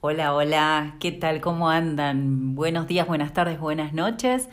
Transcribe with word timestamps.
Hola, 0.00 0.32
hola, 0.32 0.94
¿qué 1.00 1.10
tal? 1.10 1.40
¿Cómo 1.40 1.70
andan? 1.70 2.54
Buenos 2.54 2.86
días, 2.86 3.08
buenas 3.08 3.32
tardes, 3.32 3.58
buenas 3.58 3.92
noches. 3.92 4.48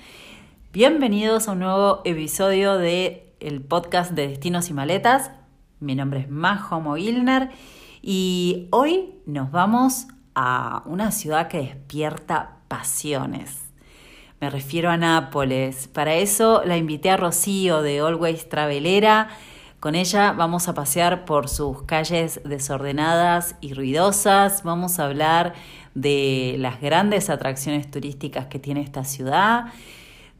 Bienvenidos 0.74 1.48
a 1.48 1.52
un 1.52 1.60
nuevo 1.60 2.02
episodio 2.04 2.80
de 2.80 3.32
el 3.40 3.62
podcast 3.62 4.14
de 4.14 4.28
Destinos 4.28 4.72
y 4.72 4.74
Maletas. 4.74 5.30
Mi 5.80 5.94
nombre 5.94 6.22
es 6.22 6.32
Majo 6.32 6.82
Mogilner 6.82 7.52
y 8.02 8.70
hoy 8.72 9.20
nos 9.28 9.52
vamos 9.52 10.08
a 10.34 10.82
una 10.88 11.12
ciudad 11.12 11.48
que 11.48 11.60
despierta 11.60 12.58
pasiones. 12.68 13.66
Me 14.42 14.50
refiero 14.50 14.90
a 14.90 14.98
Nápoles. 14.98 15.88
Para 15.88 16.16
eso 16.16 16.64
la 16.66 16.76
invité 16.76 17.12
a 17.12 17.18
Rocío 17.18 17.84
de 17.84 18.00
Always 18.00 18.50
Travelera 18.50 19.30
con 19.86 19.94
ella 19.94 20.32
vamos 20.32 20.68
a 20.68 20.74
pasear 20.74 21.26
por 21.26 21.48
sus 21.48 21.84
calles 21.84 22.42
desordenadas 22.44 23.56
y 23.62 23.76
ruidosas, 23.76 24.64
vamos 24.64 24.98
a 24.98 25.06
hablar 25.06 25.54
de 25.94 26.56
las 26.58 26.82
grandes 26.82 27.30
atracciones 27.30 27.92
turísticas 27.92 28.48
que 28.48 28.58
tiene 28.58 28.82
esta 28.82 29.04
ciudad, 29.04 29.66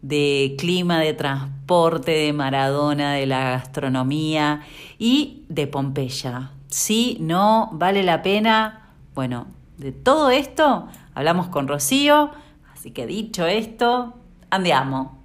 de 0.02 0.56
clima, 0.58 1.00
de 1.00 1.14
transporte, 1.14 2.10
de 2.10 2.34
Maradona, 2.34 3.14
de 3.14 3.28
la 3.28 3.52
gastronomía 3.52 4.62
y 4.98 5.44
de 5.48 5.68
Pompeya. 5.68 6.50
Sí, 6.68 7.20
no, 7.22 7.70
vale 7.72 8.02
la 8.02 8.24
pena. 8.24 8.96
Bueno, 9.14 9.46
de 9.78 9.92
todo 9.92 10.32
esto 10.32 10.88
hablamos 11.14 11.50
con 11.50 11.68
Rocío, 11.68 12.32
así 12.74 12.90
que 12.90 13.06
dicho 13.06 13.46
esto, 13.46 14.16
andiamo. 14.50 15.20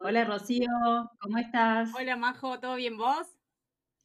Hola 0.00 0.24
Rocío, 0.24 0.68
¿cómo 1.18 1.38
estás? 1.38 1.90
Hola 1.92 2.16
Majo, 2.16 2.60
¿todo 2.60 2.76
bien 2.76 2.96
vos? 2.96 3.26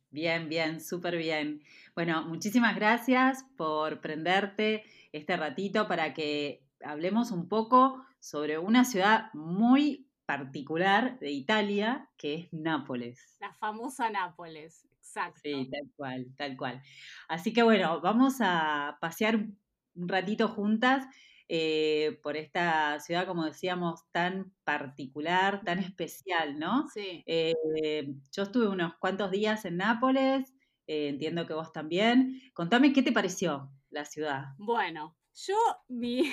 Bien, 0.10 0.50
bien, 0.50 0.82
súper 0.82 1.18
bien. 1.18 1.62
Bueno, 1.94 2.28
muchísimas 2.28 2.76
gracias 2.76 3.46
por 3.58 4.02
prenderte 4.02 4.84
este 5.12 5.38
ratito 5.38 5.88
para 5.88 6.16
que 6.16 6.66
hablemos 6.84 7.30
un 7.30 7.48
poco 7.48 8.04
sobre 8.20 8.58
una 8.58 8.86
ciudad 8.86 9.32
muy 9.34 10.08
particular 10.26 11.20
de 11.20 11.30
Italia, 11.30 12.10
que 12.18 12.36
es 12.36 12.54
Nápoles. 12.54 13.38
La 13.40 13.54
famosa 13.54 14.10
Nápoles, 14.10 14.88
exacto. 14.98 15.42
Sí, 15.44 15.70
tal 15.72 15.92
cual, 15.96 16.26
tal 16.36 16.58
cual. 16.58 16.82
Así 17.28 17.54
que 17.54 17.62
bueno, 17.62 18.02
vamos 18.02 18.38
a 18.40 18.98
pasear 19.00 19.36
un 19.36 20.10
ratito 20.10 20.48
juntas 20.48 21.06
eh, 21.50 22.20
por 22.24 22.38
esta 22.38 23.00
ciudad, 23.00 23.28
como 23.28 23.46
decíamos, 23.46 24.02
tan 24.12 24.54
particular, 24.64 25.62
tan 25.64 25.80
especial, 25.80 26.58
¿no? 26.58 26.88
Sí. 26.94 27.24
Eh, 27.26 27.54
yo 28.32 28.44
estuve 28.44 28.68
unos 28.68 28.96
cuantos 28.96 29.32
días 29.32 29.66
en 29.66 29.78
Nápoles, 29.78 30.54
eh, 30.88 31.10
entiendo 31.10 31.46
que 31.46 31.54
vos 31.54 31.72
también. 31.72 32.42
Contame 32.54 32.94
qué 32.94 33.04
te 33.04 33.12
pareció 33.12 33.72
la 33.90 34.06
ciudad. 34.06 34.46
Bueno, 34.58 35.18
yo, 35.34 35.56
mi, 35.88 36.24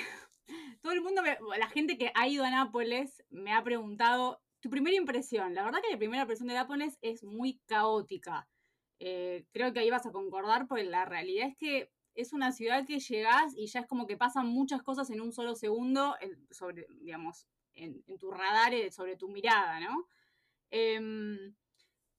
todo 0.81 0.93
el 0.93 1.01
mundo, 1.01 1.21
la 1.57 1.67
gente 1.67 1.97
que 1.97 2.11
ha 2.15 2.27
ido 2.27 2.45
a 2.45 2.49
Nápoles 2.49 3.23
me 3.29 3.53
ha 3.53 3.63
preguntado 3.63 4.41
tu 4.61 4.69
primera 4.69 4.95
impresión. 4.95 5.53
La 5.53 5.63
verdad 5.63 5.81
que 5.81 5.91
la 5.91 5.97
primera 5.97 6.21
impresión 6.21 6.47
de 6.47 6.53
Nápoles 6.53 6.97
es 7.01 7.23
muy 7.23 7.59
caótica. 7.65 8.47
creo 8.97 9.73
que 9.73 9.79
ahí 9.79 9.89
vas 9.89 10.05
a 10.05 10.11
concordar, 10.11 10.67
porque 10.67 10.83
la 10.83 11.05
realidad 11.05 11.47
es 11.49 11.57
que 11.57 11.91
es 12.15 12.33
una 12.33 12.51
ciudad 12.51 12.85
que 12.85 12.99
llegás 12.99 13.53
y 13.55 13.67
ya 13.67 13.81
es 13.81 13.87
como 13.87 14.07
que 14.07 14.17
pasan 14.17 14.47
muchas 14.47 14.83
cosas 14.83 15.09
en 15.09 15.21
un 15.21 15.31
solo 15.31 15.55
segundo 15.55 16.15
sobre, 16.49 16.87
digamos, 17.01 17.47
en, 17.73 18.03
tu 18.19 18.31
radar, 18.31 18.73
sobre 18.91 19.15
tu 19.15 19.29
mirada, 19.29 19.79
¿no? 19.79 20.07
Em, 20.69 21.55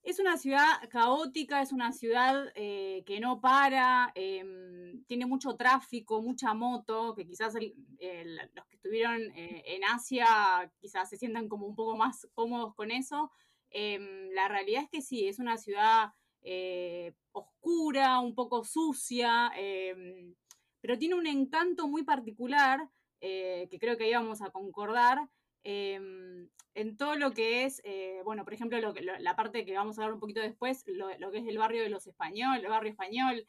es 0.03 0.19
una 0.19 0.37
ciudad 0.37 0.67
caótica, 0.91 1.63
es 1.63 1.73
una 1.73 1.93
ciudad 1.93 2.51
eh, 2.55 3.05
que 3.07 3.21
no 3.21 3.41
para, 3.41 4.11
em, 4.15 5.05
tiene 5.05 5.27
mucho 5.27 5.55
tráfico, 5.57 6.21
mucha 6.21 6.55
moto, 6.55 7.15
que 7.15 7.25
quizás 7.25 7.55
los 7.55 8.67
que 8.67 8.77
estuvieron 8.77 9.21
eh, 9.37 9.63
en 9.67 9.85
Asia 9.85 10.27
quizás 10.81 11.09
se 11.09 11.19
sientan 11.19 11.49
como 11.49 11.67
un 11.67 11.77
poco 11.77 11.97
más 11.97 12.27
cómodos 12.35 12.75
con 12.75 12.91
eso. 12.91 13.31
Em, 13.71 14.31
la 14.33 14.49
realidad 14.49 14.83
es 14.85 14.91
que 14.91 15.03
sí, 15.03 15.29
es 15.29 15.39
una 15.39 15.57
ciudad 15.57 16.13
eh, 16.45 17.15
oscura, 17.33 18.19
un 18.21 18.35
poco 18.35 18.65
sucia, 18.65 19.53
em, 19.57 20.35
pero 20.81 20.99
tiene 20.99 21.15
un 21.15 21.27
encanto 21.27 21.87
muy 21.89 22.03
particular 22.03 22.89
eh, 23.21 23.69
que 23.71 23.79
creo 23.79 23.97
que 23.97 24.09
íbamos 24.09 24.43
a 24.43 24.51
concordar 24.51 25.29
em, 25.63 26.49
en 26.75 26.97
todo 26.97 27.15
lo 27.15 27.33
que 27.33 27.65
es, 27.65 27.81
eh, 27.85 28.21
bueno, 28.25 28.45
por 28.45 28.55
ejemplo, 28.55 28.79
la 29.21 29.37
parte 29.37 29.65
que 29.65 29.75
vamos 29.75 29.99
a 29.99 30.03
hablar 30.03 30.15
un 30.15 30.21
poquito 30.21 30.41
después, 30.41 30.83
lo, 30.87 31.31
que 31.31 31.39
es 31.39 31.47
el 31.47 31.59
barrio 31.59 31.83
de 31.83 31.91
los 31.91 32.07
españoles, 32.07 32.65
el 32.65 32.71
barrio 32.71 32.91
español, 32.91 33.47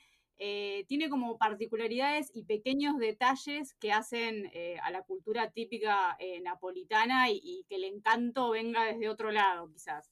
tiene 0.88 1.10
como 1.10 1.38
particularidades 1.38 2.30
y 2.34 2.44
pequeños 2.44 2.98
detalles 2.98 3.75
que 3.75 3.94
hacen 3.94 4.52
a 4.81 4.92
la 4.92 5.04
cultura 5.04 5.52
típica 5.52 6.18
napolitana 6.42 7.30
y, 7.31 7.66
que 7.70 7.75
el 7.75 7.86
encanto 7.86 8.50
venga 8.50 8.84
desde 8.84 9.10
otro 9.10 9.31
lado, 9.31 9.70
quizás. 9.72 10.12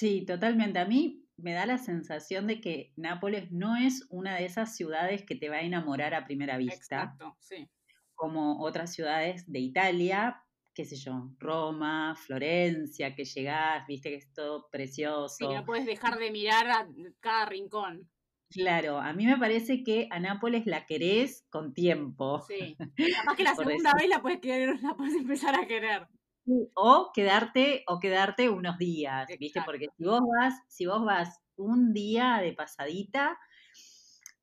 Sí, 0.00 0.24
totalmente. 0.24 0.78
A 0.78 0.86
mí 0.86 1.28
me 1.36 1.52
da 1.52 1.66
la 1.66 1.76
sensación 1.76 2.46
de 2.46 2.62
que 2.62 2.94
Nápoles 2.96 3.52
no 3.52 3.76
es 3.76 4.06
una 4.08 4.34
de 4.34 4.46
esas 4.46 4.74
ciudades 4.74 5.26
que 5.26 5.34
te 5.34 5.50
va 5.50 5.56
a 5.56 5.62
enamorar 5.62 6.14
a 6.14 6.24
primera 6.24 6.56
vista. 6.56 7.02
Exacto, 7.02 7.36
sí. 7.38 7.68
Como 8.14 8.62
otras 8.62 8.94
ciudades 8.94 9.44
de 9.52 9.58
Italia, 9.58 10.42
qué 10.74 10.86
sé 10.86 10.96
yo, 10.96 11.34
Roma, 11.38 12.16
Florencia, 12.16 13.14
que 13.14 13.26
llegás, 13.26 13.86
viste 13.86 14.08
que 14.08 14.16
es 14.16 14.32
todo 14.32 14.70
precioso. 14.70 15.36
Sí, 15.36 15.46
no 15.46 15.66
puedes 15.66 15.84
dejar 15.84 16.18
de 16.18 16.30
mirar 16.30 16.70
a 16.70 16.88
cada 17.20 17.44
rincón. 17.44 18.08
Claro, 18.48 19.00
a 19.00 19.12
mí 19.12 19.26
me 19.26 19.36
parece 19.36 19.82
que 19.82 20.08
a 20.10 20.18
Nápoles 20.18 20.64
la 20.64 20.86
querés 20.86 21.44
con 21.50 21.74
tiempo. 21.74 22.40
Sí. 22.48 22.74
Capaz 23.22 23.36
que 23.36 23.42
la 23.42 23.54
segunda 23.54 23.92
vez 23.92 24.08
la 24.08 24.22
puedes 24.22 24.40
querer, 24.40 24.80
la 24.80 24.94
puedes 24.96 25.14
empezar 25.14 25.54
a 25.54 25.66
querer. 25.66 26.08
O 26.74 27.12
quedarte, 27.14 27.84
o 27.86 28.00
quedarte 28.00 28.48
unos 28.48 28.78
días, 28.78 29.28
¿viste? 29.38 29.62
Porque 29.64 29.86
si 29.96 30.04
vos 30.04 30.20
vas, 30.20 30.54
si 30.68 30.86
vos 30.86 31.04
vas 31.04 31.38
un 31.56 31.92
día 31.92 32.38
de 32.42 32.52
pasadita, 32.52 33.38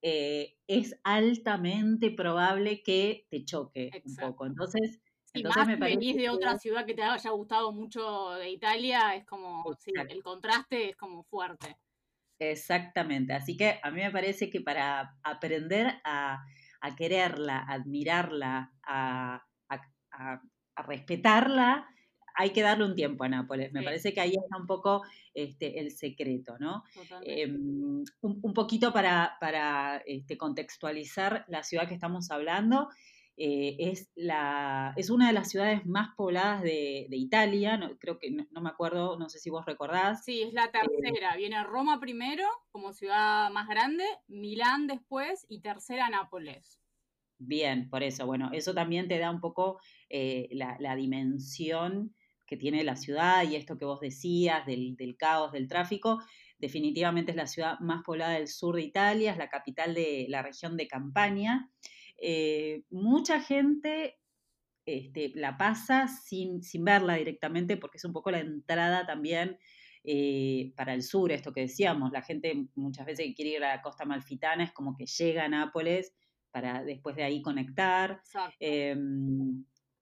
eh, 0.01 0.55
es 0.67 0.99
altamente 1.03 2.11
probable 2.11 2.81
que 2.83 3.27
te 3.29 3.43
choque 3.43 3.89
un 4.05 4.15
poco. 4.15 4.45
Entonces, 4.45 5.01
entonces 5.33 5.67
me 5.67 5.77
parece 5.77 5.97
venís 5.97 6.15
de 6.15 6.29
otra 6.29 6.57
ciudad 6.57 6.85
que 6.85 6.93
te 6.93 7.03
haya 7.03 7.29
gustado 7.31 7.71
mucho 7.71 8.31
de 8.31 8.49
Italia, 8.51 9.15
es 9.15 9.25
como, 9.25 9.65
sí, 9.79 9.91
el 10.09 10.23
contraste 10.23 10.89
es 10.89 10.95
como 10.95 11.23
fuerte. 11.23 11.77
Exactamente. 12.39 13.33
Así 13.33 13.57
que 13.57 13.79
a 13.81 13.91
mí 13.91 14.01
me 14.01 14.11
parece 14.11 14.49
que 14.49 14.61
para 14.61 15.17
aprender 15.23 15.99
a, 16.03 16.45
quererla, 16.95 17.65
admirarla, 17.67 18.71
a, 18.83 19.43
a 20.77 20.83
respetarla, 20.83 21.87
hay 22.37 22.51
que 22.51 22.61
darle 22.61 22.85
un 22.85 22.95
tiempo 22.95 23.23
a 23.23 23.29
Nápoles. 23.29 23.73
Me 23.73 23.81
parece 23.81 24.13
que 24.13 24.21
ahí 24.21 24.35
está 24.35 24.57
un 24.57 24.67
poco 24.67 25.01
este, 25.33 25.79
el 25.79 25.91
secreto, 25.91 26.57
¿no? 26.59 26.83
Em, 27.23 28.03
un, 28.21 28.53
poquito 28.53 28.93
para, 28.93 29.37
para 29.41 29.97
este, 30.05 30.37
contextualizar 30.37 31.45
la 31.47 31.63
ciudad 31.63 31.87
que 31.87 31.95
estamos 31.95 32.29
hablando. 32.29 32.89
Eh, 33.39 33.75
es, 33.79 34.11
la, 34.15 34.93
es 34.97 35.09
una 35.09 35.27
de 35.27 35.33
las 35.33 35.49
ciudades 35.49 35.85
más 35.85 36.09
pobladas 36.15 36.61
de, 36.63 37.07
Italia, 37.11 37.79
creo 37.99 38.17
que 38.17 38.31
no, 38.31 38.61
me 38.61 38.69
acuerdo, 38.69 39.17
no 39.17 39.29
sé 39.29 39.39
si 39.39 39.49
vos 39.49 39.65
recordás. 39.65 40.23
Sí, 40.23 40.41
es 40.41 40.53
la 40.53 40.65
eh, 40.65 40.71
tercera, 40.71 41.35
viene 41.35 41.63
Roma 41.63 41.99
primero 41.99 42.43
como 42.71 42.93
ciudad 42.93 43.51
más 43.51 43.67
grande, 43.67 44.03
Milán 44.27 44.87
después 44.87 45.45
y 45.49 45.61
tercera 45.61 46.09
Nápoles. 46.09 46.79
Bien, 47.39 47.89
por 47.89 48.01
eso, 48.01 48.25
bueno, 48.25 48.49
eso 48.53 48.73
también 48.73 49.07
te 49.07 49.19
da 49.19 49.29
un 49.29 49.39
poco 49.39 49.79
eh, 50.09 50.49
la, 50.51 50.95
dimensión 50.95 52.15
que 52.47 52.57
tiene 52.57 52.83
la 52.83 52.95
ciudad 52.95 53.43
y 53.47 53.55
esto 53.55 53.77
que 53.77 53.85
vos 53.85 53.99
decías 53.99 54.65
del, 54.65 54.95
caos, 55.17 55.51
del 55.51 55.67
tráfico. 55.67 56.19
Definitivamente 56.57 57.31
es 57.31 57.37
la 57.37 57.45
ciudad 57.45 57.79
más 57.79 58.01
poblada 58.03 58.33
del 58.33 58.47
sur 58.47 58.75
de 58.75 58.81
Italia, 58.81 59.31
es 59.31 59.37
la 59.37 59.49
capital 59.49 59.93
de 59.93 60.25
la 60.29 60.41
región 60.41 60.77
de 60.77 60.87
Campania. 60.87 61.69
Eh, 62.19 62.83
mucha 62.89 63.41
gente 63.41 64.17
este, 64.85 65.31
la 65.35 65.57
pasa 65.57 66.07
sin, 66.07 66.63
sin, 66.63 66.85
verla 66.85 67.15
directamente 67.15 67.77
porque 67.77 67.97
es 67.97 68.05
un 68.05 68.13
poco 68.13 68.31
la 68.31 68.39
entrada 68.39 69.05
también 69.05 69.59
eh, 70.03 70.71
para 70.77 70.93
el 70.93 71.03
sur, 71.03 71.33
esto 71.33 71.51
que 71.51 71.61
decíamos, 71.61 72.13
la 72.13 72.21
gente 72.21 72.69
muchas 72.75 73.05
veces 73.05 73.25
que 73.25 73.33
quiere 73.35 73.51
ir 73.51 73.63
a 73.65 73.75
la 73.75 73.81
costa 73.81 74.05
malfitana 74.05 74.63
es 74.63 74.71
como 74.71 74.95
que 74.95 75.05
llega 75.05 75.43
a 75.43 75.49
Nápoles 75.49 76.15
para 76.49 76.81
después 76.81 77.17
de 77.17 77.23
ahí 77.23 77.41
conectar. 77.41 78.21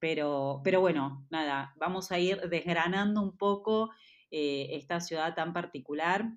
Pero, 0.06 0.62
pero 0.63 0.81
bueno, 0.81 1.25
nada, 1.31 1.74
vamos 1.78 2.12
a 2.12 2.19
ir 2.19 2.40
desgranando 2.48 3.24
un 3.24 3.36
poco 3.36 3.90
eh, 4.30 4.68
esta 4.74 5.00
ciudad 5.00 5.34
tan 5.34 5.52
particular. 5.52 6.30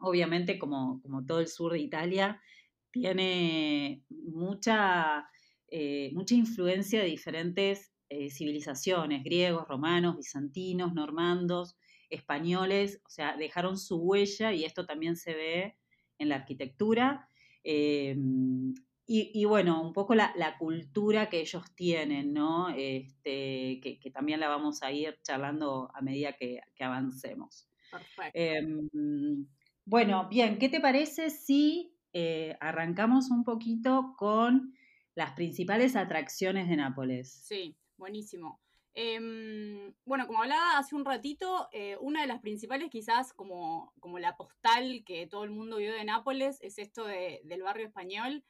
Obviamente, 0.00 0.58
como, 0.58 1.00
como, 1.02 1.24
todo 1.24 1.38
el 1.38 1.46
sur 1.46 1.74
de 1.74 1.78
Italia, 1.78 2.42
tiene 2.90 4.02
mucha, 4.10 5.24
eh, 5.68 6.10
mucha 6.14 6.34
influencia 6.34 7.00
de 7.00 7.06
diferentes 7.06 7.92
eh, 8.08 8.28
civilizaciones, 8.28 9.22
griegos, 9.22 9.68
romanos, 9.68 10.16
bizantinos, 10.16 10.92
normandos, 10.92 11.78
españoles, 12.10 13.00
o 13.04 13.08
sea, 13.08 13.36
dejaron 13.36 13.78
su 13.78 13.98
huella 13.98 14.52
y 14.52 14.64
esto 14.64 14.84
también 14.84 15.16
se 15.16 15.32
ve 15.32 15.76
en 16.18 16.28
la 16.28 16.34
arquitectura 16.34 17.30
Em, 17.68 18.74
y, 19.08 19.44
bueno, 19.44 19.80
un 19.80 19.92
poco 19.92 20.16
la, 20.16 20.56
cultura 20.58 21.28
que 21.28 21.40
ellos 21.40 21.62
tienen, 21.76 22.32
¿no? 22.32 22.70
Este, 22.70 23.80
que, 23.80 24.10
también 24.12 24.40
la 24.40 24.48
vamos 24.48 24.82
a 24.82 24.90
ir 24.90 25.16
charlando 25.22 25.90
a 25.94 26.00
medida 26.00 26.32
que, 26.32 26.60
avancemos. 26.80 27.68
Perfecto. 27.90 28.32
Em, 28.34 29.46
bueno, 29.84 30.28
bien, 30.28 30.58
¿qué 30.58 30.68
te 30.68 30.80
parece 30.80 31.30
si 31.30 31.96
eh, 32.12 32.56
arrancamos 32.60 33.30
un 33.30 33.44
poquito 33.44 34.14
con 34.18 34.74
las 35.14 35.32
principales 35.32 35.94
atracciones 35.94 36.68
de 36.68 36.76
Nápoles? 36.76 37.32
Sí, 37.32 37.76
buenísimo. 37.96 38.60
Em, 38.94 39.94
bueno, 40.04 40.26
como 40.26 40.42
hablaba 40.42 40.78
hace 40.78 40.96
un 40.96 41.04
ratito, 41.04 41.68
eh, 41.70 41.96
una 42.00 42.22
de 42.22 42.26
las 42.26 42.40
principales 42.40 42.90
quizás 42.90 43.32
como, 43.34 43.92
como 44.00 44.18
la 44.18 44.36
postal 44.36 45.04
que 45.04 45.26
todo 45.26 45.44
el 45.44 45.50
mundo 45.50 45.76
vio 45.76 45.92
de 45.92 46.04
Nápoles 46.04 46.58
es 46.62 46.78
esto 46.78 47.04
del 47.04 47.62
barrio 47.62 47.86
español, 47.86 48.42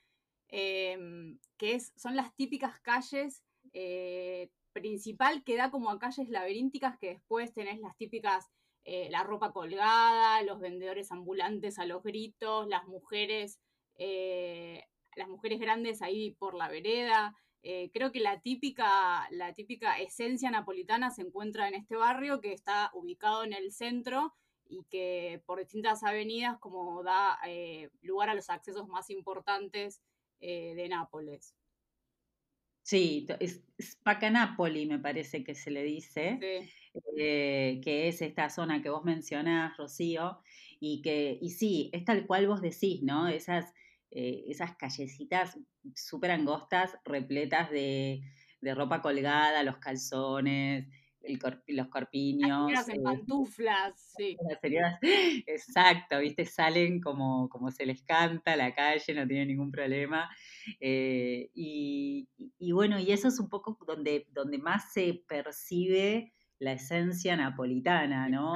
em, 0.48 1.38
que 1.56 1.75
es, 1.75 1.93
son 1.96 2.16
las 2.16 2.34
típicas 2.34 2.81
calles 2.81 3.43
eh, 3.72 4.50
principal 4.72 5.43
que 5.44 5.56
da 5.56 5.70
como 5.70 5.90
a 5.90 5.98
calles 5.98 6.28
laberínticas 6.28 6.98
que 6.98 7.08
después 7.08 7.52
tenés 7.52 7.81
las 7.81 7.96
típicas, 7.96 8.50
eh, 8.84 9.08
la 9.10 9.22
ropa 9.22 9.52
colgada, 9.52 10.43
los 10.43 10.60
vendedores 10.60 11.10
ambulantes 11.12 11.78
a 11.78 11.87
los 11.87 12.02
gritos, 12.02 12.69
las 12.69 12.87
mujeres, 12.87 13.58
las 15.16 15.28
mujeres 15.28 15.58
grandes 15.58 16.02
ahí 16.02 16.32
por 16.32 16.54
la 16.54 16.69
vereda. 16.69 17.34
Eh, 17.69 17.90
creo 17.93 18.12
que 18.12 18.20
la 18.20 18.40
típica, 18.40 19.26
la 19.31 19.52
típica 19.52 19.98
esencia 19.98 20.52
napolitana 20.52 21.10
se 21.10 21.22
encuentra 21.22 21.66
en 21.66 21.75
este 21.75 21.96
barrio 21.96 22.40
que 22.40 22.52
está 22.52 22.93
ubicado 22.94 23.43
en 23.43 23.52
el 23.52 23.72
centro 23.72 24.34
y 24.69 24.84
que 24.84 25.43
por 25.46 25.58
distintas 25.58 26.04
avenidas 26.04 26.60
como 26.60 27.02
da 27.02 27.40
eh, 27.44 27.90
lugar 28.02 28.28
a 28.28 28.34
los 28.34 28.50
accesos 28.50 28.87
más 28.87 29.10
importantes 29.10 30.00
eh, 30.40 30.74
de 30.74 30.88
Nápoles. 30.88 31.54
Sí, 32.82 33.26
es 33.40 33.64
Spacanapoli 33.82 34.86
me 34.86 35.00
parece 35.00 35.42
que 35.42 35.56
se 35.56 35.72
le 35.72 35.82
dice, 35.82 36.38
que 37.16 38.08
es 38.08 38.22
esta 38.22 38.48
zona 38.48 38.80
que 38.80 38.90
vos 38.90 39.04
mencionás, 39.04 39.76
Rocío, 39.76 40.38
y 40.78 41.02
que, 41.02 41.36
y 41.40 41.50
sí, 41.50 41.90
es 41.92 42.04
tal 42.04 42.26
cual 42.26 42.46
vos 42.46 42.62
decís, 42.62 43.02
¿no? 43.02 43.26
Esas 43.26 43.74
eh, 44.10 44.44
esas 44.48 44.76
callecitas 44.76 45.58
súper 45.94 46.30
angostas, 46.30 46.96
repletas 47.04 47.70
de, 47.70 48.22
ropa 48.62 49.02
colgada, 49.02 49.62
los 49.62 49.76
calzones, 49.78 50.88
los 51.69 51.88
corpiños. 51.88 52.70
Las 52.70 52.88
en 52.88 53.00
eh, 53.00 53.02
pantuflas, 53.02 54.14
sí. 54.17 54.37
exacto, 55.46 56.19
¿viste? 56.20 56.44
Salen 56.44 57.00
como, 57.00 57.49
como 57.49 57.70
se 57.70 57.87
les 57.87 58.02
canta 58.02 58.52
a 58.52 58.56
la 58.56 58.75
calle, 58.75 59.14
no 59.14 59.26
tienen 59.26 59.49
ningún 59.49 59.70
problema. 59.70 60.28
Eh, 60.81 61.50
y, 61.55 62.28
bueno, 62.73 62.99
y 62.99 63.12
eso 63.12 63.28
es 63.28 63.40
un 63.40 63.49
poco 63.49 63.78
donde, 63.87 64.26
donde 64.32 64.58
más 64.58 64.93
se 64.93 65.23
percibe 65.28 66.32
la 66.58 66.73
esencia 66.73 67.37
napolitana, 67.37 68.29
¿no? 68.29 68.55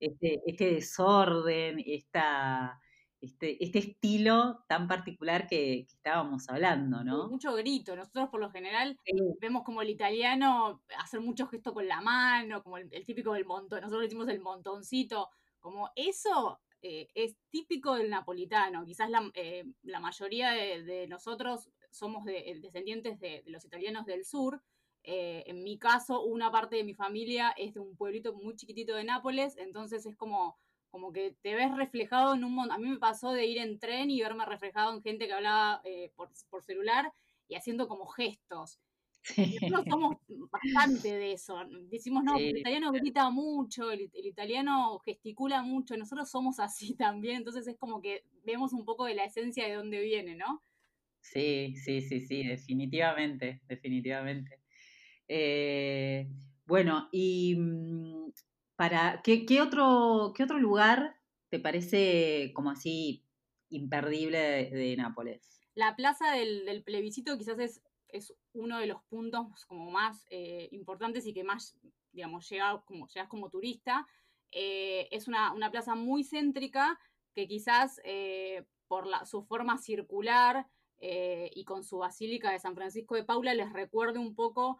Este, 0.00 0.40
este 0.46 0.74
desorden, 0.74 1.82
esta 1.84 2.80
este, 3.22 3.62
este, 3.62 3.78
estilo 3.78 4.64
tan 4.66 4.88
particular 4.88 5.46
que, 5.46 5.80
estábamos 5.80 6.48
hablando, 6.48 7.04
¿no? 7.04 7.28
Mucho 7.28 7.54
grito. 7.54 7.94
Nosotros 7.94 8.28
por 8.28 8.40
lo 8.40 8.50
general 8.50 8.98
vemos 9.40 9.62
como 9.62 9.80
el 9.80 9.90
italiano 9.90 10.82
hacer 10.98 11.20
mucho 11.20 11.46
gesto 11.46 11.72
con 11.72 11.86
la 11.86 12.00
mano, 12.00 12.64
como 12.64 12.78
el, 12.78 12.90
típico 13.06 13.32
del 13.34 13.44
montón. 13.44 13.80
Nosotros 13.80 14.02
decimos 14.02 14.28
el 14.28 14.40
montoncito. 14.40 15.30
Como 15.60 15.90
eso 15.94 16.60
eh, 16.82 17.10
es 17.14 17.36
típico 17.48 17.94
del 17.94 18.10
napolitano. 18.10 18.84
Quizás 18.84 19.08
la, 19.08 19.30
eh, 19.34 19.66
mayoría 20.00 20.50
de, 20.50 21.06
nosotros 21.06 21.70
somos 21.92 22.26
eh, 22.26 22.58
descendientes 22.60 23.20
de, 23.20 23.44
los 23.46 23.64
italianos 23.64 24.04
del 24.04 24.24
sur. 24.24 24.60
en 25.04 25.62
mi 25.62 25.78
caso, 25.78 26.24
una 26.24 26.50
parte 26.50 26.74
de 26.74 26.84
mi 26.84 26.94
familia 26.94 27.54
es 27.56 27.74
de 27.74 27.80
un 27.80 27.96
pueblito 27.96 28.34
muy 28.34 28.56
chiquitito 28.56 28.96
de 28.96 29.04
Nápoles, 29.04 29.56
entonces 29.58 30.06
es 30.06 30.16
como 30.16 30.58
como 30.92 31.10
que 31.10 31.34
te 31.40 31.54
ves 31.54 31.74
reflejado 31.74 32.34
en 32.34 32.44
un 32.44 32.54
montón. 32.54 32.76
A 32.76 32.78
mí 32.78 32.86
me 32.86 32.98
pasó 32.98 33.32
de 33.32 33.46
ir 33.46 33.58
en 33.58 33.78
tren 33.78 34.10
y 34.10 34.20
verme 34.20 34.44
reflejado 34.44 34.94
en 34.94 35.02
gente 35.02 35.26
que 35.26 35.32
hablaba 35.32 35.80
eh, 35.84 36.12
por, 36.14 36.62
celular 36.62 37.10
y 37.48 37.54
haciendo 37.54 37.88
como 37.88 38.06
gestos. 38.06 38.78
Nosotros 39.36 39.84
somos 39.88 40.16
bastante 40.50 41.16
de 41.16 41.32
eso. 41.32 41.56
Decimos, 41.90 42.24
no, 42.24 42.36
el 42.36 42.58
italiano 42.58 42.92
grita 42.92 43.30
mucho, 43.30 43.90
el, 43.90 44.10
italiano 44.12 44.98
gesticula 44.98 45.62
mucho, 45.62 45.96
nosotros 45.96 46.30
somos 46.30 46.60
así 46.60 46.94
también, 46.96 47.36
entonces 47.36 47.66
es 47.66 47.78
como 47.78 48.02
que 48.02 48.24
vemos 48.44 48.74
un 48.74 48.84
poco 48.84 49.06
de 49.06 49.14
la 49.14 49.24
esencia 49.24 49.66
de 49.66 49.74
dónde 49.74 50.00
viene, 50.02 50.34
¿no? 50.34 50.62
Sí, 51.22 51.74
sí, 51.76 52.02
sí, 52.02 52.20
sí, 52.20 52.42
definitivamente, 52.42 53.62
definitivamente. 53.66 54.60
Eh, 55.26 56.28
bueno, 56.66 57.08
y 57.12 57.56
mm, 58.78 59.22
¿qué, 59.22 59.60
otro, 59.60 60.32
¿Qué 60.34 60.44
otro 60.44 60.58
lugar 60.58 61.16
te 61.48 61.58
parece 61.58 62.52
como 62.54 62.70
así 62.70 63.24
imperdible 63.68 64.70
de, 64.70 64.96
Nápoles? 64.96 65.62
La 65.74 65.96
plaza 65.96 66.32
del, 66.32 66.82
plebiscito 66.84 67.36
quizás 67.38 67.58
es, 67.58 67.82
es, 68.08 68.34
uno 68.52 68.78
de 68.78 68.86
los 68.86 69.02
puntos 69.04 69.64
como 69.66 69.90
más 69.90 70.26
eh, 70.30 70.68
importantes 70.72 71.26
y 71.26 71.32
que 71.32 71.44
más, 71.44 71.76
digamos, 72.12 72.48
como, 72.84 73.08
llegas 73.08 73.28
como 73.28 73.50
turista. 73.50 74.06
Eh, 74.50 75.08
es 75.10 75.28
una, 75.28 75.70
plaza 75.70 75.94
muy 75.94 76.24
céntrica 76.24 76.98
que 77.34 77.48
quizás 77.48 78.00
eh, 78.04 78.64
por 78.88 79.08
su 79.26 79.42
forma 79.42 79.78
circular 79.78 80.66
y 81.04 81.64
con 81.64 81.82
su 81.82 81.98
basílica 81.98 82.52
de 82.52 82.60
San 82.60 82.76
Francisco 82.76 83.16
de 83.16 83.24
Paula 83.24 83.54
les 83.54 83.72
recuerde 83.72 84.20
un 84.20 84.36
poco 84.36 84.78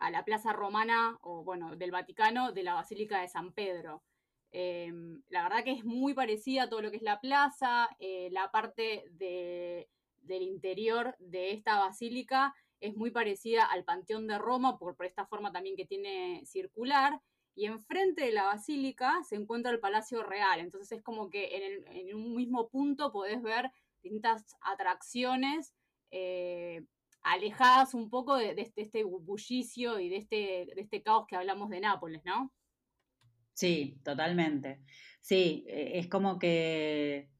a 0.00 0.10
la 0.10 0.24
plaza 0.24 0.52
romana 0.52 1.18
o 1.22 1.44
bueno, 1.44 1.76
del 1.76 1.92
Vaticano 1.92 2.52
de 2.52 2.62
la 2.62 2.74
Basílica 2.74 3.20
de 3.20 3.28
San 3.28 3.52
Pedro. 3.52 4.02
Em, 4.50 5.22
la 5.28 5.44
verdad 5.44 5.62
que 5.62 5.72
es 5.72 5.84
muy 5.84 6.14
parecida 6.14 6.64
a 6.64 6.68
todo 6.68 6.82
lo 6.82 6.90
que 6.90 6.96
es 6.96 7.02
la 7.02 7.20
plaza, 7.20 7.88
eh, 8.00 8.28
la 8.32 8.50
parte 8.50 9.04
del 9.10 10.42
interior 10.42 11.14
de 11.18 11.52
esta 11.52 11.78
basílica 11.78 12.54
es 12.80 12.96
muy 12.96 13.10
parecida 13.10 13.64
al 13.66 13.84
Panteón 13.84 14.26
de 14.26 14.38
Roma 14.38 14.78
por, 14.78 14.96
esta 15.04 15.26
forma 15.26 15.52
también 15.52 15.76
que 15.76 15.86
tiene 15.86 16.42
circular. 16.46 17.20
Y 17.54 17.66
enfrente 17.66 18.24
de 18.24 18.32
la 18.32 18.44
basílica 18.44 19.22
se 19.22 19.36
encuentra 19.36 19.70
el 19.70 19.80
Palacio 19.80 20.22
Real. 20.22 20.60
Entonces 20.60 20.98
es 20.98 21.04
como 21.04 21.28
que 21.28 21.84
en, 21.86 22.14
un 22.14 22.34
mismo 22.34 22.68
punto 22.68 23.12
podés 23.12 23.42
ver 23.42 23.70
distintas 24.02 24.56
atracciones 24.62 25.74
eh, 26.10 26.84
alejadas 27.22 27.94
un 27.94 28.10
poco 28.10 28.36
de, 28.36 28.54
este, 28.76 29.04
bullicio 29.04 29.98
y 29.98 30.08
de 30.08 30.16
este, 30.16 30.36
de 30.74 30.80
este 30.80 31.02
caos 31.02 31.26
que 31.26 31.36
hablamos 31.36 31.70
de 31.70 31.80
Nápoles, 31.80 32.22
¿no? 32.24 32.52
Sí, 33.52 34.00
totalmente. 34.04 34.80
Sí, 35.20 35.64
e, 35.68 35.98
es 35.98 36.08
como 36.08 36.38
que 36.38 37.30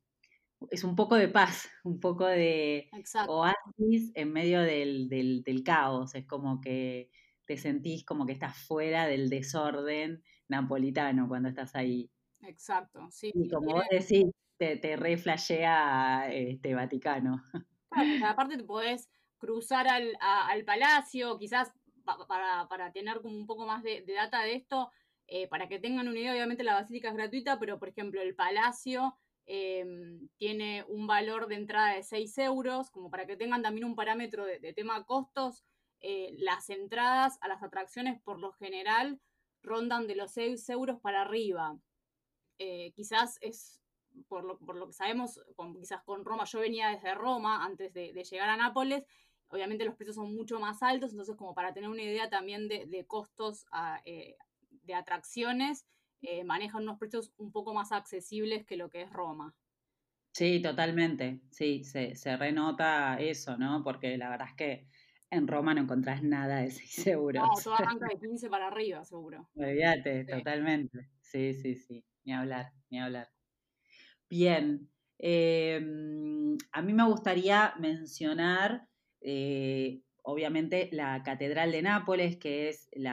es 0.70 0.84
un 0.84 0.94
poco 0.94 1.16
de 1.16 1.28
paz, 1.28 1.68
un 1.84 2.00
poco 2.00 2.26
de 2.26 2.90
oasis 3.26 4.12
en 4.14 4.32
medio 4.32 4.60
del, 4.60 5.62
caos. 5.64 6.14
Es 6.14 6.26
como 6.26 6.60
que 6.60 7.10
te 7.46 7.56
sentís 7.56 8.04
como 8.04 8.26
que 8.26 8.32
estás 8.32 8.56
fuera 8.58 9.06
del 9.06 9.30
desorden 9.30 10.22
napolitano 10.48 11.26
cuando 11.28 11.48
estás 11.48 11.74
ahí. 11.74 12.10
Exacto, 12.42 13.06
sí. 13.10 13.30
Y 13.34 13.48
como 13.48 13.72
vos 13.72 13.84
decís, 13.90 14.26
te, 14.56 14.76
te 14.76 14.96
reflejea 14.96 16.30
este 16.32 16.74
Vaticano. 16.74 17.42
aparte 18.26 18.56
te 18.56 18.64
podés 18.64 19.08
cruzar 19.40 19.88
al, 19.88 20.16
al 20.20 20.64
palacio, 20.64 21.36
quizás 21.38 21.72
para, 22.68 22.92
tener 22.92 23.20
como 23.20 23.36
un 23.36 23.46
poco 23.46 23.66
más 23.66 23.82
de, 23.82 24.04
data 24.06 24.42
de 24.42 24.54
esto, 24.54 24.90
eh, 25.26 25.48
para 25.48 25.68
que 25.68 25.78
tengan 25.78 26.08
una 26.08 26.18
idea, 26.18 26.32
obviamente 26.32 26.64
la 26.64 26.74
basílica 26.74 27.08
es 27.08 27.14
gratuita, 27.14 27.58
pero 27.58 27.78
por 27.78 27.88
ejemplo 27.88 28.20
el 28.20 28.34
palacio 28.34 29.16
em, 29.46 30.28
tiene 30.36 30.84
un 30.88 31.06
valor 31.06 31.46
de 31.46 31.56
entrada 31.56 31.94
de 31.94 32.02
6 32.02 32.38
euros, 32.38 32.90
como 32.90 33.10
para 33.10 33.26
que 33.26 33.36
tengan 33.36 33.62
también 33.62 33.84
un 33.84 33.94
parámetro 33.94 34.44
de, 34.44 34.72
tema 34.72 35.04
costos, 35.04 35.64
eh, 36.00 36.34
las 36.38 36.70
entradas 36.70 37.38
a 37.42 37.48
las 37.48 37.62
atracciones 37.62 38.20
por 38.22 38.38
lo 38.38 38.52
general 38.52 39.20
rondan 39.62 40.06
de 40.06 40.16
los 40.16 40.32
6 40.32 40.68
euros 40.70 41.00
para 41.00 41.22
arriba. 41.22 41.78
Eh, 42.58 42.92
quizás 42.94 43.38
es, 43.40 43.80
por 44.28 44.44
lo, 44.44 44.58
por 44.58 44.76
lo, 44.76 44.86
que 44.88 44.92
sabemos, 44.92 45.40
quizás 45.78 46.02
con 46.02 46.24
Roma, 46.24 46.44
yo 46.44 46.60
venía 46.60 46.88
desde 46.88 47.14
Roma 47.14 47.64
antes 47.64 47.92
de, 47.92 48.12
de 48.12 48.24
llegar 48.24 48.48
a 48.48 48.56
Nápoles, 48.56 49.04
Obviamente 49.50 49.84
los 49.84 49.96
precios 49.96 50.16
son 50.16 50.34
mucho 50.34 50.60
más 50.60 50.82
altos, 50.82 51.10
entonces 51.10 51.36
como 51.36 51.54
para 51.54 51.74
tener 51.74 51.90
una 51.90 52.02
idea 52.02 52.30
también 52.30 52.68
de, 52.68 53.04
costos 53.06 53.66
eh, 54.04 54.36
de 54.84 54.94
atracciones, 54.94 55.86
eh, 56.22 56.44
manejan 56.44 56.82
unos 56.82 56.98
precios 56.98 57.32
un 57.36 57.50
poco 57.50 57.74
más 57.74 57.92
accesibles 57.92 58.64
que 58.64 58.76
lo 58.76 58.90
que 58.90 59.02
es 59.02 59.10
Roma. 59.12 59.54
Sí, 60.32 60.62
totalmente. 60.62 61.40
Sí, 61.50 61.82
se, 61.82 62.14
renota 62.36 63.18
eso, 63.20 63.56
¿no? 63.56 63.82
Porque 63.82 64.16
la 64.16 64.30
verdad 64.30 64.48
es 64.48 64.54
que 64.54 64.86
en 65.30 65.48
Roma 65.48 65.74
no 65.74 65.82
encontrás 65.82 66.22
nada 66.22 66.58
de 66.58 66.70
6 66.70 67.06
euros. 67.08 67.42
No, 67.42 67.62
toda 67.62 67.78
arranca 67.78 68.06
de 68.08 68.18
15 68.18 68.48
para 68.48 68.68
arriba, 68.68 69.04
seguro. 69.04 69.48
Olvídate, 69.54 70.24
totalmente. 70.24 71.10
Sí, 71.20 71.54
sí, 71.54 71.74
sí. 71.74 72.04
Ni 72.24 72.32
hablar, 72.32 72.72
ni 72.90 73.00
hablar. 73.00 73.28
Bien. 74.28 74.88
Em, 75.22 76.56
a 76.72 76.80
mí 76.80 76.94
me 76.94 77.04
gustaría 77.04 77.74
mencionar, 77.78 78.88
eh, 79.20 80.00
obviamente, 80.22 80.88
la 80.92 81.22
Catedral 81.22 81.72
de 81.72 81.82
Nápoles, 81.82 82.36
que 82.36 82.68
es 82.68 82.88
el, 82.92 83.06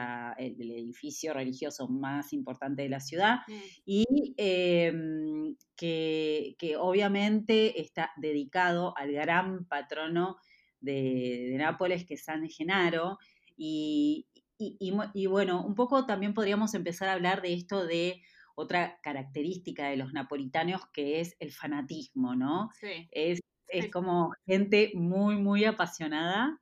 edificio 0.70 1.32
religioso 1.34 1.88
más 1.88 2.32
importante 2.32 2.82
de 2.82 2.88
la 2.88 3.00
ciudad, 3.00 3.38
mm. 3.46 3.52
y 3.84 4.34
em, 4.36 5.56
que, 5.76 6.76
obviamente 6.78 7.80
está 7.80 8.12
dedicado 8.16 8.96
al 8.96 9.12
gran 9.12 9.64
patrono 9.66 10.36
de, 10.80 11.54
Nápoles, 11.58 12.04
que 12.04 12.14
es 12.14 12.24
San 12.24 12.48
Genaro. 12.48 13.18
Y, 13.56 14.26
y, 14.58 15.26
bueno, 15.26 15.64
un 15.64 15.74
poco 15.74 16.06
también 16.06 16.34
podríamos 16.34 16.74
empezar 16.74 17.08
a 17.08 17.12
hablar 17.14 17.42
de 17.42 17.54
esto 17.54 17.86
de 17.86 18.22
otra 18.54 18.98
característica 19.02 19.88
de 19.88 19.96
los 19.96 20.12
napolitanos 20.12 20.82
que 20.92 21.20
es 21.20 21.36
el 21.38 21.52
fanatismo, 21.52 22.34
¿no? 22.34 22.70
Sí. 22.80 23.08
Es, 23.12 23.40
es 23.68 23.90
como 23.90 24.34
gente 24.46 24.92
muy, 24.94 25.36
muy 25.36 25.64
apasionada 25.64 26.58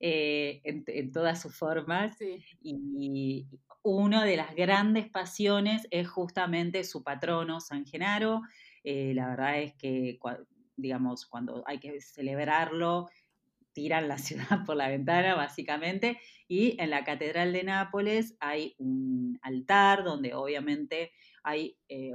eh, 0.00 0.60
en, 0.64 1.12
todas 1.12 1.40
sus 1.40 1.56
formas. 1.56 2.16
Y 2.60 3.46
una 3.82 4.24
de 4.24 4.36
las 4.36 4.54
grandes 4.54 5.08
pasiones 5.08 5.86
es 5.90 6.08
justamente 6.08 6.84
su 6.84 7.02
patrono, 7.02 7.60
San 7.60 7.86
Genaro. 7.86 8.42
Eh, 8.82 9.12
la 9.14 9.28
verdad 9.28 9.60
es 9.60 9.74
que, 9.74 10.18
digamos, 10.76 11.26
cuando 11.26 11.62
hay 11.66 11.78
que 11.78 12.00
celebrarlo, 12.00 13.08
tiran 13.72 14.08
la 14.08 14.18
ciudad 14.18 14.64
por 14.64 14.76
la 14.76 14.88
ventana, 14.88 15.34
básicamente. 15.34 16.18
Y 16.48 16.80
en 16.80 16.90
la 16.90 17.04
Catedral 17.04 17.52
de 17.52 17.64
Nápoles 17.64 18.36
hay 18.40 18.74
un 18.78 19.38
altar 19.42 20.02
donde 20.02 20.34
obviamente 20.34 21.12
hay 21.42 21.78
eh, 21.88 22.12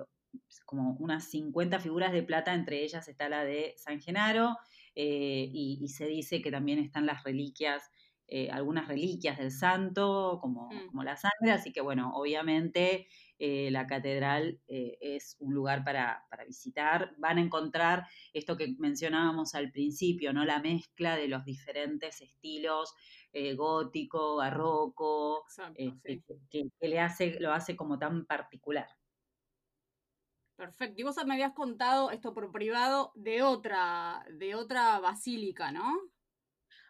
como 0.65 0.95
unas 0.99 1.25
50 1.29 1.79
figuras 1.79 2.11
de 2.13 2.23
plata, 2.23 2.53
entre 2.53 2.83
ellas 2.83 3.07
está 3.07 3.29
la 3.29 3.43
de 3.43 3.73
San 3.77 3.99
Genaro, 4.01 4.57
eh, 4.95 5.49
y, 5.51 5.87
se 5.89 6.05
dice 6.05 6.41
que 6.41 6.51
también 6.51 6.79
están 6.79 7.05
las 7.05 7.23
reliquias, 7.23 7.91
eh, 8.27 8.49
algunas 8.51 8.87
reliquias 8.87 9.37
del 9.37 9.51
santo, 9.51 10.39
como, 10.41 10.67
mm. 10.67 10.87
como, 10.87 11.03
la 11.03 11.17
sangre, 11.17 11.51
así 11.51 11.71
que 11.71 11.81
bueno, 11.81 12.11
obviamente 12.13 13.07
la 13.43 13.87
catedral 13.87 14.61
es 14.67 15.35
un 15.39 15.55
lugar 15.55 15.83
para, 15.83 16.27
para, 16.29 16.45
visitar. 16.45 17.15
Van 17.17 17.39
a 17.39 17.41
encontrar 17.41 18.05
esto 18.33 18.55
que 18.55 18.75
mencionábamos 18.77 19.55
al 19.55 19.71
principio, 19.71 20.31
¿no? 20.31 20.45
La 20.45 20.59
mezcla 20.59 21.15
de 21.15 21.27
los 21.27 21.43
diferentes 21.43 22.21
estilos 22.21 22.93
gótico, 23.55 24.35
barroco, 24.35 25.43
que, 25.75 26.21
que, 26.51 26.87
le 26.87 26.99
hace, 26.99 27.39
lo 27.39 27.51
hace 27.51 27.75
como 27.75 27.97
tan 27.97 28.27
particular. 28.27 28.87
Perfecto. 30.55 31.01
Y 31.01 31.03
vos 31.03 31.15
me 31.25 31.33
habías 31.33 31.53
contado 31.53 32.11
esto 32.11 32.33
por 32.33 32.51
privado 32.51 33.11
de 33.15 33.41
otra, 33.41 34.25
de 34.31 34.55
otra 34.55 34.99
basílica, 34.99 35.71
¿no? 35.71 35.91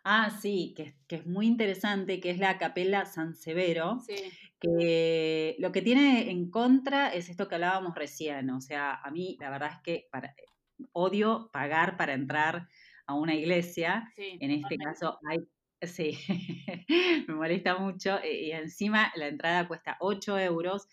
Ah, 0.04 0.32
sí, 0.42 0.74
que, 0.76 0.96
es 1.16 1.28
muy 1.28 1.46
interesante, 1.46 2.20
que 2.20 2.32
es 2.32 2.40
la 2.40 2.58
Capella 2.58 3.06
San 3.06 3.36
Severo, 3.36 4.00
sí. 4.00 4.16
que 4.60 5.56
lo 5.60 5.72
que 5.72 5.84
tiene 5.84 6.32
en 6.32 6.50
contra 6.50 7.14
es 7.14 7.30
esto 7.30 7.48
que 7.48 7.56
hablábamos 7.56 7.94
recién, 7.94 8.50
o 8.50 8.62
sea, 8.62 8.96
a 8.96 9.12
mí 9.12 9.38
la 9.40 9.52
verdad 9.52 9.74
es 9.74 9.82
que 9.84 10.08
para, 10.12 10.34
odio 10.92 11.50
pagar 11.54 11.98
para 11.98 12.14
entrar 12.14 12.68
a 13.06 13.14
una 13.14 13.36
iglesia, 13.36 14.12
en 14.18 14.52
este 14.52 14.78
caso 14.78 15.20
hay, 15.30 15.40
sí, 15.82 16.18
me 17.28 17.36
molesta 17.36 17.78
mucho, 17.78 18.18
eh, 18.24 18.46
y 18.46 18.52
encima 18.52 19.12
la 19.16 19.28
entrada 19.28 19.68
cuesta 19.68 19.98
8 20.00 20.40
euros, 20.40 20.88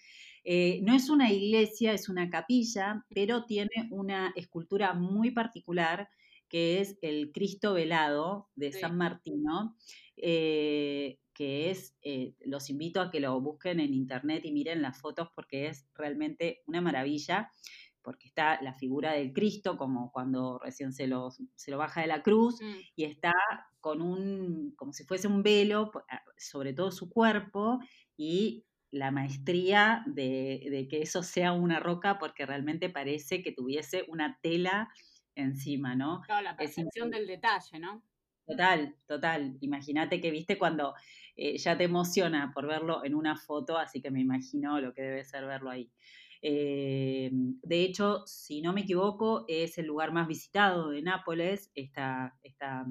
eh, 0.50 0.80
no 0.82 0.94
es 0.94 1.10
una 1.10 1.30
iglesia, 1.30 1.92
es 1.92 2.08
una 2.08 2.30
capilla, 2.30 3.04
pero 3.10 3.44
tiene 3.44 3.86
una 3.90 4.32
escultura 4.34 4.94
muy 4.94 5.30
particular 5.30 6.08
que 6.48 6.80
es 6.80 6.96
el 7.02 7.32
Cristo 7.32 7.74
velado 7.74 8.48
de 8.54 8.72
San 8.72 8.96
Martino, 8.96 9.76
eh, 10.16 11.18
que 11.34 11.68
es, 11.68 11.94
eh, 12.00 12.32
los 12.40 12.70
invito 12.70 13.02
a 13.02 13.10
que 13.10 13.20
lo 13.20 13.38
busquen 13.42 13.78
en 13.78 13.92
internet 13.92 14.42
y 14.46 14.52
miren 14.52 14.80
las 14.80 14.98
fotos 14.98 15.28
porque 15.34 15.66
es 15.66 15.86
realmente 15.92 16.62
una 16.64 16.80
maravilla, 16.80 17.52
porque 18.00 18.26
está 18.26 18.58
la 18.62 18.72
figura 18.72 19.12
del 19.12 19.34
Cristo 19.34 19.76
como 19.76 20.10
cuando 20.10 20.58
recién 20.60 20.94
se 20.94 21.08
lo, 21.08 21.28
se 21.56 21.70
lo 21.70 21.76
baja 21.76 22.00
de 22.00 22.06
la 22.06 22.22
cruz 22.22 22.58
mm. 22.62 22.76
y 22.96 23.04
está 23.04 23.34
con 23.80 24.00
un, 24.00 24.72
como 24.76 24.94
si 24.94 25.04
fuese 25.04 25.28
un 25.28 25.42
velo 25.42 25.92
sobre 26.38 26.72
todo 26.72 26.90
su 26.90 27.10
cuerpo 27.10 27.80
y 28.16 28.64
la 28.90 29.10
maestría 29.10 30.02
de, 30.06 30.86
que 30.90 31.02
eso 31.02 31.22
sea 31.22 31.52
una 31.52 31.80
roca 31.80 32.18
porque 32.18 32.46
realmente 32.46 32.88
parece 32.88 33.42
que 33.42 33.52
tuviese 33.52 34.04
una 34.08 34.38
tela 34.42 34.88
encima, 35.34 35.94
¿no? 35.94 36.22
Claro, 36.22 36.42
la 36.42 36.56
percepción 36.56 37.10
del 37.10 37.26
detalle, 37.26 37.78
¿no? 37.78 38.02
Total, 38.46 38.96
total. 39.06 39.58
Imagínate 39.60 40.20
que 40.20 40.30
viste 40.30 40.58
cuando 40.58 40.94
eh, 41.36 41.58
ya 41.58 41.76
te 41.76 41.84
emociona 41.84 42.50
por 42.54 42.66
verlo 42.66 43.04
en 43.04 43.14
una 43.14 43.36
foto, 43.36 43.76
así 43.76 44.00
que 44.00 44.10
me 44.10 44.20
imagino 44.20 44.80
lo 44.80 44.94
que 44.94 45.02
debe 45.02 45.24
ser 45.24 45.44
verlo 45.44 45.70
ahí. 45.70 45.92
Eh, 46.40 47.30
de 47.32 47.82
hecho, 47.82 48.26
si 48.26 48.62
no 48.62 48.72
me 48.72 48.82
equivoco, 48.82 49.44
es 49.48 49.76
el 49.78 49.86
lugar 49.86 50.12
más 50.12 50.28
visitado 50.28 50.90
de 50.90 51.02
Nápoles, 51.02 51.70
esta, 51.74 52.38
esta, 52.42 52.86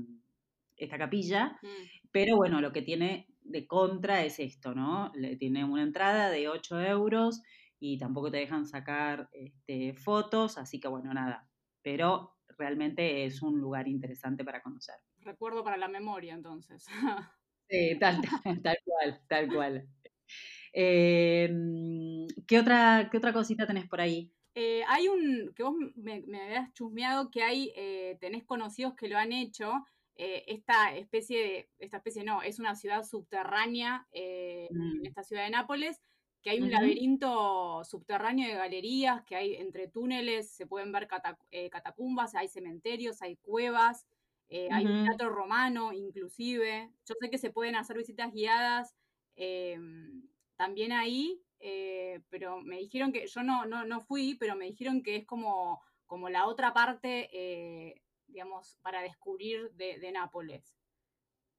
esta 0.77 0.97
capilla. 0.97 1.59
Mm. 1.61 2.07
Pero 2.11 2.35
bueno, 2.37 2.61
lo 2.61 2.71
que 2.71 2.81
tiene 2.81 3.27
de 3.41 3.67
contra 3.67 4.23
es 4.23 4.39
esto, 4.39 4.73
¿no? 4.73 5.11
Le 5.15 5.35
tiene 5.35 5.65
una 5.65 5.83
entrada 5.83 6.29
de 6.29 6.47
8 6.47 6.81
euros 6.81 7.41
y 7.79 7.97
tampoco 7.97 8.31
te 8.31 8.37
dejan 8.37 8.65
sacar 8.65 9.29
este, 9.31 9.93
fotos, 9.93 10.57
así 10.57 10.79
que 10.79 10.87
bueno, 10.87 11.13
nada. 11.13 11.49
Pero 11.81 12.37
realmente 12.57 13.25
es 13.25 13.41
un 13.41 13.59
lugar 13.59 13.87
interesante 13.87 14.43
para 14.43 14.61
conocer. 14.61 14.95
Recuerdo 15.19 15.63
para 15.63 15.77
la 15.77 15.87
memoria, 15.87 16.33
entonces. 16.33 16.85
sí, 17.69 17.97
tal, 17.99 18.21
cual, 18.83 19.21
tal 19.27 19.53
cual. 19.53 19.87
Em, 20.73 22.27
¿qué, 22.47 22.59
otra, 22.59 23.09
¿Qué 23.11 23.17
otra 23.17 23.33
cosita 23.33 23.65
tenés 23.65 23.87
por 23.87 24.01
ahí? 24.01 24.31
Eh, 24.55 24.83
hay 24.87 25.07
un, 25.07 25.53
que 25.55 25.63
vos 25.63 25.75
me, 25.95 26.23
me 26.25 26.41
habías 26.41 26.73
chusmeado 26.73 27.29
que 27.29 27.43
hay, 27.43 27.71
eh, 27.75 28.17
tenés 28.19 28.43
conocidos 28.43 28.95
que 28.95 29.07
lo 29.07 29.17
han 29.17 29.31
hecho, 29.31 29.71
eh, 30.19 30.45
esta 30.47 30.95
especie 30.95 31.39
de, 31.39 31.69
esta 31.77 31.97
especie 31.97 32.23
no, 32.23 32.41
es 32.41 32.57
una 32.57 32.75
ciudad 32.75 33.03
subterránea 33.03 34.07
eh, 34.11 34.67
en 34.71 35.01
mm. 35.01 35.05
esta 35.05 35.23
ciudad 35.23 35.43
de 35.43 35.51
Nápoles, 35.51 36.01
que 36.41 36.49
hay 36.49 36.59
un 36.59 36.71
laberinto 36.71 37.83
subterráneo 37.83 38.47
de 38.47 38.55
galerías, 38.55 39.23
que 39.25 39.35
hay 39.35 39.55
entre 39.55 39.87
túneles, 39.87 40.49
se 40.49 40.65
pueden 40.65 40.91
ver 40.91 41.07
eh, 41.51 41.69
catacumbas, 41.69 42.33
hay 42.33 42.47
cementerios, 42.47 43.21
hay 43.21 43.35
cuevas, 43.37 44.07
hay 44.49 44.85
un 44.85 45.03
teatro 45.03 45.29
romano 45.29 45.91
inclusive. 45.93 46.89
Yo 47.05 47.15
sé 47.19 47.29
que 47.29 47.37
se 47.37 47.51
pueden 47.51 47.75
hacer 47.75 47.97
visitas 47.97 48.31
guiadas 48.31 48.95
em, 49.35 50.23
también 50.55 50.93
ahí, 50.93 51.43
pero 52.29 52.61
me 52.61 52.77
dijeron 52.77 53.11
que, 53.11 53.27
yo 53.27 53.43
no, 53.43 53.65
no, 53.65 53.83
no 53.83 54.01
fui, 54.01 54.35
pero 54.35 54.55
me 54.55 54.65
dijeron 54.65 55.03
que 55.03 55.17
es 55.17 55.25
como, 55.25 55.81
como 56.05 56.29
la 56.29 56.47
otra 56.47 56.73
parte 56.73 57.99
digamos, 58.27 58.77
para 58.81 59.01
descubrir 59.01 59.71
de, 59.73 60.11
Nápoles. 60.11 60.75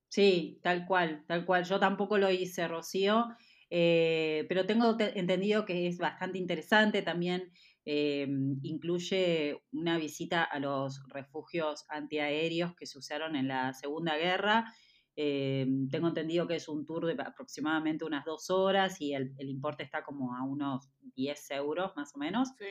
Sí, 0.09 0.59
tal 0.63 0.87
cual, 0.87 1.25
tal 1.27 1.45
cual. 1.45 1.65
Yo 1.65 1.79
tampoco 1.79 2.19
lo 2.19 2.31
hice, 2.31 2.67
Rocío, 2.67 3.27
eh, 3.71 4.47
pero 4.49 4.65
tengo 4.67 4.97
entendido 4.99 5.65
que 5.65 5.87
es 5.87 5.99
bastante 5.99 6.39
interesante 6.39 7.03
también. 7.03 7.53
Eh, 7.85 8.29
incluye 8.63 9.63
una 9.73 9.97
visita 9.97 10.45
a 10.45 10.59
los 10.59 11.03
refugios 11.09 11.87
antiaéreos 11.89 12.75
que 12.75 12.87
se 12.87 12.99
usaron 12.99 13.37
en 13.37 13.49
la 13.49 13.73
Segunda 13.73 14.17
Guerra. 14.17 14.75
Eh, 15.17 15.67
tengo 15.91 16.09
entendido 16.09 16.47
que 16.47 16.57
es 16.57 16.69
un 16.69 16.87
tour 16.87 17.07
de 17.07 17.21
aproximadamente 17.21 18.05
unas 18.05 18.25
dos 18.25 18.51
horas 18.51 19.01
y 19.01 19.15
el, 19.15 19.33
el 19.39 19.49
importe 19.49 19.83
está 19.83 20.05
como 20.05 20.37
a 20.37 20.45
unos 20.45 20.91
10 21.17 21.51
euros 21.51 21.93
más 21.97 22.15
o 22.15 22.19
menos. 22.19 22.51
Sí. 22.59 22.67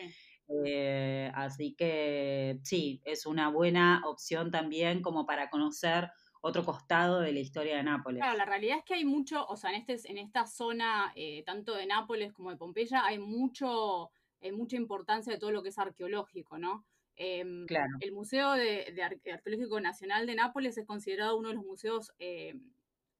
Eh, 0.50 1.32
así 1.36 1.74
que 1.74 2.60
sí, 2.64 3.02
es 3.04 3.26
una 3.26 3.50
buena 3.50 4.02
opción 4.06 4.50
también 4.52 5.02
como 5.02 5.26
para 5.26 5.50
conocer 5.50 6.10
otro 6.42 6.64
costado 6.64 7.20
de 7.20 7.34
la 7.34 7.40
historia 7.40 7.78
de 7.78 7.84
Nápoles. 7.84 8.22
Claro, 8.22 8.38
la 8.38 8.46
realidad 8.46 8.78
es 8.78 8.86
que 8.86 8.94
hay 8.94 9.06
mucho, 9.06 9.46
o 9.46 9.58
sea, 9.58 9.72
en, 9.72 9.82
este, 9.82 10.10
en 10.10 10.18
esta 10.18 10.46
zona, 10.46 11.12
eh, 11.16 11.44
tanto 11.46 11.76
de 11.76 11.86
Nápoles 11.86 12.32
como 12.32 12.52
de 12.52 12.58
Pompeya, 12.58 13.06
hay 13.06 13.20
mucho, 13.20 14.12
mucha 14.54 14.78
importancia 14.78 15.34
de 15.34 15.40
todo 15.40 15.52
lo 15.52 15.64
que 15.64 15.70
es 15.70 15.80
arqueológico, 15.80 16.58
¿no? 16.58 16.86
Em, 17.18 17.66
claro. 17.66 17.92
El 18.00 18.12
Museo 18.12 18.54
de, 18.54 18.94
Arqueológico 19.34 19.82
Nacional 19.82 20.28
de 20.28 20.36
Nápoles 20.36 20.78
es 20.78 20.86
considerado 20.86 21.36
uno 21.36 21.50
de 21.50 21.56
los 21.56 21.66
museos, 21.66 22.14
eh, 22.20 22.54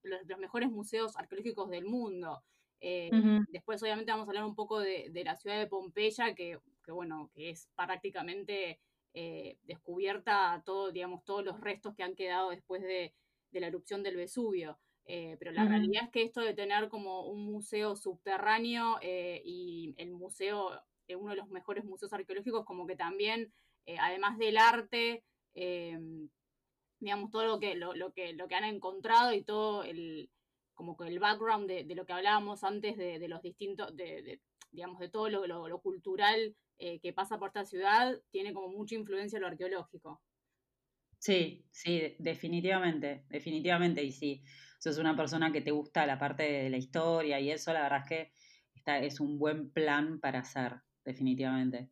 los, 0.02 0.20
mejores 0.38 0.70
museos 0.70 1.16
arqueológicos 1.16 1.68
del 1.68 1.84
mundo. 1.84 2.42
Después, 2.80 3.82
obviamente, 3.82 4.12
vamos 4.12 4.28
a 4.28 4.30
hablar 4.30 4.44
un 4.44 4.54
poco 4.54 4.78
de, 4.78 5.08
de 5.10 5.24
la 5.24 5.34
ciudad 5.34 5.58
de 5.58 5.66
Pompeya, 5.66 6.34
que 6.34 6.60
que 6.88 6.92
bueno, 6.92 7.30
que 7.34 7.50
es 7.50 7.68
prácticamente 7.76 8.80
eh, 9.12 9.58
descubierta 9.64 10.62
todo, 10.64 10.90
digamos, 10.90 11.22
todos 11.22 11.44
los 11.44 11.60
restos 11.60 11.94
que 11.94 12.02
han 12.02 12.14
quedado 12.14 12.48
después 12.48 12.80
de, 12.80 13.12
la 13.52 13.66
erupción 13.66 14.02
del 14.02 14.16
Vesubio. 14.16 14.78
Eh, 15.04 15.36
pero 15.38 15.52
la 15.52 15.66
realidad 15.66 16.04
es 16.04 16.10
que 16.10 16.22
esto 16.22 16.40
de 16.40 16.54
tener 16.54 16.88
como 16.88 17.26
un 17.26 17.44
museo 17.44 17.94
subterráneo 17.94 18.98
eh, 19.02 19.42
y 19.44 19.94
el 19.98 20.12
museo, 20.12 20.80
uno 21.14 21.30
de 21.30 21.36
los 21.36 21.50
mejores 21.50 21.84
museos 21.84 22.12
arqueológicos, 22.14 22.64
como 22.64 22.86
que 22.86 22.96
también 22.96 23.52
además 24.00 24.38
del 24.38 24.56
arte, 24.56 25.24
digamos, 27.00 27.30
todo 27.30 27.44
lo 27.44 27.60
que, 27.60 27.74
lo, 27.74 28.12
que, 28.14 28.32
lo 28.32 28.48
que 28.48 28.54
han 28.54 28.64
encontrado 28.64 29.34
y 29.34 29.42
todo 29.42 29.82
el, 29.82 30.30
como 30.74 30.96
que 30.96 31.06
el 31.06 31.18
background 31.18 31.68
de, 31.68 31.94
lo 31.94 32.06
que 32.06 32.12
hablábamos 32.14 32.64
antes 32.64 32.96
de, 32.96 33.28
los 33.28 33.42
distintos, 33.42 33.94
de, 33.94 34.40
digamos, 34.70 34.98
de 35.00 35.08
todo 35.08 35.28
lo, 35.28 35.46
lo 35.46 35.80
cultural 35.80 36.54
que 36.78 37.12
pasa 37.12 37.38
por 37.38 37.48
esta 37.48 37.64
ciudad, 37.64 38.20
tiene 38.30 38.52
como 38.54 38.68
mucha 38.68 38.94
influencia 38.94 39.40
lo 39.40 39.46
arqueológico. 39.48 40.22
Sí, 41.18 41.66
sí, 41.72 42.14
definitivamente, 42.18 43.26
definitivamente. 43.28 44.02
Y 44.04 44.12
si 44.12 44.44
sos 44.78 44.98
una 44.98 45.16
persona 45.16 45.52
que 45.52 45.60
te 45.60 45.72
gusta 45.72 46.06
la 46.06 46.18
parte 46.18 46.44
de 46.44 46.70
la 46.70 46.76
historia 46.76 47.40
y 47.40 47.50
eso, 47.50 47.72
la 47.72 47.82
verdad 47.82 48.00
es 48.04 48.08
que 48.08 48.32
está, 48.74 48.98
es 49.00 49.20
un 49.20 49.38
buen 49.38 49.72
plan 49.72 50.20
para 50.20 50.40
hacer, 50.40 50.80
definitivamente. 51.04 51.90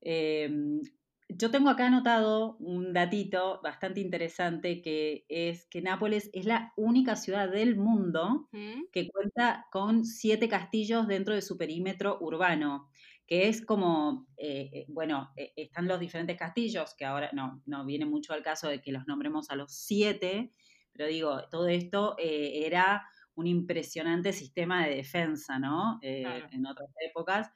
Em, 0.00 0.80
yo 1.28 1.50
tengo 1.50 1.70
acá 1.70 1.86
anotado 1.88 2.56
un 2.58 2.92
datito 2.92 3.60
bastante 3.62 4.00
interesante 4.00 4.82
que 4.82 5.26
es 5.28 5.66
que 5.66 5.82
Nápoles 5.82 6.30
es 6.32 6.46
la 6.46 6.72
única 6.76 7.16
ciudad 7.16 7.50
del 7.50 7.76
mundo 7.76 8.48
que 8.92 9.08
cuenta 9.08 9.66
con 9.72 10.04
siete 10.04 10.48
castillos 10.48 11.08
dentro 11.08 11.34
de 11.34 11.42
su 11.42 11.58
perímetro 11.58 12.18
urbano 12.20 12.88
que 13.26 13.48
es 13.48 13.64
como, 13.64 14.28
eh, 14.36 14.70
eh, 14.72 14.84
bueno, 14.88 15.32
eh, 15.36 15.52
están 15.56 15.88
los 15.88 15.98
diferentes 15.98 16.38
castillos, 16.38 16.94
que 16.94 17.04
ahora 17.04 17.30
no, 17.32 17.60
no 17.66 17.84
viene 17.84 18.06
mucho 18.06 18.32
al 18.32 18.42
caso 18.42 18.68
de 18.68 18.80
que 18.80 18.92
los 18.92 19.06
nombremos 19.06 19.50
a 19.50 19.56
los 19.56 19.72
siete, 19.72 20.52
pero 20.92 21.08
digo, 21.08 21.48
todo 21.50 21.66
esto 21.68 22.16
era 22.18 23.06
un 23.34 23.46
impresionante 23.46 24.32
sistema 24.32 24.86
de 24.86 24.94
defensa, 24.94 25.58
¿no? 25.58 25.98
En 26.00 26.64
otras 26.64 26.88
épocas. 27.06 27.50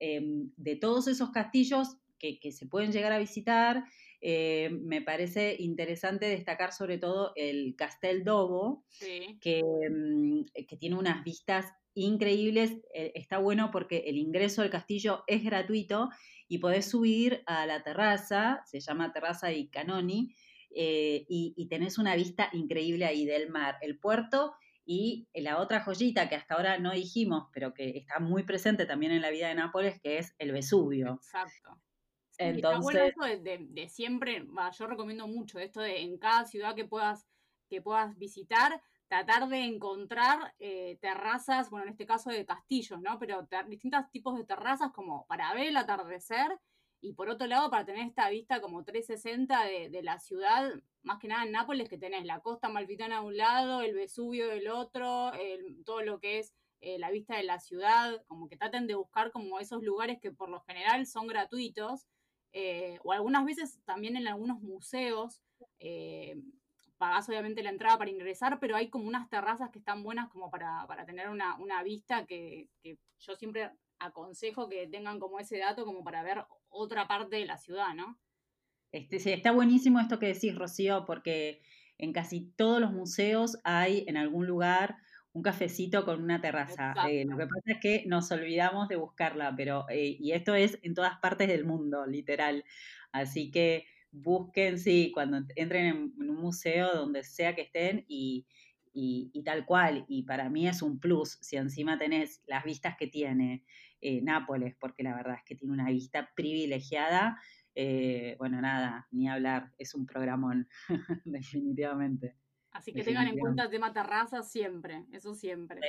Em, 0.00 0.50
de 0.56 0.76
todos 0.76 1.06
esos 1.06 1.30
castillos 1.30 1.98
que, 2.18 2.38
se 2.50 2.66
pueden 2.66 2.90
llegar 2.90 3.12
a 3.12 3.18
visitar, 3.18 3.84
me 4.22 5.02
parece 5.02 5.56
interesante 5.58 6.24
destacar 6.26 6.72
sobre 6.72 6.96
todo 6.96 7.32
el 7.36 7.76
Castel 7.76 8.24
Dobo, 8.24 8.86
que, 8.98 9.60
mm, 9.62 10.64
que, 10.66 10.76
tiene 10.78 10.96
unas 10.96 11.22
vistas 11.24 11.74
increíbles. 12.04 12.72
Eh, 12.94 13.12
está 13.14 13.38
bueno 13.38 13.70
porque 13.70 14.04
el 14.06 14.16
ingreso 14.16 14.62
al 14.62 14.70
castillo 14.70 15.24
es 15.26 15.42
gratuito 15.44 16.10
y 16.48 16.58
podés 16.58 16.88
subir 16.88 17.42
a 17.46 17.66
la 17.66 17.82
terraza, 17.82 18.62
se 18.66 18.80
llama 18.80 19.12
Terraza 19.12 19.48
di 19.48 19.68
Canoni, 19.68 20.34
eh, 20.70 21.24
y, 21.28 21.66
tenés 21.68 21.98
una 21.98 22.14
vista 22.14 22.50
increíble 22.52 23.04
ahí 23.04 23.24
del 23.24 23.50
mar, 23.50 23.76
el 23.80 23.98
puerto 23.98 24.54
y 24.84 25.28
la 25.34 25.58
otra 25.58 25.80
joyita 25.80 26.28
que 26.28 26.34
hasta 26.34 26.54
ahora 26.54 26.78
no 26.78 26.92
dijimos, 26.92 27.48
pero 27.52 27.74
que 27.74 27.90
está 27.96 28.20
muy 28.20 28.44
presente 28.44 28.86
también 28.86 29.12
en 29.12 29.22
la 29.22 29.30
vida 29.30 29.48
de 29.48 29.54
Nápoles, 29.54 30.00
que 30.00 30.18
es 30.18 30.34
el 30.38 30.52
Vesubio. 30.52 31.14
Exacto. 31.14 31.80
Entonces, 32.38 33.12
bueno 33.16 33.42
de, 33.42 33.88
siempre, 33.88 34.46
yo 34.78 34.86
recomiendo 34.86 35.26
mucho 35.26 35.58
esto 35.58 35.80
de 35.80 36.00
en 36.02 36.18
cada 36.18 36.44
ciudad 36.44 36.74
que 36.74 36.84
puedas, 36.84 37.26
que 37.68 37.82
puedas 37.82 38.16
visitar, 38.16 38.80
tratar 39.08 39.48
de 39.48 39.64
encontrar 39.64 40.54
eh, 40.58 40.98
terrazas, 41.00 41.70
bueno, 41.70 41.86
en 41.86 41.92
este 41.92 42.06
caso 42.06 42.30
de 42.30 42.44
castillos, 42.44 43.00
¿no? 43.00 43.18
Pero 43.18 43.46
distintos 43.66 44.10
tipos 44.10 44.36
de 44.36 44.44
terrazas 44.44 44.92
como 44.92 45.26
para 45.26 45.52
ver 45.54 45.68
el 45.68 45.76
atardecer 45.76 46.58
y 47.00 47.14
por 47.14 47.28
otro 47.28 47.46
lado 47.46 47.70
para 47.70 47.84
tener 47.84 48.06
esta 48.06 48.28
vista 48.28 48.60
como 48.60 48.84
360 48.84 49.64
de, 49.64 50.02
la 50.02 50.18
ciudad, 50.18 50.70
más 51.02 51.18
que 51.18 51.28
nada 51.28 51.44
en 51.44 51.52
Nápoles, 51.52 51.88
que 51.88 51.96
tenés 51.96 52.24
la 52.24 52.40
costa 52.40 52.68
malfitana 52.68 53.20
de 53.20 53.26
un 53.26 53.36
lado, 53.36 53.82
el 53.82 53.94
Vesubio 53.94 54.48
del 54.48 54.68
otro, 54.68 55.32
todo 55.84 56.02
lo 56.02 56.18
que 56.18 56.40
es 56.40 56.54
eh, 56.80 56.98
la 56.98 57.10
vista 57.10 57.36
de 57.36 57.44
la 57.44 57.60
ciudad, 57.60 58.22
como 58.26 58.48
que 58.48 58.56
traten 58.56 58.86
de 58.86 58.94
buscar 58.94 59.30
como 59.30 59.58
esos 59.58 59.82
lugares 59.82 60.18
que 60.20 60.32
por 60.32 60.48
lo 60.48 60.60
general 60.62 61.06
son 61.06 61.26
gratuitos, 61.28 62.06
eh, 62.52 62.98
o 63.04 63.12
algunas 63.12 63.44
veces 63.44 63.80
también 63.84 64.16
en 64.16 64.26
algunos 64.26 64.60
museos, 64.60 65.40
pagás 66.98 67.28
obviamente 67.28 67.62
la 67.62 67.70
entrada 67.70 67.96
para 67.96 68.10
ingresar, 68.10 68.58
pero 68.60 68.76
hay 68.76 68.90
como 68.90 69.06
unas 69.08 69.30
terrazas 69.30 69.70
que 69.70 69.78
están 69.78 70.02
buenas 70.02 70.28
como 70.28 70.50
para, 70.50 70.86
tener 71.06 71.28
una, 71.30 71.82
vista 71.82 72.26
que, 72.26 72.68
yo 73.20 73.36
siempre 73.36 73.70
aconsejo 73.98 74.68
que 74.68 74.86
tengan 74.86 75.18
como 75.18 75.38
ese 75.38 75.58
dato 75.58 75.84
como 75.84 76.04
para 76.04 76.22
ver 76.22 76.44
otra 76.68 77.08
parte 77.08 77.36
de 77.36 77.46
la 77.46 77.56
ciudad, 77.56 77.94
¿no? 77.94 78.18
Este, 78.92 79.18
sí, 79.18 79.30
está 79.32 79.52
buenísimo 79.52 80.00
esto 80.00 80.18
que 80.18 80.28
decís, 80.28 80.54
Rocío, 80.54 81.04
porque 81.06 81.62
en 81.98 82.12
casi 82.12 82.52
todos 82.56 82.80
los 82.80 82.92
museos 82.92 83.58
hay 83.64 84.04
en 84.06 84.16
algún 84.16 84.46
lugar 84.46 84.96
un 85.32 85.42
cafecito 85.42 86.04
con 86.04 86.22
una 86.22 86.40
terraza. 86.40 86.94
Eh, 87.08 87.24
lo 87.24 87.36
que 87.36 87.46
pasa 87.46 87.72
es 87.72 87.78
que 87.80 88.04
nos 88.06 88.30
olvidamos 88.32 88.88
de 88.88 88.96
buscarla, 88.96 89.54
pero 89.56 89.86
eh, 89.88 90.16
y 90.18 90.32
esto 90.32 90.54
es 90.54 90.78
en 90.82 90.94
todas 90.94 91.18
partes 91.18 91.48
del 91.48 91.64
mundo, 91.64 92.06
literal. 92.06 92.64
Así 93.12 93.50
que 93.50 93.86
busquen, 94.10 94.78
sí, 94.78 95.10
cuando 95.12 95.38
entren 95.56 95.86
en, 95.86 96.30
un 96.30 96.36
museo, 96.36 96.94
donde 96.94 97.24
sea 97.24 97.54
que 97.54 97.62
estén, 97.62 98.04
y, 98.08 98.46
tal 99.44 99.64
cual. 99.64 100.04
Y 100.08 100.24
para 100.24 100.48
mí 100.50 100.68
es 100.68 100.82
un 100.82 100.98
plus 100.98 101.38
si 101.40 101.56
encima 101.56 101.98
tenés 101.98 102.42
las 102.46 102.64
vistas 102.64 102.96
que 102.98 103.06
tiene 103.06 103.64
eh, 104.00 104.20
Nápoles, 104.22 104.74
porque 104.78 105.02
la 105.02 105.14
verdad 105.14 105.36
es 105.36 105.44
que 105.44 105.54
tiene 105.54 105.74
una 105.74 105.88
vista 105.88 106.30
privilegiada. 106.34 107.40
Eh, 107.74 108.34
bueno, 108.38 108.60
nada, 108.60 109.06
ni 109.10 109.28
hablar, 109.28 109.72
es 109.78 109.94
un 109.94 110.06
programón, 110.06 110.68
definitivamente. 111.24 112.36
Así 112.72 112.92
que 112.92 113.02
tengan 113.02 113.28
en 113.28 113.38
cuenta 113.38 113.64
el 113.64 113.70
tema 113.70 113.92
terraza 113.92 114.42
siempre, 114.42 115.04
eso 115.12 115.34
siempre. 115.34 115.80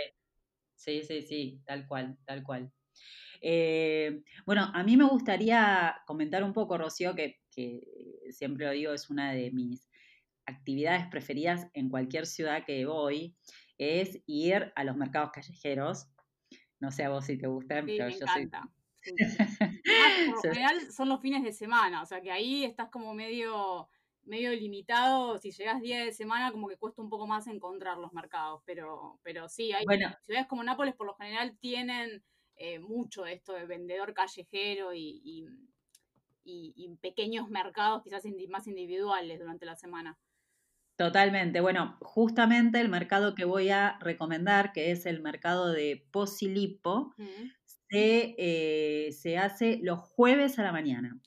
Sí, 0.75 1.03
sí, 1.03 1.21
sí, 1.23 1.61
tal 1.65 1.87
cual, 1.87 2.17
tal 2.25 2.43
cual. 2.43 2.71
Eh, 3.41 4.23
bueno, 4.45 4.71
a 4.73 4.83
mí 4.83 4.97
me 4.97 5.05
gustaría 5.05 6.01
comentar 6.05 6.43
un 6.43 6.53
poco, 6.53 6.77
Rocío, 6.77 7.15
que 7.15 7.41
siempre 8.31 8.65
lo 8.65 8.71
digo, 8.71 8.93
es 8.93 9.09
una 9.09 9.31
de 9.33 9.51
mis 9.51 9.89
actividades 10.45 11.07
preferidas 11.07 11.67
en 11.73 11.89
cualquier 11.89 12.25
ciudad 12.25 12.65
que 12.65 12.85
voy, 12.85 13.35
es 13.77 14.19
ir 14.25 14.71
a 14.75 14.83
los 14.83 14.97
mercados 14.97 15.31
callejeros. 15.31 16.07
No 16.79 16.91
sé 16.91 17.03
a 17.03 17.09
vos 17.09 17.25
si 17.25 17.37
te 17.37 17.47
gustan, 17.47 17.85
pero 17.85 18.05
me 18.05 18.11
yo 18.11 18.25
encanta. 18.25 18.69
por 20.41 20.53
general 20.53 20.91
son 20.91 21.09
los 21.09 21.21
fines 21.21 21.43
de 21.43 21.53
semana, 21.53 22.01
o 22.01 22.05
sea 22.05 22.21
que 22.21 22.31
ahí 22.31 22.65
estás 22.65 22.89
como 22.89 23.13
medio 23.13 23.89
medio 24.29 24.51
limitado, 24.51 25.37
si 25.39 25.51
llegas 25.51 25.81
día 25.81 26.05
de 26.05 26.11
semana 26.11 26.51
como 26.51 26.67
que 26.67 26.77
cuesta 26.77 27.01
un 27.01 27.09
poco 27.09 27.25
más 27.25 27.47
encontrar 27.47 27.97
los 27.97 28.13
mercados, 28.13 28.61
pero, 28.65 29.19
pero 29.23 29.49
sí, 29.49 29.71
hay 29.73 29.85
ciudades 30.25 30.47
como 30.47 30.63
Nápoles 30.63 30.95
por 30.95 31.07
lo 31.07 31.15
general 31.15 31.57
tienen 31.57 32.23
eh, 32.55 32.79
mucho 32.79 33.25
esto 33.25 33.53
de 33.53 33.65
vendedor 33.65 34.13
callejero 34.13 34.93
y, 34.93 35.21
y, 35.23 35.45
pequeños 37.01 37.49
mercados 37.49 38.03
quizás 38.03 38.23
más 38.49 38.67
individuales 38.67 39.39
durante 39.39 39.65
la 39.65 39.75
semana. 39.75 40.17
Totalmente. 40.99 41.61
Bueno, 41.61 41.97
justamente 42.01 42.81
el 42.81 42.89
mercado 42.89 43.33
que 43.33 43.45
voy 43.45 43.69
a 43.69 43.97
recomendar, 44.01 44.73
que 44.73 44.91
es 44.91 45.05
el 45.05 45.21
mercado 45.21 45.71
de 45.71 46.05
Posilipo, 46.11 47.13
eh, 47.91 49.09
se, 49.13 49.37
hace 49.37 49.79
los 49.81 49.99
jueves 49.99 50.59
a 50.59 50.63
la 50.63 50.73
mañana. 50.73 51.17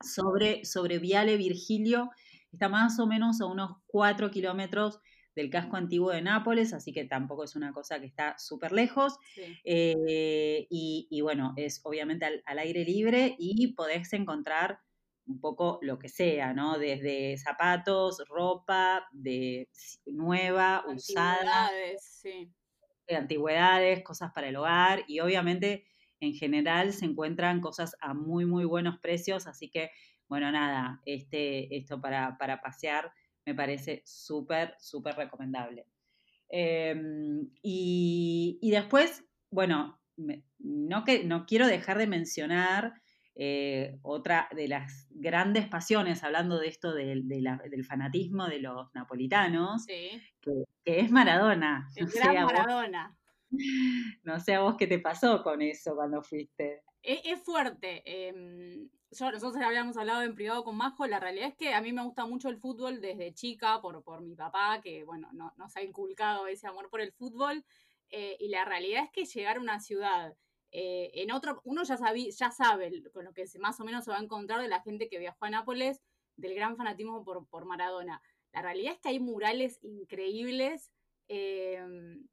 Sobre, 0.00 0.64
sobre 0.64 0.98
Viale 0.98 1.36
Virgilio, 1.36 2.10
está 2.52 2.68
más 2.68 3.00
o 3.00 3.06
menos 3.06 3.40
a 3.40 3.46
unos 3.46 3.78
4 3.88 4.30
kilómetros 4.30 5.00
del 5.40 5.50
casco 5.50 5.76
antiguo 5.76 6.10
de 6.10 6.20
Nápoles, 6.20 6.74
así 6.74 6.92
que 6.92 7.04
tampoco 7.04 7.44
es 7.44 7.56
una 7.56 7.72
cosa 7.72 7.98
que 7.98 8.06
está 8.06 8.38
súper 8.38 8.72
lejos. 8.72 9.18
Eh, 9.64 10.66
y, 10.68 11.20
bueno, 11.22 11.54
es 11.56 11.80
obviamente 11.84 12.42
al, 12.44 12.58
aire 12.58 12.84
libre 12.84 13.36
y 13.38 13.68
podés 13.68 14.12
encontrar 14.12 14.80
un 15.26 15.40
poco 15.40 15.78
lo 15.80 15.98
que 15.98 16.10
sea, 16.10 16.52
¿no? 16.52 16.78
Desde 16.78 17.38
zapatos, 17.38 18.22
ropa, 18.28 19.08
de 19.12 19.70
nueva, 20.04 20.84
usada. 20.86 21.70
Sí. 21.98 22.52
De 23.08 23.16
antigüedades, 23.16 24.02
cosas 24.02 24.32
para 24.32 24.48
el 24.48 24.56
hogar 24.56 25.04
y 25.08 25.20
obviamente 25.20 25.86
en 26.20 26.34
general 26.34 26.92
se 26.92 27.06
encuentran 27.06 27.60
cosas 27.60 27.96
a 28.00 28.12
muy, 28.12 28.44
muy 28.44 28.66
buenos 28.66 28.98
precios, 28.98 29.46
así 29.46 29.70
que, 29.70 29.90
bueno, 30.28 30.52
nada, 30.52 31.00
este, 31.06 31.74
esto 31.76 31.98
para, 32.00 32.36
para 32.36 32.60
pasear 32.60 33.10
me 33.46 33.54
parece 33.54 34.02
súper, 34.04 34.74
súper 34.78 35.16
recomendable. 35.16 35.86
Em, 36.48 37.48
y, 37.62 38.58
después, 38.70 39.24
bueno, 39.50 40.00
no, 40.58 41.04
que, 41.04 41.24
no 41.24 41.46
quiero 41.46 41.66
dejar 41.66 41.98
de 41.98 42.06
mencionar 42.06 42.94
eh, 43.36 43.98
otra 44.02 44.48
de 44.54 44.68
las 44.68 45.06
grandes 45.10 45.68
pasiones, 45.68 46.24
hablando 46.24 46.58
de 46.58 46.68
esto 46.68 46.92
del 46.92 47.84
fanatismo 47.88 48.48
de 48.48 48.60
los 48.60 48.92
napolitanos, 48.94 49.86
que, 49.86 50.20
es 50.84 51.10
Maradona. 51.10 51.88
El 51.96 52.06
gran 52.06 52.44
Maradona. 52.44 53.16
no 54.24 54.40
sé 54.40 54.54
a 54.54 54.60
vos 54.60 54.76
qué 54.76 54.86
te 54.86 54.98
pasó 54.98 55.42
con 55.42 55.62
eso 55.62 55.94
cuando 55.94 56.22
fuiste. 56.22 56.82
Es, 57.02 57.42
fuerte. 57.42 58.02
Em, 58.04 58.88
yo, 59.10 59.30
nosotros 59.32 59.62
habíamos 59.62 59.96
hablado 59.96 60.22
en 60.22 60.34
privado 60.34 60.64
con 60.64 60.76
Majo, 60.76 61.06
la 61.06 61.20
realidad 61.20 61.48
es 61.48 61.54
que 61.56 61.74
a 61.74 61.80
mí 61.80 61.92
me 61.92 62.04
gusta 62.04 62.26
mucho 62.26 62.48
el 62.48 62.58
fútbol 62.58 63.00
desde 63.00 63.34
chica 63.34 63.80
por, 63.80 64.02
por 64.02 64.20
mi 64.22 64.34
papá, 64.34 64.80
que 64.82 65.04
bueno, 65.04 65.28
no, 65.32 65.52
nos 65.56 65.76
ha 65.76 65.82
inculcado 65.82 66.46
ese 66.46 66.66
amor 66.66 66.88
por 66.90 67.00
el 67.00 67.12
fútbol. 67.12 67.64
Eh, 68.10 68.36
y 68.40 68.48
la 68.48 68.64
realidad 68.64 69.04
es 69.04 69.10
que 69.12 69.24
llegar 69.24 69.56
a 69.58 69.60
una 69.60 69.80
ciudad 69.80 70.34
Eh, 70.72 71.10
en 71.22 71.32
otro, 71.32 71.60
uno 71.64 71.82
ya, 71.82 71.96
ya 72.14 72.50
sabe 72.52 73.02
con 73.12 73.24
lo 73.24 73.32
que 73.32 73.44
más 73.58 73.80
o 73.80 73.84
menos 73.84 74.04
se 74.04 74.12
va 74.12 74.18
a 74.18 74.22
encontrar 74.22 74.60
de 74.60 74.68
la 74.68 74.80
gente 74.82 75.08
que 75.08 75.18
viajó 75.18 75.46
a 75.46 75.50
Nápoles, 75.50 76.00
del 76.36 76.54
gran 76.54 76.76
fanatismo 76.76 77.24
por, 77.24 77.46
por 77.48 77.64
Maradona. 77.64 78.22
La 78.52 78.62
realidad 78.62 78.94
es 78.94 79.00
que 79.00 79.08
hay 79.10 79.20
murales 79.20 79.78
increíbles 79.82 80.92
em, 81.28 82.26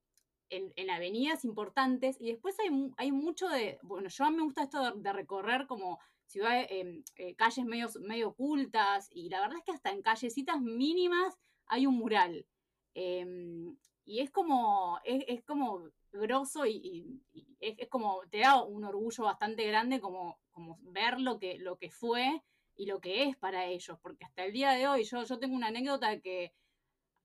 en, 0.49 0.89
avenidas 0.89 1.45
importantes 1.45 2.17
y 2.19 2.27
después 2.31 2.57
hay, 2.59 2.69
hay, 2.97 3.11
mucho 3.11 3.47
de, 3.49 3.79
bueno, 3.83 4.09
yo 4.09 4.31
me 4.31 4.43
gusta 4.43 4.63
esto 4.63 4.95
de, 4.95 5.13
recorrer 5.13 5.67
como 5.67 5.99
ciudades, 6.27 6.67
em, 6.69 7.03
eh, 7.15 7.35
calles 7.35 7.65
medio, 7.65 7.89
medio 8.01 8.29
ocultas 8.29 9.09
y 9.11 9.29
la 9.29 9.41
verdad 9.41 9.57
es 9.57 9.63
que 9.63 9.71
hasta 9.71 9.91
en 9.91 10.01
callecitas 10.01 10.61
mínimas 10.61 11.37
hay 11.67 11.85
un 11.87 11.95
mural. 11.95 12.45
Em, 12.93 13.77
y 14.05 14.19
es 14.21 14.31
como, 14.31 14.99
es, 15.03 15.43
como 15.43 15.89
grosso 16.11 16.65
y, 16.65 17.21
es, 17.59 17.89
como, 17.89 18.21
te 18.29 18.39
da 18.39 18.63
un 18.63 18.85
orgullo 18.85 19.25
bastante 19.25 19.65
grande 19.67 19.99
como, 19.99 20.39
como 20.51 20.77
ver 20.81 21.19
lo 21.19 21.39
que, 21.39 21.57
lo 21.59 21.77
que 21.77 21.91
fue 21.91 22.41
y 22.75 22.85
lo 22.85 22.99
que 23.01 23.23
es 23.23 23.35
para 23.37 23.65
ellos, 23.65 23.97
porque 24.01 24.25
hasta 24.25 24.45
el 24.45 24.53
día 24.53 24.71
de 24.71 24.87
hoy 24.87 25.03
yo, 25.03 25.23
yo 25.23 25.39
tengo 25.39 25.55
una 25.55 25.67
anécdota 25.67 26.19
que 26.21 26.53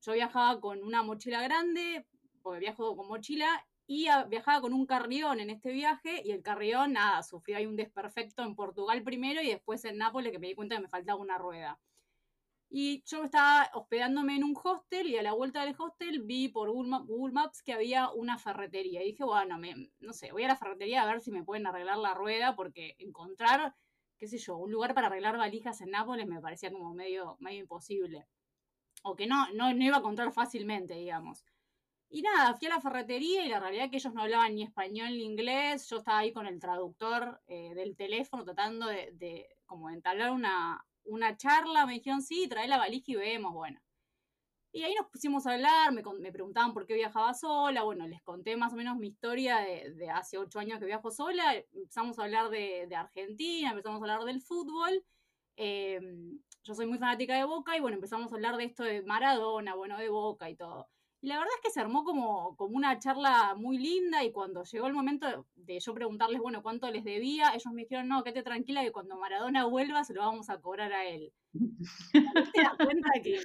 yo 0.00 0.12
viajaba 0.14 0.60
con 0.60 0.82
una 0.82 1.02
mochila 1.02 1.42
grande, 1.42 2.04
porque 2.42 2.60
viajo 2.60 2.96
con 2.96 3.06
mochila, 3.06 3.64
y 3.86 4.06
viajaba 4.28 4.60
con 4.60 4.72
un 4.72 4.86
carrión 4.86 5.40
en 5.40 5.50
este 5.50 5.72
viaje, 5.72 6.22
y 6.24 6.30
el 6.30 6.42
carrión, 6.42 6.94
nada, 6.94 7.22
sufrió 7.22 7.56
ahí 7.56 7.66
un 7.66 7.76
desperfecto 7.76 8.42
en 8.42 8.54
Portugal 8.54 9.02
primero 9.02 9.42
y 9.42 9.48
después 9.48 9.84
en 9.84 9.98
Nápoles, 9.98 10.32
que 10.32 10.38
me 10.38 10.48
di 10.48 10.54
cuenta 10.54 10.76
que 10.76 10.82
me 10.82 10.88
faltaba 10.88 11.20
una 11.20 11.38
rueda. 11.38 11.78
Y 12.70 13.02
yo 13.04 13.24
estaba 13.24 13.70
hospedándome 13.74 14.36
en 14.36 14.44
un 14.44 14.56
hostel 14.62 15.08
y 15.08 15.18
a 15.18 15.22
la 15.22 15.34
vuelta 15.34 15.62
del 15.64 15.74
hostel 15.78 16.22
vi 16.22 16.48
por 16.48 16.70
Google 16.70 17.32
Maps 17.32 17.62
que 17.62 17.74
había 17.74 18.10
una 18.10 18.38
ferretería. 18.38 19.02
Y 19.02 19.08
dije, 19.08 19.24
bueno, 19.24 19.58
me, 19.58 19.90
no 20.00 20.12
sé, 20.14 20.32
voy 20.32 20.44
a 20.44 20.48
la 20.48 20.56
ferretería 20.56 21.02
a 21.02 21.06
ver 21.06 21.20
si 21.20 21.30
me 21.30 21.44
pueden 21.44 21.66
arreglar 21.66 21.98
la 21.98 22.14
rueda, 22.14 22.56
porque 22.56 22.96
encontrar 22.98 23.74
qué 24.22 24.28
sé 24.28 24.38
yo, 24.38 24.56
un 24.56 24.70
lugar 24.70 24.94
para 24.94 25.08
arreglar 25.08 25.36
valijas 25.36 25.80
en 25.80 25.90
Nápoles 25.90 26.28
me 26.28 26.40
parecía 26.40 26.70
como 26.70 26.94
medio, 26.94 27.36
medio 27.40 27.58
imposible. 27.58 28.28
O 29.02 29.16
que 29.16 29.26
no, 29.26 29.50
no, 29.52 29.68
iba 29.72 29.96
a 29.96 29.98
encontrar 29.98 30.32
fácilmente, 30.32 30.94
digamos. 30.94 31.44
Y 32.14 32.20
nada, 32.20 32.54
fui 32.54 32.68
a 32.68 32.74
la 32.74 32.80
ferretería 32.82 33.46
y 33.46 33.48
la 33.48 33.58
realidad 33.58 33.86
es 33.86 33.90
que 33.90 33.96
ellos 33.96 34.12
no 34.12 34.20
hablaban 34.20 34.54
ni 34.54 34.62
español 34.62 35.08
ni 35.16 35.24
inglés. 35.24 35.88
Yo 35.88 35.96
estaba 35.96 36.18
ahí 36.18 36.30
con 36.30 36.46
el 36.46 36.60
traductor 36.60 37.40
eh, 37.46 37.72
del 37.74 37.96
teléfono 37.96 38.44
tratando 38.44 38.86
de, 38.86 39.48
como 39.64 39.88
entablar 39.88 40.30
una, 40.30 40.84
una 41.04 41.38
charla. 41.38 41.86
Me 41.86 41.94
dijeron, 41.94 42.20
sí, 42.20 42.46
trae 42.48 42.68
la 42.68 42.76
valija 42.76 43.12
y 43.12 43.14
vemos. 43.14 43.54
Bueno, 43.54 43.80
y 44.72 44.82
ahí 44.82 44.94
nos 44.94 45.06
pusimos 45.08 45.46
a 45.46 45.52
hablar, 45.52 45.92
me, 45.92 46.02
me, 46.20 46.32
preguntaban 46.32 46.74
por 46.74 46.86
qué 46.86 46.94
viajaba 46.94 47.32
sola, 47.32 47.82
bueno, 47.82 48.06
les 48.06 48.22
conté 48.22 48.56
más 48.56 48.74
o 48.74 48.76
menos 48.76 48.98
mi 48.98 49.08
historia 49.08 49.58
de, 49.58 50.10
hace 50.10 50.36
ocho 50.38 50.58
años 50.58 50.78
que 50.78 50.86
viajo 50.86 51.10
sola, 51.10 51.54
empezamos 51.72 52.18
a 52.18 52.24
hablar 52.24 52.50
de, 52.50 52.88
Argentina, 52.94 53.70
empezamos 53.70 54.00
a 54.00 54.04
hablar 54.04 54.24
del 54.24 54.40
fútbol, 54.40 55.04
em, 55.56 56.40
yo 56.62 56.74
soy 56.74 56.86
muy 56.86 56.98
fanática 56.98 57.36
de 57.36 57.44
Boca 57.44 57.76
y 57.76 57.80
bueno, 57.80 57.96
empezamos 57.96 58.32
a 58.32 58.34
hablar 58.34 58.56
de 58.56 58.64
esto 58.64 58.82
de 58.82 59.02
Maradona, 59.02 59.74
bueno, 59.74 59.98
de 59.98 60.08
Boca 60.08 60.48
y 60.48 60.56
todo. 60.56 60.88
Y 61.22 61.28
la 61.28 61.38
verdad 61.38 61.54
es 61.54 61.60
que 61.62 61.70
se 61.70 61.78
armó 61.78 62.02
como, 62.02 62.56
como 62.56 62.76
una 62.76 62.98
charla 62.98 63.54
muy 63.56 63.78
linda 63.78 64.24
y 64.24 64.32
cuando 64.32 64.64
llegó 64.64 64.88
el 64.88 64.92
momento 64.92 65.46
de, 65.54 65.78
yo 65.78 65.94
preguntarles, 65.94 66.40
bueno, 66.40 66.64
cuánto 66.64 66.90
les 66.90 67.04
debía, 67.04 67.50
ellos 67.54 67.72
me 67.72 67.82
dijeron, 67.82 68.08
no, 68.08 68.24
quédate 68.24 68.42
tranquila 68.42 68.82
que 68.82 68.90
cuando 68.90 69.16
Maradona 69.16 69.64
vuelva 69.66 70.02
se 70.02 70.14
lo 70.14 70.22
vamos 70.22 70.50
a 70.50 70.60
cobrar 70.60 70.92
a 70.92 71.06
él. 71.06 71.32
¿Te 72.56 72.60
das 72.60 72.76
cuenta 72.76 73.08
que, 73.22 73.40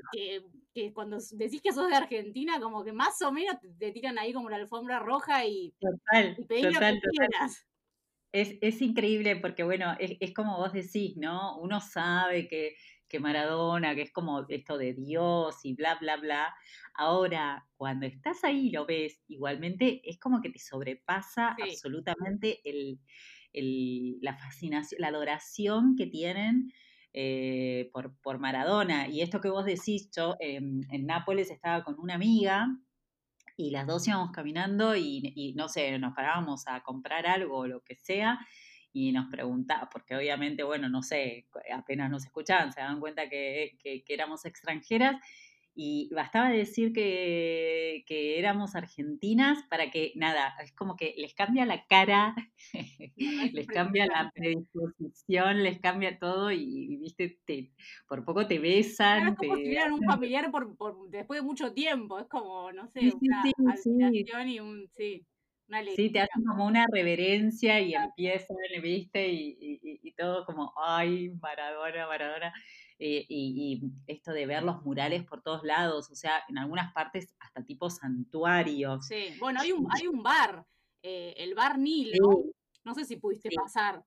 que, 0.73 0.91
cuando 0.91 1.19
decís 1.33 1.61
que 1.61 1.71
sos 1.71 1.87
de 1.87 1.95
Argentina, 1.95 2.59
como 2.59 2.83
que 2.83 2.93
más 2.93 3.21
o 3.21 3.31
menos 3.31 3.57
te, 3.77 3.91
tiran 3.91 4.17
ahí 4.17 4.33
como 4.33 4.49
la 4.49 4.55
alfombra 4.55 4.97
roja 4.97 5.45
y, 5.45 5.71
total, 5.79 6.35
total, 6.35 6.99
Es, 8.31 8.57
es, 8.59 8.81
increíble 8.81 9.35
porque, 9.35 9.61
bueno, 9.61 9.95
es, 9.99 10.17
es 10.19 10.33
como 10.33 10.57
vos 10.57 10.73
decís, 10.73 11.15
¿no? 11.15 11.59
Uno 11.59 11.79
sabe 11.79 12.47
que 12.47 12.75
que 13.07 13.19
Maradona, 13.19 13.95
que 13.95 14.01
es 14.01 14.11
como 14.11 14.45
esto 14.49 14.77
de 14.77 14.93
Dios 14.93 15.63
y 15.63 15.73
bla, 15.73 15.95
bla, 15.95 16.17
bla. 16.17 16.55
Ahora, 16.93 17.67
cuando 17.75 18.05
estás 18.05 18.43
ahí 18.43 18.67
y 18.67 18.71
lo 18.71 18.85
ves, 18.85 19.21
igualmente 19.27 20.01
es 20.03 20.19
como 20.19 20.41
que 20.41 20.49
te 20.49 20.59
sobrepasa 20.59 21.55
absolutamente 21.61 22.59
el, 22.63 22.99
la 24.21 24.35
fascinación, 24.37 25.01
la 25.01 25.07
adoración 25.07 25.95
que 25.95 26.07
tienen 26.07 26.71
eh, 27.13 27.89
por, 27.93 28.15
por, 28.19 28.39
Maradona. 28.39 29.07
Y 29.07 29.21
esto 29.21 29.41
que 29.41 29.49
vos 29.49 29.65
decís, 29.65 30.09
yo 30.15 30.35
en 30.39 31.05
Nápoles 31.05 31.49
estaba 31.49 31.83
con 31.83 31.99
una 31.99 32.15
amiga 32.15 32.67
y 33.55 33.71
las 33.71 33.87
dos 33.87 34.07
íbamos 34.07 34.31
caminando 34.31 34.95
y, 34.95 35.33
y, 35.35 35.53
no 35.53 35.67
sé, 35.67 35.97
nos 35.97 36.13
parábamos 36.13 36.67
a 36.67 36.81
comprar 36.83 37.25
algo 37.25 37.59
o 37.59 37.67
lo 37.67 37.81
que 37.81 37.95
sea 37.95 38.39
y 38.97 39.11
nos 39.11 39.27
preguntaba, 39.29 39.89
porque 39.91 40.15
obviamente, 40.15 40.63
bueno, 40.63 40.89
no 40.89 41.03
sé, 41.03 41.47
apenas 41.71 42.09
nos 42.09 42.25
escuchaban, 42.25 42.73
se 42.73 42.81
daban 42.81 42.99
cuenta 42.99 43.29
que, 43.29 43.77
que, 43.79 44.03
éramos 44.07 44.43
extranjeras 44.45 45.21
y 45.75 46.09
bastaba 46.11 46.49
decir 46.49 46.93
que, 46.93 48.03
que, 48.07 48.39
éramos 48.39 48.75
argentinas 48.75 49.59
para 49.69 49.91
que, 49.91 50.13
nada, 50.15 50.55
es 50.63 50.71
como 50.73 50.95
que 50.95 51.13
les 51.15 51.35
cambia 51.35 51.67
la 51.67 51.85
cara, 51.85 52.35
les 53.53 53.67
cambia 53.67 54.07
la 54.07 54.31
predisposición, 54.33 55.61
les 55.61 55.79
cambia 55.79 56.17
todo 56.17 56.51
y, 56.51 56.97
viste, 56.97 57.39
te, 57.45 57.71
por 58.07 58.25
poco 58.25 58.47
te 58.47 58.57
besan. 58.57 59.27
es 59.27 59.35
como 59.35 59.57
si 59.57 59.61
vieran 59.61 59.93
un 59.93 60.03
familiar 60.03 60.49
por, 60.49 60.75
por, 60.75 61.07
después 61.11 61.39
de 61.39 61.45
mucho 61.45 61.71
tiempo, 61.71 62.17
es 62.17 62.27
como, 62.27 62.71
no 62.71 62.87
sé, 62.87 63.13
una 63.21 63.43
sí, 63.43 63.53
y 64.47 64.59
un, 64.59 64.89
sí 64.97 65.23
sí, 65.95 66.09
te 66.11 66.19
hacen 66.19 66.43
como 66.45 66.65
una 66.65 66.85
reverencia 66.91 67.79
y 67.79 67.93
empiezan, 67.93 68.57
¿viste? 68.81 69.27
Y, 69.27 69.79
y, 70.03 70.11
todo 70.13 70.45
como, 70.45 70.73
ay, 70.83 71.29
Maradona, 71.41 72.07
Maradona. 72.07 72.53
Eh, 72.99 73.25
y, 73.29 73.81
esto 74.07 74.31
de 74.31 74.45
ver 74.47 74.63
los 74.63 74.81
murales 74.83 75.23
por 75.23 75.41
todos 75.41 75.63
lados, 75.63 76.09
o 76.09 76.15
sea, 76.15 76.43
en 76.49 76.57
algunas 76.57 76.93
partes 76.93 77.35
hasta 77.39 77.63
tipo 77.63 77.89
santuarios. 77.89 79.05
Sí, 79.05 79.35
bueno, 79.39 79.61
hay 79.61 79.71
un, 79.71 79.87
hay 79.91 80.07
un 80.07 80.23
bar, 80.23 80.65
eh, 81.03 81.35
el 81.37 81.53
bar 81.53 81.77
Nilo, 81.77 82.45
no 82.83 82.95
sé 82.95 83.05
si 83.05 83.17
pudiste 83.17 83.49
pasar. 83.55 84.03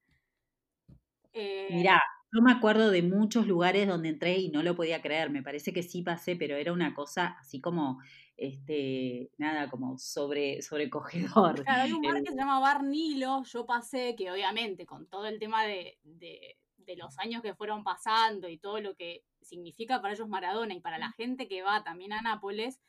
Eh, 1.33 1.69
Mirá, 1.71 2.03
yo 2.33 2.43
me 2.43 2.51
acuerdo 2.51 2.91
de 2.91 3.03
muchos 3.03 3.47
lugares 3.47 3.87
donde 3.87 4.09
entré 4.09 4.39
y 4.39 4.51
no 4.51 4.65
lo 4.65 4.75
podía 4.75 5.01
creer, 5.03 5.31
me 5.31 5.43
parece 5.43 5.73
que 5.73 5.85
sí 5.85 6.03
pasé, 6.03 6.35
pero 6.35 6.57
era 6.57 6.73
una 6.73 6.93
cosa 6.93 7.37
así 7.41 7.61
como 7.61 8.01
este, 8.41 9.31
nada, 9.37 9.69
como 9.69 9.99
sobre, 9.99 10.63
sobrecogedor. 10.63 11.63
Claro, 11.63 11.83
hay 11.83 11.93
un 11.93 12.01
bar 12.01 12.23
que 12.23 12.31
se 12.31 12.39
llama 12.39 12.59
Bar 12.59 12.83
Nilo, 12.83 13.43
yo 13.45 13.67
pasé, 13.67 14.17
que 14.17 14.33
obviamente 14.33 14.87
con 14.87 15.07
todo 15.07 15.27
el 15.27 15.39
tema 15.39 15.65
de, 15.65 15.99
de, 16.05 16.57
los 16.97 17.17
años 17.21 17.41
que 17.43 17.55
fueron 17.55 17.85
pasando 17.85 18.49
y 18.49 18.59
todo 18.59 18.81
lo 18.81 18.97
que 18.97 19.25
significa 19.43 20.01
para 20.01 20.15
ellos 20.15 20.27
Maradona 20.29 20.75
y 20.75 20.81
para 20.81 20.99
la 20.99 21.13
gente 21.13 21.47
que 21.47 21.63
va 21.63 21.85
también 21.85 22.13
a 22.13 22.21
Nápoles, 22.21 22.81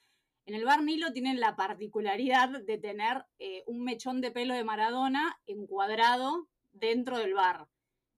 en 0.45 0.55
el 0.55 0.65
Bar 0.65 0.81
Nilo 0.81 1.11
tienen 1.11 1.39
la 1.39 1.55
particularidad 1.55 2.63
de 2.63 2.77
tener 2.79 3.25
eh, 3.37 3.63
un 3.67 3.83
mechón 3.83 4.21
de 4.21 4.31
pelo 4.31 4.55
de 4.55 4.63
Maradona 4.63 5.37
encuadrado 5.45 6.47
dentro 6.71 7.19
del 7.19 7.35
bar. 7.35 7.67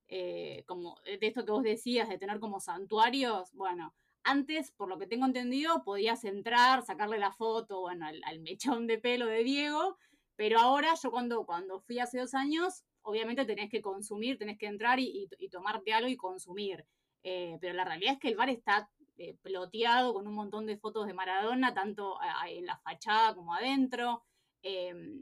Eh, 0.08 0.64
como 0.68 1.02
de 1.04 1.18
esto 1.20 1.44
que 1.44 1.52
vos 1.52 1.64
decías, 1.64 2.08
de 2.08 2.18
tener 2.18 2.40
como 2.40 2.62
santuarios, 2.62 3.52
bueno, 3.54 3.94
antes, 4.24 4.72
por 4.72 4.90
lo 4.90 4.98
que 4.98 5.08
tengo 5.08 5.26
entendido, 5.26 5.84
podías 5.84 6.24
entrar, 6.24 6.84
sacarle 6.84 7.18
la 7.18 7.32
foto, 7.32 7.82
bueno, 7.82 8.06
al, 8.06 8.40
mechón 8.40 8.88
de 8.88 8.98
pelo 8.98 9.28
de 9.28 9.44
Diego, 9.44 9.98
pero 10.36 10.60
ahora 10.60 10.94
yo 11.02 11.12
cuando, 11.12 11.46
cuando 11.46 11.82
fui 11.82 12.00
hace 12.00 12.20
dos 12.20 12.34
años, 12.34 12.84
obviamente 13.02 13.46
tenés 13.46 13.70
que 13.70 13.82
consumir, 13.82 14.38
tenés 14.38 14.58
que 14.58 14.68
entrar 14.68 15.00
y, 15.00 15.30
tomarte 15.52 15.94
algo 15.94 16.10
y 16.10 16.16
consumir. 16.16 16.86
Eh, 17.24 17.58
pero 17.62 17.74
la 17.74 17.86
realidad 17.86 18.14
es 18.14 18.20
que 18.20 18.30
el 18.30 18.36
bar 18.36 18.50
está 18.50 18.90
eh, 19.18 19.38
ploteado 19.42 20.14
con 20.14 20.28
un 20.28 20.34
montón 20.34 20.66
de 20.66 20.78
fotos 20.78 21.06
de 21.08 21.14
Maradona, 21.14 21.74
tanto 21.74 22.18
en 22.48 22.66
la 22.66 22.78
fachada 22.80 23.36
como 23.36 23.54
adentro, 23.54 24.24
em, 24.62 25.22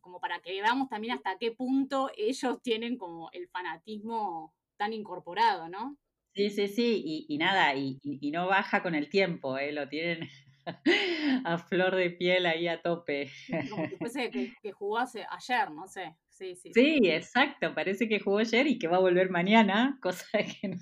como 0.00 0.20
para 0.20 0.40
que 0.40 0.60
veamos 0.60 0.88
también 0.88 1.14
hasta 1.14 1.38
qué 1.38 1.52
punto 1.52 2.10
ellos 2.16 2.60
tienen 2.62 2.98
como 2.98 3.30
el 3.32 3.48
fanatismo 3.48 4.52
tan 4.76 4.92
incorporado, 4.92 5.68
¿no? 5.68 5.96
Sí, 6.34 6.48
sí, 6.48 6.68
sí, 6.68 7.02
y, 7.04 7.26
y 7.28 7.38
nada, 7.38 7.74
y, 7.74 7.98
y, 8.02 8.30
no 8.30 8.46
baja 8.46 8.82
con 8.82 8.94
el 8.94 9.10
tiempo, 9.10 9.58
¿eh? 9.58 9.70
lo 9.72 9.88
tienen 9.88 10.30
a 11.44 11.58
flor 11.58 11.94
de 11.94 12.10
piel 12.10 12.46
ahí 12.46 12.68
a 12.68 12.80
tope. 12.80 13.30
Como 13.70 13.88
que 13.88 13.96
fuese 13.98 14.30
que, 14.30 14.72
jugó 14.72 14.98
hace, 14.98 15.26
ayer, 15.28 15.70
no 15.70 15.86
sé. 15.86 16.16
Sí, 16.30 16.56
sí, 16.56 16.72
sí, 16.72 17.00
exacto, 17.04 17.74
parece 17.74 18.08
que 18.08 18.18
jugó 18.18 18.38
ayer 18.38 18.66
y 18.66 18.78
que 18.78 18.88
va 18.88 18.96
a 18.96 19.00
volver 19.00 19.28
mañana, 19.30 19.98
cosa 20.02 20.26
que 20.32 20.68
no, 20.68 20.76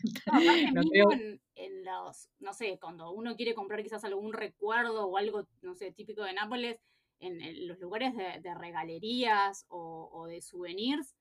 no, 0.73 0.83
creo... 0.89 1.11
en, 1.57 1.85
los, 1.85 2.31
no 2.39 2.55
sé, 2.55 2.79
cuando 2.81 3.11
uno 3.11 3.35
quiere 3.35 3.53
comprar 3.55 3.83
quizás 3.83 4.05
algún 4.05 4.33
recuerdo 4.33 5.07
o 5.07 5.17
algo, 5.17 5.49
no 5.63 5.75
sé, 5.75 5.91
típico 5.93 6.23
de 6.23 6.33
Nápoles, 6.33 6.79
en, 7.19 7.67
los 7.67 7.79
lugares 7.81 8.15
de, 8.17 8.55
regalerías 8.55 9.67
o, 9.69 10.27
de 10.29 10.41
souvenirs, 10.41 11.15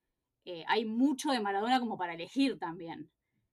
eh, 0.45 0.63
hay 0.67 0.85
mucho 0.85 1.31
de 1.31 1.39
Maradona 1.39 1.79
como 1.79 1.97
para 1.97 2.13
elegir 2.13 2.57
también. 2.57 3.09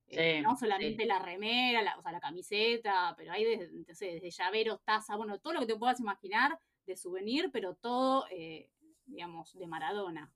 Eh, 0.09 0.41
no 0.41 0.55
solamente 0.55 1.05
la 1.05 1.19
remera, 1.19 1.81
la, 1.81 1.97
o 1.97 2.01
sea, 2.01 2.13
la 2.13 2.19
camiseta, 2.19 3.13
pero 3.17 3.33
hay 3.33 3.43
desde, 3.43 4.13
desde 4.13 4.31
llaveros, 4.31 4.81
taza, 4.83 5.15
bueno, 5.17 5.39
todo 5.39 5.53
lo 5.53 5.59
que 5.59 5.65
te 5.65 5.75
puedas 5.75 5.99
imaginar 5.99 6.59
de 6.85 6.95
souvenir, 6.95 7.49
pero 7.51 7.75
todo, 7.75 8.25
eh, 8.31 8.71
digamos, 9.05 9.53
de 9.57 9.67
Maradona. 9.67 10.33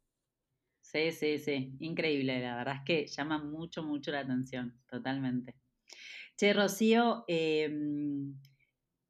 Sí, 0.81 1.11
sí, 1.11 1.37
sí, 1.39 1.73
increíble, 1.79 2.41
la 2.41 2.57
verdad 2.57 2.75
es 2.77 2.81
que 2.85 3.07
llama 3.07 3.37
mucho, 3.37 3.83
mucho 3.83 4.11
la 4.11 4.19
atención, 4.19 4.77
totalmente. 4.89 5.55
Che, 6.35 6.51
Rocío, 6.53 7.23
em, 7.27 8.35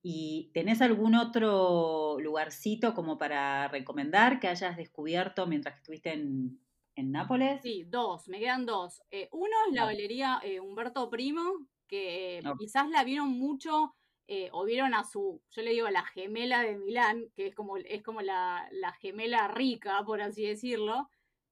¿y 0.04 0.52
tenés 0.54 0.82
algún 0.82 1.16
otro 1.16 2.20
lugarcito 2.20 2.94
como 2.94 3.18
para 3.18 3.68
recomendar 3.68 4.40
que 4.40 4.48
hayas 4.48 4.78
descubierto 4.78 5.48
mientras 5.48 5.76
que 5.76 5.80
estuviste 5.80 6.14
en, 6.14 6.60
Nápoles? 6.96 7.62
Sí, 7.62 7.84
dos, 7.88 8.28
me 8.28 8.40
quedan 8.40 8.66
dos. 8.66 9.02
Eh, 9.12 9.30
uno 9.32 9.56
es 9.68 9.74
la 9.74 9.86
galería 9.86 10.40
eh, 10.44 10.60
Humberto 10.60 11.10
Primo, 11.10 11.42
que 11.88 12.42
quizás 12.60 12.90
la 12.90 13.04
vieron 13.04 13.30
mucho 13.30 13.96
eh, 14.34 14.50
o 14.54 14.64
vieron 14.64 14.94
a 14.94 15.04
su, 15.04 15.42
yo 15.50 15.62
le 15.62 15.72
digo 15.72 15.90
la 15.90 16.06
gemela 16.06 16.62
de 16.62 16.78
Milán, 16.78 17.26
que 17.36 17.48
es 17.48 17.54
como, 17.54 17.76
es 17.76 18.02
como 18.02 18.22
la, 18.22 18.70
gemela 19.02 19.50
rica, 19.50 20.04
por 20.06 20.22
así 20.22 20.46
decirlo, 20.46 21.10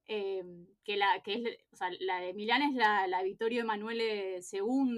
eh, 0.07 0.45
que, 0.85 0.95
la, 0.95 1.21
que 1.21 1.33
es, 1.33 1.57
o 1.73 1.75
sea, 1.75 1.89
la 1.99 2.21
de 2.21 2.33
Milán 2.33 2.61
es 2.61 2.73
la, 2.75 3.05
la 3.07 3.21
Vittorio 3.21 3.63
Emanuele 3.63 4.39
II, 4.49 4.97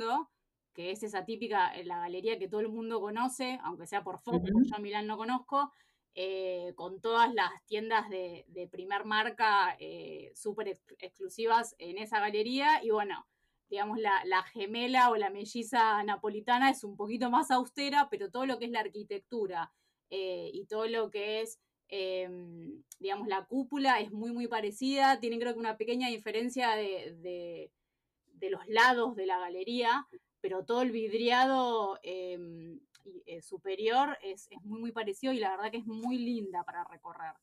que 0.74 0.92
es 0.92 1.02
esa 1.02 1.26
típica, 1.26 1.76
eh, 1.76 1.84
la 1.84 1.98
galería 1.98 2.38
que 2.38 2.48
todo 2.48 2.62
el 2.62 2.70
mundo 2.70 3.02
conoce, 3.02 3.60
aunque 3.64 3.88
sea 3.88 4.04
por 4.04 4.20
foto, 4.20 4.46
yo 4.46 4.76
a 4.76 4.80
Milán 4.80 5.08
no 5.08 5.18
conozco, 5.18 5.74
con 6.76 7.00
todas 7.02 7.34
las 7.34 7.52
tiendas 7.66 8.10
de, 8.10 8.46
de 8.50 8.68
primer 8.68 9.06
marca 9.06 9.78
súper 10.34 10.80
exclusivas 11.00 11.76
en 11.78 11.98
esa 11.98 12.20
galería, 12.20 12.84
y 12.84 12.90
bueno, 12.90 13.26
digamos, 13.72 13.98
la, 14.00 14.44
gemela 14.54 15.10
o 15.10 15.16
la 15.16 15.30
melliza 15.30 16.04
napolitana 16.04 16.70
es 16.70 16.84
un 16.84 16.98
poquito 16.98 17.30
más 17.32 17.50
austera, 17.52 18.10
pero 18.12 18.30
todo 18.30 18.46
lo 18.46 18.60
que 18.60 18.66
es 18.66 18.72
la 18.72 18.82
arquitectura 18.82 19.72
eh, 20.10 20.52
y 20.54 20.66
todo 20.66 20.88
lo 20.88 21.10
que 21.10 21.40
es, 21.40 21.58
em, 21.88 22.84
digamos, 23.00 23.30
la 23.30 23.46
cúpula 23.46 24.02
es 24.02 24.12
muy, 24.12 24.34
muy 24.34 24.48
parecida. 24.50 25.22
Tienen 25.22 25.40
creo 25.40 25.54
que 25.54 25.60
una 25.60 25.78
pequeña 25.78 26.10
diferencia 26.10 26.76
de, 26.76 27.72
los 28.42 28.68
lados 28.68 29.16
de 29.16 29.26
la 29.26 29.40
galería, 29.40 30.06
pero 30.42 30.66
todo 30.66 30.82
el 30.82 30.92
vidriado 30.92 31.98
em, 32.04 32.82
eh, 33.26 33.42
superior 33.42 34.18
es, 34.22 34.50
muy, 34.64 34.80
muy 34.80 34.92
parecido 34.92 35.34
y 35.34 35.40
la 35.40 35.52
verdad 35.52 35.72
que 35.72 35.78
es 35.78 35.86
muy 35.86 36.18
linda 36.18 36.64
para 36.64 36.84
recorrer. 36.84 37.34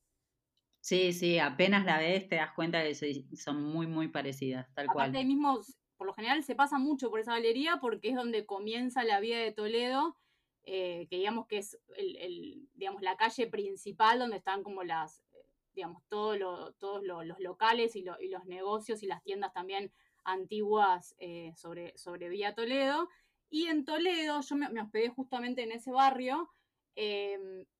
Sí, 0.80 1.12
sí, 1.12 1.38
apenas 1.38 1.84
la 1.84 1.98
ves 1.98 2.28
te 2.28 2.36
das 2.36 2.52
cuenta 2.52 2.82
que 2.82 2.94
son 3.36 3.62
muy, 3.62 3.86
muy 3.86 4.08
parecidas, 4.08 4.72
tal 4.74 4.86
cual. 4.86 5.10
Aparte, 5.10 5.24
mismo 5.24 5.60
por 5.98 6.06
lo 6.06 6.14
general 6.14 6.42
se 6.44 6.54
pasa 6.54 6.78
mucho 6.78 7.10
por 7.10 7.20
esa 7.20 7.32
galería 7.32 7.78
porque 7.80 8.10
es 8.10 8.14
donde 8.14 8.46
comienza 8.46 9.04
la 9.04 9.20
vía 9.20 9.38
de 9.40 9.52
Toledo, 9.52 10.16
eh, 10.62 11.08
que 11.10 11.16
digamos 11.16 11.46
que 11.46 11.58
es 11.58 11.78
el, 11.96 12.68
digamos, 12.74 13.02
la 13.02 13.16
calle 13.16 13.48
principal 13.48 14.20
donde 14.20 14.36
están 14.36 14.62
como 14.62 14.84
las, 14.84 15.20
eh, 15.32 15.44
digamos, 15.74 16.02
todos 16.08 16.38
los 16.38 17.40
locales 17.40 17.96
y, 17.96 18.02
los 18.02 18.44
negocios 18.46 19.02
y 19.02 19.06
las 19.06 19.22
tiendas 19.24 19.52
también 19.52 19.92
antiguas 20.24 21.16
eh, 21.18 21.52
sobre, 21.56 21.96
sobre 21.98 22.28
Vía 22.28 22.54
Toledo. 22.54 23.08
Y 23.50 23.66
en 23.66 23.84
Toledo 23.84 24.40
yo 24.40 24.56
me, 24.56 24.68
me 24.70 24.82
hospedé 24.82 25.08
justamente 25.08 25.62
en 25.62 25.72
ese 25.72 25.90
barrio 25.90 26.50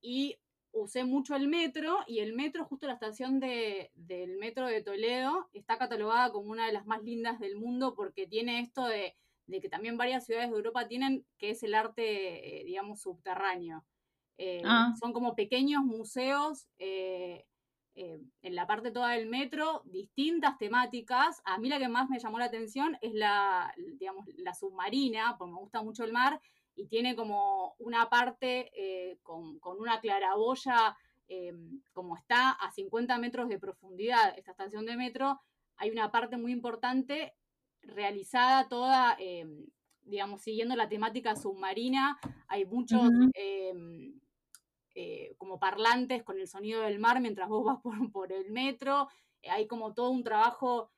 y 0.01 0.39
usé 0.73 1.05
mucho 1.05 1.35
el 1.35 1.49
metro 1.49 1.99
y 2.07 2.21
el 2.21 2.35
metro, 2.35 2.65
justo 2.65 2.87
la 2.87 2.95
estación 2.95 3.41
de, 3.41 3.91
del 3.95 4.39
metro 4.39 4.67
de 4.67 4.83
Toledo, 4.83 5.49
está 5.53 5.79
catalogada 5.79 6.31
como 6.31 6.51
una 6.51 6.67
de 6.67 6.73
las 6.73 6.87
más 6.87 7.03
lindas 7.03 7.39
del 7.41 7.57
mundo 7.57 7.95
porque 7.95 8.27
tiene 8.27 8.61
esto 8.61 8.87
de, 8.87 9.17
que 9.47 9.69
también 9.69 9.97
varias 9.97 10.27
ciudades 10.27 10.51
de 10.51 10.57
Europa 10.57 10.89
tienen, 10.89 11.25
que 11.39 11.51
es 11.51 11.63
el 11.63 11.75
arte, 11.75 12.61
eh, 12.61 12.65
digamos, 12.65 13.01
subterráneo. 13.01 13.85
Eh, 14.37 14.63
ah. 14.65 14.95
Son 15.01 15.13
como 15.13 15.35
pequeños 15.35 15.83
museos 15.85 16.69
eh, 16.79 17.47
en 18.49 18.55
la 18.55 18.67
parte 18.67 18.91
toda 18.91 19.11
del 19.11 19.29
metro, 19.29 19.83
distintas 19.85 20.57
temáticas. 20.57 21.43
A 21.45 21.59
mí 21.59 21.69
la 21.69 21.79
que 21.79 21.89
más 21.89 22.09
me 22.09 22.19
llamó 22.19 22.39
la 22.39 22.47
atención 22.47 22.97
es 23.03 23.13
la, 23.13 23.75
digamos, 23.99 24.27
la 24.39 24.55
submarina, 24.55 25.37
porque 25.37 25.53
me 25.53 25.59
gusta 25.59 25.83
mucho 25.83 26.03
el 26.03 26.13
mar, 26.15 26.41
y 26.75 26.87
tiene 26.87 27.15
como 27.15 27.75
una 27.79 28.09
parte 28.09 28.71
eh, 28.75 29.19
con, 29.23 29.61
una 29.79 30.01
claraboya, 30.01 30.97
eh, 31.29 31.53
como 31.93 32.17
está 32.17 32.53
a 32.53 32.71
50 32.71 33.19
metros 33.19 33.51
de 33.51 33.59
profundidad 33.59 34.33
esta 34.39 34.53
estación 34.53 34.87
de 34.87 34.97
metro, 34.97 35.39
hay 35.77 35.91
una 35.91 36.11
parte 36.11 36.39
muy 36.39 36.53
importante 36.53 37.35
realizada 37.83 38.67
toda, 38.69 39.15
eh, 39.21 39.47
digamos, 40.05 40.41
siguiendo 40.41 40.75
la 40.75 40.89
temática 40.89 41.37
submarina, 41.37 42.19
hay 42.49 42.65
muchos... 42.65 43.11
como 45.37 45.59
parlantes 45.59 46.23
con 46.25 46.39
el 46.39 46.49
sonido 46.49 46.83
del 46.83 46.99
mar 46.99 47.21
mientras 47.21 47.49
vos 47.49 47.65
vas 47.65 47.81
por, 47.81 47.93
por 48.13 48.33
el 48.33 48.51
metro, 48.51 49.09
hay 49.49 49.67
como 49.67 49.95
todo 49.95 50.11
un 50.11 50.25
trabajo 50.25 50.91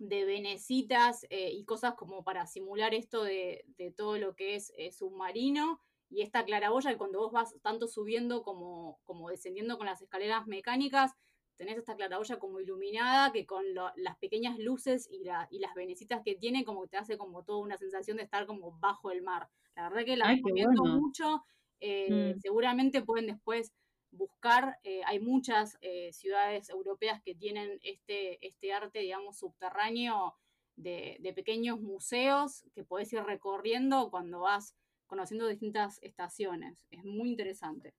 de 0.00 0.24
venecitas 0.24 1.26
eh, 1.28 1.50
y 1.52 1.64
cosas 1.64 1.94
como 1.94 2.24
para 2.24 2.46
simular 2.46 2.94
esto 2.94 3.22
de, 3.22 3.64
todo 3.96 4.18
lo 4.18 4.34
que 4.34 4.56
es 4.56 4.72
eh, 4.76 4.90
submarino. 4.90 5.80
Y 6.08 6.22
esta 6.22 6.44
claraboya, 6.44 6.90
que 6.90 6.96
cuando 6.96 7.20
vos 7.20 7.30
vas 7.30 7.54
tanto 7.62 7.86
subiendo 7.86 8.42
como, 8.42 8.98
como 9.04 9.28
descendiendo 9.28 9.76
con 9.76 9.86
las 9.86 10.00
escaleras 10.02 10.46
mecánicas, 10.46 11.12
tenés 11.56 11.76
esta 11.76 11.94
claraboya 11.94 12.38
como 12.38 12.60
iluminada, 12.60 13.30
que 13.30 13.46
con 13.46 13.62
las 13.74 14.16
pequeñas 14.18 14.58
luces 14.58 15.06
y, 15.08 15.22
las 15.24 15.74
venecitas 15.76 16.22
que 16.24 16.34
tiene, 16.34 16.64
como 16.64 16.82
que 16.82 16.88
te 16.88 16.96
hace 16.96 17.18
como 17.18 17.44
toda 17.44 17.58
una 17.58 17.76
sensación 17.76 18.16
de 18.16 18.22
estar 18.24 18.46
como 18.46 18.72
bajo 18.80 19.10
el 19.10 19.22
mar. 19.22 19.50
La 19.76 19.88
verdad 19.88 20.04
que 20.04 20.16
la 20.16 20.28
recomiendo 20.28 20.82
mucho. 20.82 21.44
Eh, 21.80 22.34
mm. 22.34 22.40
Seguramente 22.40 23.02
pueden 23.02 23.26
después 23.26 23.72
buscar. 24.10 24.78
Eh, 24.82 25.00
hay 25.06 25.20
muchas 25.20 25.78
eh, 25.80 26.12
ciudades 26.12 26.68
europeas 26.70 27.20
que 27.24 27.34
tienen 27.34 27.78
este, 27.82 28.44
este 28.46 28.72
arte, 28.72 29.00
digamos, 29.00 29.38
subterráneo 29.38 30.34
de, 30.76 31.32
pequeños 31.34 31.80
museos 31.80 32.64
que 32.74 32.84
puedes 32.84 33.12
ir 33.12 33.22
recorriendo 33.22 34.10
cuando 34.10 34.40
vas 34.40 34.74
conociendo 35.06 35.46
distintas 35.46 35.98
estaciones. 36.02 36.84
Es 36.90 37.04
muy 37.04 37.30
interesante. 37.30 37.94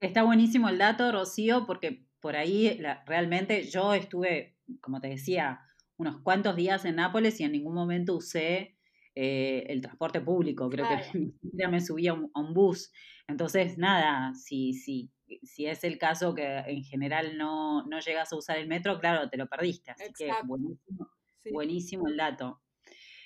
Está 0.00 0.22
buenísimo 0.22 0.68
el 0.68 0.78
dato, 0.78 1.10
Rocío, 1.10 1.66
porque 1.66 2.04
por 2.20 2.36
ahí 2.36 2.78
realmente 3.06 3.64
yo 3.64 3.94
estuve, 3.94 4.56
como 4.80 5.00
te 5.00 5.08
decía, 5.08 5.60
unos 5.96 6.20
cuantos 6.20 6.56
días 6.56 6.84
en 6.84 6.96
Nápoles 6.96 7.40
y 7.40 7.44
en 7.44 7.52
ningún 7.52 7.74
momento 7.74 8.16
usé 8.16 8.75
eh, 9.16 9.64
el 9.68 9.80
transporte 9.80 10.20
público, 10.20 10.70
creo 10.70 10.86
que 10.86 10.94
ni 11.18 11.32
siquiera 11.32 11.68
me 11.68 11.80
subí 11.80 12.06
a 12.06 12.14
un, 12.14 12.30
a 12.32 12.40
un, 12.40 12.54
bus. 12.54 12.92
Entonces, 13.26 13.76
nada, 13.76 14.32
si, 14.34 14.72
si 14.74 15.10
si 15.42 15.66
es 15.66 15.84
el 15.84 15.98
caso 15.98 16.34
que 16.34 16.44
en 16.44 16.84
general 16.84 17.36
no, 17.36 17.84
llegas 18.00 18.32
a 18.32 18.36
usar 18.36 18.58
el 18.58 18.68
metro, 18.68 18.98
claro, 18.98 19.28
te 19.28 19.36
lo 19.36 19.48
perdiste. 19.48 19.90
Así 19.90 20.12
que 20.16 20.30
buenísimo, 20.44 21.10
buenísimo 21.50 22.08
el 22.08 22.16
dato. 22.16 22.62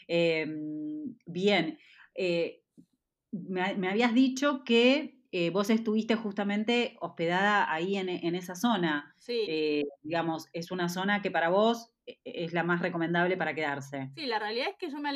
Em, 0.06 1.16
bien, 1.26 1.78
eh, 2.14 2.62
me, 3.32 3.88
habías 3.88 4.14
dicho 4.14 4.64
que 4.64 5.19
eh, 5.32 5.50
vos 5.50 5.70
estuviste 5.70 6.16
justamente 6.16 6.96
hospedada 7.00 7.72
ahí 7.72 7.96
en, 7.96 8.34
esa 8.34 8.54
zona. 8.54 9.14
Sí. 9.18 9.44
Eh, 9.48 9.84
digamos, 10.02 10.48
es 10.52 10.70
una 10.70 10.88
zona 10.88 11.22
que 11.22 11.30
para 11.30 11.48
vos 11.48 11.90
es 12.04 12.52
la 12.52 12.64
más 12.64 12.82
recomendable 12.82 13.36
para 13.36 13.54
quedarse. 13.54 14.10
Sí, 14.14 14.26
la 14.26 14.38
realidad 14.38 14.68
es 14.70 14.76
que 14.76 14.90
yo 14.90 14.98
me, 14.98 15.12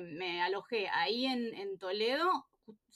me, 0.00 0.42
alojé 0.42 0.88
ahí 0.88 1.26
en, 1.26 1.54
en 1.54 1.78
Toledo 1.78 2.46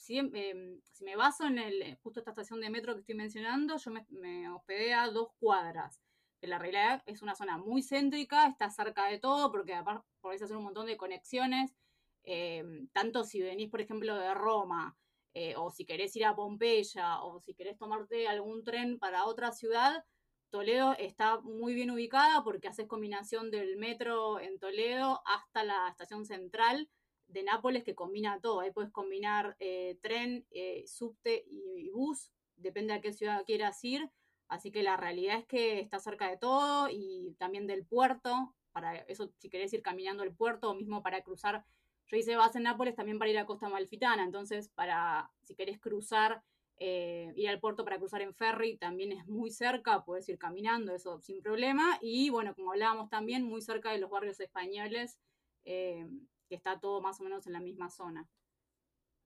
Em, 0.09 0.81
si, 0.83 1.03
me 1.03 1.15
baso 1.15 1.45
en 1.45 1.59
el, 1.59 1.81
eh, 1.81 1.99
justo 2.01 2.19
esta 2.19 2.31
estación 2.31 2.61
de 2.61 2.69
metro 2.69 2.93
que 2.93 3.01
estoy 3.01 3.15
mencionando, 3.15 3.77
yo 3.77 3.91
me, 4.09 4.49
hospedé 4.49 4.93
a 4.93 5.07
dos 5.09 5.29
cuadras. 5.39 6.01
La 6.41 6.57
realidad 6.57 7.03
es 7.05 7.21
una 7.21 7.35
zona 7.35 7.57
muy 7.57 7.83
céntrica, 7.83 8.47
está 8.47 8.69
cerca 8.69 9.05
de 9.05 9.19
todo, 9.19 9.51
porque 9.51 9.75
aparte 9.75 10.07
podés 10.21 10.41
hacer 10.41 10.57
un 10.57 10.63
montón 10.63 10.87
de 10.87 10.97
conexiones. 10.97 11.75
Em, 12.23 12.87
tanto 12.89 13.23
si 13.23 13.41
venís, 13.41 13.69
por 13.69 13.81
ejemplo, 13.81 14.15
de 14.15 14.33
Roma, 14.33 14.97
eh, 15.33 15.55
o 15.55 15.69
si 15.69 15.85
querés 15.85 16.15
ir 16.15 16.25
a 16.25 16.35
Pompeya, 16.35 17.21
o 17.23 17.39
si 17.39 17.53
querés 17.53 17.77
tomarte 17.77 18.27
algún 18.27 18.63
tren 18.63 18.99
para 18.99 19.25
otra 19.25 19.51
ciudad, 19.51 20.03
Toledo 20.49 20.95
está 20.97 21.39
muy 21.41 21.73
bien 21.73 21.91
ubicada 21.91 22.43
porque 22.43 22.67
haces 22.67 22.87
combinación 22.87 23.51
del 23.51 23.77
metro 23.77 24.39
en 24.39 24.57
Toledo 24.59 25.21
hasta 25.25 25.63
la 25.63 25.87
estación 25.89 26.25
central 26.25 26.89
de 27.27 27.43
Nápoles 27.43 27.83
que 27.83 27.95
combina 27.95 28.39
todo. 28.41 28.59
Ahí 28.59 28.71
puedes 28.71 28.91
combinar 28.91 29.55
eh, 29.59 29.97
tren, 30.01 30.45
eh, 30.51 30.83
subte 30.87 31.43
y, 31.47 31.89
bus, 31.91 32.31
depende 32.55 32.93
a 32.93 33.01
qué 33.01 33.13
ciudad 33.13 33.45
quieras 33.45 33.83
ir. 33.83 34.09
Así 34.47 34.71
que 34.71 34.81
la 34.81 34.97
realidad 34.97 35.37
es 35.37 35.45
que 35.45 35.79
está 35.79 35.99
cerca 35.99 36.27
de 36.27 36.37
todo 36.37 36.89
y 36.89 37.35
también 37.37 37.67
del 37.67 37.85
puerto. 37.85 38.55
Para 38.71 38.95
eso, 38.95 39.31
si 39.37 39.49
querés 39.49 39.71
ir 39.73 39.83
caminando 39.83 40.23
el 40.23 40.33
puerto 40.33 40.71
o 40.71 40.75
mismo 40.75 41.03
para 41.03 41.21
cruzar. 41.21 41.65
Yo 42.09 42.17
hice 42.17 42.35
base 42.35 42.57
en 42.57 42.65
Nápoles 42.65 42.95
también 42.95 43.19
para 43.19 43.31
ir 43.31 43.37
a 43.37 43.45
Costa 43.45 43.69
Malfitana. 43.69 44.23
Entonces, 44.23 44.69
para 44.69 45.29
si 45.43 45.55
querés 45.55 45.79
cruzar, 45.79 46.43
eh, 46.77 47.33
ir 47.35 47.49
al 47.49 47.59
puerto 47.59 47.83
para 47.83 47.97
cruzar 47.97 48.21
en 48.21 48.33
ferry 48.33 48.77
también 48.77 49.11
es 49.11 49.27
muy 49.27 49.51
cerca. 49.51 50.03
Puedes 50.03 50.27
ir 50.29 50.37
caminando, 50.37 50.93
eso 50.93 51.19
sin 51.19 51.41
problema. 51.41 51.97
Y 52.01 52.29
bueno, 52.29 52.55
como 52.55 52.71
hablábamos 52.71 53.09
también, 53.09 53.43
muy 53.43 53.61
cerca 53.61 53.91
de 53.91 53.99
los 53.99 54.09
barrios 54.09 54.39
españoles 54.39 55.19
que 56.49 56.55
está 56.55 56.79
todo 56.79 56.99
más 56.99 57.21
o 57.21 57.23
menos 57.23 57.45
en 57.45 57.53
la 57.53 57.59
misma 57.59 57.89
zona. 57.89 58.27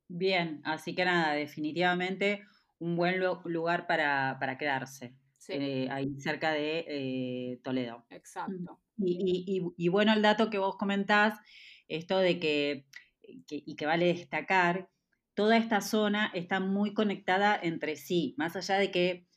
Bien, 0.10 0.62
así 0.66 0.94
que 0.94 1.06
nada, 1.06 1.34
definitivamente 1.34 2.44
un 2.80 2.98
buen 2.98 3.20
lugar 3.20 3.88
para, 3.88 4.58
quedarse. 4.60 5.16
eh, 5.48 5.88
ahí 5.90 6.20
cerca 6.20 6.52
de 6.52 6.86
eh, 6.88 7.60
Toledo. 7.64 8.06
Exacto. 8.10 8.80
Y, 8.98 9.90
bueno, 9.90 10.14
el 10.14 10.22
dato 10.22 10.50
que 10.50 10.60
vos 10.60 10.78
comentás, 10.78 11.40
esto 11.88 12.18
de 12.20 12.40
que, 12.40 12.86
y 13.22 13.76
que 13.76 13.86
vale 13.86 14.08
destacar, 14.08 14.90
toda 15.34 15.58
esta 15.58 15.82
zona 15.82 16.32
está 16.34 16.60
muy 16.60 16.94
conectada 16.94 17.60
entre 17.62 17.96
sí, 17.96 18.36
más 18.38 18.56
allá 18.56 18.78
de 18.78 18.92
que 18.92 19.28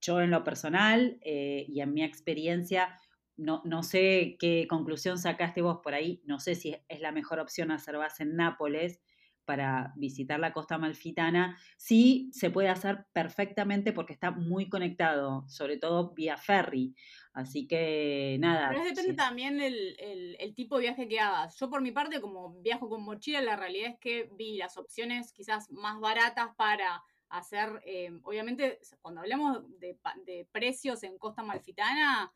yo 0.00 0.20
en 0.20 0.30
lo 0.30 0.44
personal 0.44 1.18
y 1.22 1.80
en 1.80 1.92
mi 1.92 2.02
experiencia, 2.02 2.98
no, 3.36 3.62
no, 3.64 3.82
sé 3.82 4.36
qué 4.38 4.66
conclusión 4.68 5.18
sacaste 5.18 5.62
vos 5.62 5.80
por 5.82 5.94
ahí, 5.94 6.22
no 6.24 6.38
sé 6.38 6.54
si 6.54 6.76
es 6.88 7.00
la 7.00 7.12
mejor 7.12 7.38
opción 7.38 7.70
hacer 7.70 7.96
base 7.96 8.22
en 8.22 8.36
Nápoles, 8.36 9.00
para 9.46 9.92
visitar 9.96 10.38
la 10.38 10.52
costa 10.52 10.76
malfitana, 10.76 11.58
sí 11.78 12.28
se 12.32 12.50
puede 12.50 12.68
hacer 12.68 13.06
perfectamente 13.12 13.92
porque 13.92 14.12
está 14.12 14.30
muy 14.30 14.68
conectado, 14.68 15.48
sobre 15.48 15.78
todo 15.78 16.12
vía 16.12 16.36
ferry. 16.36 16.94
Así 17.32 17.66
que 17.66 18.36
nada. 18.40 18.68
Pero 18.70 18.84
depende 18.84 19.14
también 19.14 19.60
el, 19.60 19.96
el, 20.38 20.54
tipo 20.54 20.76
de 20.76 20.82
viaje 20.82 21.08
que 21.08 21.20
hagas. 21.20 21.56
Yo 21.58 21.70
por 21.70 21.80
mi 21.80 21.92
parte, 21.92 22.20
como 22.20 22.60
viajo 22.62 22.88
con 22.88 23.02
mochila, 23.02 23.40
la 23.40 23.56
realidad 23.56 23.90
es 23.92 23.98
que 23.98 24.30
vi 24.32 24.56
las 24.56 24.76
opciones 24.76 25.32
quizás 25.32 25.70
más 25.70 26.00
baratas 26.00 26.48
para 26.56 27.02
hacer, 27.28 27.82
eh, 27.84 28.10
obviamente, 28.22 28.80
cuando 29.02 29.20
hablamos 29.20 29.64
de, 29.78 29.98
de, 30.24 30.48
precios 30.50 31.02
en 31.02 31.18
Costa 31.18 31.42
Malfitana, 31.42 32.32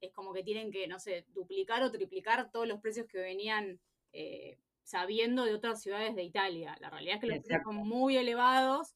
es 0.00 0.12
como 0.12 0.32
que 0.32 0.42
tienen 0.42 0.70
que, 0.70 0.86
no 0.88 0.98
sé, 0.98 1.26
duplicar 1.28 1.82
o 1.82 1.90
triplicar 1.90 2.50
todos 2.50 2.66
los 2.66 2.80
precios 2.80 3.06
que 3.06 3.18
venían 3.18 3.78
eh, 4.12 4.58
sabiendo 4.88 5.44
de 5.44 5.54
otras 5.54 5.82
ciudades 5.82 6.16
de 6.16 6.22
Italia. 6.22 6.74
La 6.80 6.88
realidad 6.88 7.16
es 7.16 7.20
que 7.20 7.26
los 7.26 7.38
precios 7.40 7.62
son 7.62 7.76
muy 7.76 8.16
elevados. 8.16 8.94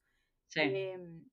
Em, 0.55 1.23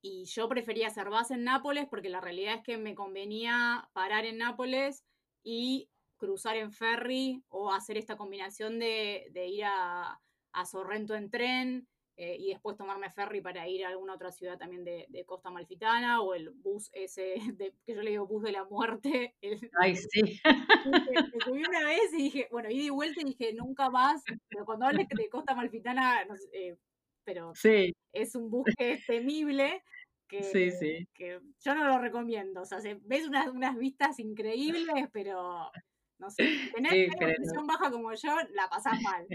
y 0.00 0.26
yo 0.26 0.48
prefería 0.48 0.86
hacer 0.86 1.10
base 1.10 1.34
en 1.34 1.42
Nápoles 1.42 1.88
porque 1.90 2.08
la 2.08 2.20
realidad 2.20 2.54
es 2.54 2.62
que 2.62 2.78
me 2.78 2.94
convenía 2.94 3.88
parar 3.92 4.26
en 4.26 4.38
Nápoles 4.38 5.04
y 5.42 5.90
cruzar 6.18 6.56
en 6.56 6.70
ferry 6.70 7.42
o 7.48 7.72
hacer 7.72 7.98
esta 7.98 8.16
combinación 8.16 8.78
de, 8.78 9.28
ir 9.48 9.64
a, 9.64 10.20
a 10.52 10.66
Sorrento 10.66 11.16
en 11.16 11.28
tren 11.28 11.88
eh, 12.22 12.36
y 12.38 12.48
después 12.50 12.76
tomarme 12.76 13.10
ferry 13.10 13.40
para 13.40 13.66
ir 13.66 13.82
a 13.82 13.88
alguna 13.88 14.12
otra 14.12 14.30
ciudad 14.30 14.58
también 14.58 14.84
de, 14.84 15.24
Costa 15.24 15.48
Malfitana 15.50 16.20
o 16.20 16.34
el 16.34 16.50
bus 16.50 16.90
ese 16.92 17.36
que 17.86 17.94
yo 17.94 18.02
le 18.02 18.10
digo 18.10 18.26
bus 18.26 18.42
de 18.42 18.52
la 18.52 18.64
muerte. 18.64 19.34
Ay, 19.80 19.96
sí. 19.96 20.20
Me 21.34 21.40
subí 21.42 21.64
una 21.64 21.86
vez 21.86 22.12
y 22.12 22.24
dije, 22.24 22.48
bueno, 22.50 22.68
y 22.70 22.90
vuelta 22.90 23.22
y 23.22 23.24
dije, 23.24 23.54
nunca 23.54 23.88
más, 23.88 24.22
pero 24.50 24.66
cuando 24.66 24.84
hables 24.84 25.08
de 25.08 25.30
Costa 25.30 25.54
Malfitana, 25.54 26.26
eh, 26.52 26.76
pero 27.24 27.54
sí. 27.54 27.96
es 28.12 28.34
un 28.34 28.50
bus 28.50 28.66
que 28.76 28.92
es 28.92 29.06
temible. 29.06 29.82
Que, 30.28 30.42
sí, 30.42 30.70
sí. 30.72 31.08
que 31.14 31.40
yo 31.64 31.74
no 31.74 31.86
lo 31.86 31.98
recomiendo. 32.00 32.60
O 32.60 32.64
sea, 32.66 32.80
ves 33.02 33.26
unas, 33.26 33.48
unas 33.48 33.78
vistas 33.78 34.18
increíbles, 34.18 35.08
pero 35.10 35.70
no 36.18 36.30
sé, 36.30 36.70
tener 36.74 37.08
una 37.08 37.16
presión 37.16 37.66
baja 37.66 37.90
como 37.90 38.12
yo, 38.12 38.36
la 38.52 38.68
pasás 38.68 39.00
mal. 39.00 39.26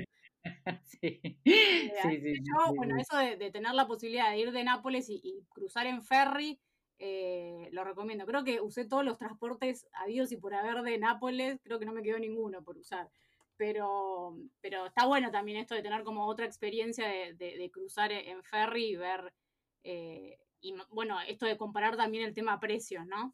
sí. 0.83 1.19
sí, 1.43 2.21
sí, 2.21 2.33
yo, 2.43 2.73
bueno, 2.75 2.97
eso 2.99 3.17
de, 3.17 3.51
tener 3.51 3.73
la 3.73 3.87
posibilidad 3.87 4.31
de 4.31 4.39
ir 4.39 4.51
de 4.51 4.63
Nápoles 4.63 5.09
y, 5.09 5.43
cruzar 5.49 5.87
en 5.87 6.01
ferry, 6.01 6.59
eh, 6.99 7.69
lo 7.71 7.83
recomiendo. 7.83 8.25
Creo 8.25 8.43
que 8.43 8.61
usé 8.61 8.85
todos 8.85 9.03
los 9.03 9.17
transportes 9.17 9.87
habidos 9.93 10.31
y 10.31 10.37
por 10.37 10.53
haber 10.53 10.83
de 10.83 10.97
Nápoles, 10.97 11.59
creo 11.63 11.79
que 11.79 11.85
no 11.85 11.93
me 11.93 12.03
quedó 12.03 12.19
ninguno 12.19 12.63
por 12.63 12.77
usar. 12.77 13.09
Pero, 13.57 14.37
pero 14.61 14.85
está 14.85 15.05
bueno 15.05 15.31
también 15.31 15.59
esto 15.59 15.75
de 15.75 15.81
tener 15.81 16.03
como 16.03 16.25
otra 16.25 16.45
experiencia 16.45 17.07
de, 17.07 17.69
cruzar 17.71 18.11
e, 18.11 18.29
en 18.29 18.43
ferry 18.43 18.85
y 18.87 18.95
ver, 18.97 19.33
eh, 19.83 20.37
y 20.59 20.75
bueno, 20.89 21.17
esto 21.21 21.45
de 21.45 21.57
comparar 21.57 21.95
también 21.95 22.25
el 22.25 22.33
tema 22.33 22.59
precios, 22.59 23.05
¿no? 23.05 23.33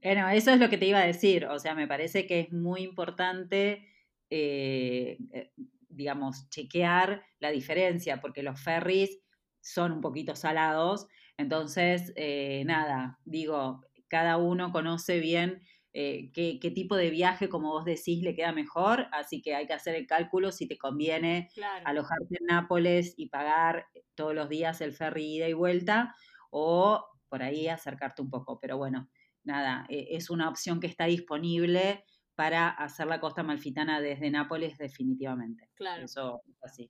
Bueno, 0.00 0.28
eso 0.28 0.52
es 0.52 0.60
lo 0.60 0.70
que 0.70 0.78
te 0.78 0.86
iba 0.86 1.00
a 1.00 1.06
decir, 1.06 1.46
o 1.46 1.58
sea, 1.58 1.74
me 1.74 1.88
parece 1.88 2.26
que 2.26 2.38
es 2.40 2.52
muy 2.52 2.82
importante 2.82 3.84
eh, 4.30 5.18
digamos, 5.88 6.48
chequear 6.50 7.22
la 7.38 7.50
diferencia, 7.50 8.20
porque 8.20 8.42
los 8.42 8.60
ferries 8.60 9.18
son 9.60 9.92
un 9.92 10.00
poquito 10.00 10.36
salados. 10.36 11.06
Entonces, 11.36 12.12
eh, 12.16 12.62
nada, 12.66 13.18
digo, 13.24 13.82
cada 14.08 14.36
uno 14.36 14.72
conoce 14.72 15.20
bien 15.20 15.60
eh, 15.92 16.30
qué, 16.32 16.70
tipo 16.70 16.96
de 16.96 17.10
viaje, 17.10 17.48
como 17.48 17.70
vos 17.70 17.84
decís, 17.84 18.22
le 18.22 18.34
queda 18.34 18.52
mejor, 18.52 19.08
así 19.12 19.40
que 19.42 19.54
hay 19.54 19.66
que 19.66 19.72
hacer 19.72 19.94
el 19.94 20.06
cálculo 20.06 20.52
si 20.52 20.68
te 20.68 20.78
conviene 20.78 21.48
alojarte 21.84 22.36
en 22.38 22.46
Nápoles 22.46 23.14
y 23.16 23.28
pagar 23.28 23.86
todos 24.14 24.34
los 24.34 24.48
días 24.48 24.80
el 24.80 24.92
ferry 24.92 25.36
ida 25.36 25.48
y 25.48 25.54
vuelta, 25.54 26.14
o 26.50 27.04
por 27.28 27.42
ahí 27.42 27.68
acercarte 27.68 28.22
un 28.22 28.30
poco. 28.30 28.60
Pero 28.60 28.76
bueno, 28.76 29.08
nada, 29.44 29.86
e, 29.88 30.08
es 30.10 30.30
una 30.30 30.48
opción 30.48 30.78
que 30.78 30.86
está 30.86 31.06
disponible 31.06 32.04
para 32.38 32.68
hacer 32.68 33.08
la 33.08 33.18
costa 33.18 33.42
malfitana 33.42 34.00
desde 34.00 34.30
Nápoles 34.30 34.78
definitivamente. 34.78 35.68
Claro. 35.74 36.04
Eso 36.04 36.40
es 36.46 36.62
así. 36.62 36.88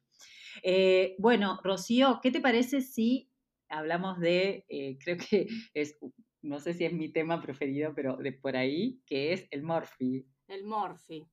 Eh, 0.63 1.17
bueno, 1.19 1.59
Rocío, 1.65 2.21
¿qué 2.23 2.31
te 2.31 2.43
parece 2.43 2.83
si 2.83 3.33
hablamos 3.71 4.21
de, 4.21 4.67
eh, 4.69 4.99
creo 5.03 5.17
que 5.17 5.47
es, 5.73 5.99
no 6.43 6.61
sé 6.61 6.75
si 6.75 6.85
es 6.85 6.93
mi 6.93 7.11
tema 7.11 7.41
preferido, 7.41 7.95
pero 7.95 8.19
de 8.19 8.33
por 8.33 8.59
ahí, 8.59 9.01
que 9.07 9.33
es 9.33 9.49
el 9.51 9.63
Morphy? 9.63 10.27
El 10.49 10.65
Morphy. 10.65 11.27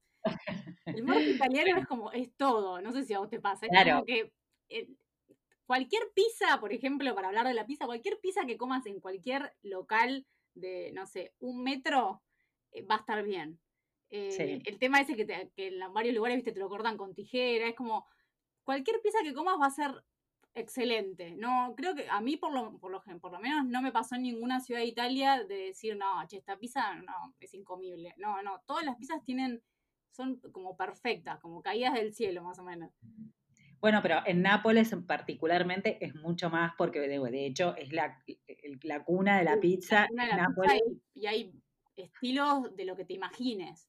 El 0.86 1.04
Morphy 1.04 1.32
italiano 1.32 1.78
es 1.78 1.86
como, 1.86 2.10
es 2.14 2.34
todo, 2.38 2.82
no 2.82 2.94
sé 2.94 3.04
si 3.04 3.14
a 3.14 3.20
vos 3.20 3.30
te 3.30 3.42
pasa. 3.42 3.66
Es 3.66 3.70
claro. 3.70 3.96
como 3.96 4.06
que 4.06 4.32
eh, 4.70 4.88
cualquier 5.66 6.04
pizza, 6.16 6.58
por 6.62 6.72
ejemplo, 6.72 7.14
para 7.16 7.28
hablar 7.28 7.48
de 7.48 7.54
la 7.54 7.66
pizza, 7.66 7.86
cualquier 7.86 8.18
pizza 8.22 8.46
que 8.46 8.56
comas 8.56 8.86
en 8.86 9.02
cualquier 9.02 9.52
local 9.62 10.26
de, 10.54 10.94
no 10.94 11.06
sé, 11.06 11.34
un 11.40 11.64
metro, 11.64 12.24
va 12.90 12.96
a 12.96 13.00
estar 13.00 13.22
bien. 13.22 13.60
Eh, 14.10 14.62
el 14.66 14.80
tema 14.80 15.02
ese 15.02 15.16
que, 15.16 15.26
que, 15.56 15.68
en 15.68 15.94
varios 15.94 16.16
lugares, 16.16 16.38
viste, 16.38 16.52
te 16.52 16.60
lo 16.60 16.70
cortan 16.70 16.98
con 16.98 17.14
tijera, 17.14 17.68
es 17.68 17.76
como 17.76 18.08
cualquier 18.64 19.02
pieza 19.02 19.20
que 19.24 19.34
comas 19.34 19.60
va 19.60 19.68
a 19.68 19.72
ser 19.72 20.04
excelente. 20.54 21.36
No, 21.36 21.74
creo 21.76 21.96
que 21.96 22.08
a 22.10 22.22
mí 22.22 22.38
por 22.38 22.54
lo, 22.54 22.78
por 22.80 22.92
lo, 22.92 23.04
por 23.20 23.32
lo 23.32 23.40
menos 23.40 23.66
no 23.66 23.82
me 23.82 23.92
pasó 23.92 24.16
en 24.16 24.24
ninguna 24.24 24.62
ciudad 24.62 24.80
de 24.82 24.88
Italia 24.88 25.44
de 25.44 25.56
decir, 25.56 25.96
no, 25.98 26.26
che, 26.28 26.38
esta 26.38 26.58
pizza 26.58 26.96
no, 26.96 27.36
es 27.40 27.54
incomible. 27.54 28.14
No, 28.18 28.42
no, 28.42 28.62
todas 28.66 28.86
las 28.86 28.96
pizzas 28.96 29.24
tienen, 29.24 29.62
son 30.12 30.40
como 30.52 30.76
perfectas, 30.78 31.40
como 31.40 31.62
caídas 31.62 31.94
del 31.94 32.14
cielo 32.14 32.44
más 32.44 32.58
o 32.60 32.64
menos. 32.64 32.92
Bueno, 33.82 34.00
pero 34.02 34.22
en 34.26 34.42
Nápoles 34.42 34.96
particularmente 35.06 36.04
es 36.04 36.16
mucho 36.16 36.50
más 36.50 36.74
porque 36.78 37.02
de, 37.02 37.46
hecho 37.46 37.76
es 37.76 37.92
la, 37.92 38.24
la, 38.82 39.04
cuna 39.04 39.38
de 39.38 39.44
la 39.44 39.60
pizza. 39.60 40.08
y 41.14 41.28
hay 41.28 41.54
estilos 41.96 42.76
de 42.76 42.86
lo 42.86 42.96
que 42.96 43.06
te 43.06 43.14
imagines. 43.14 43.88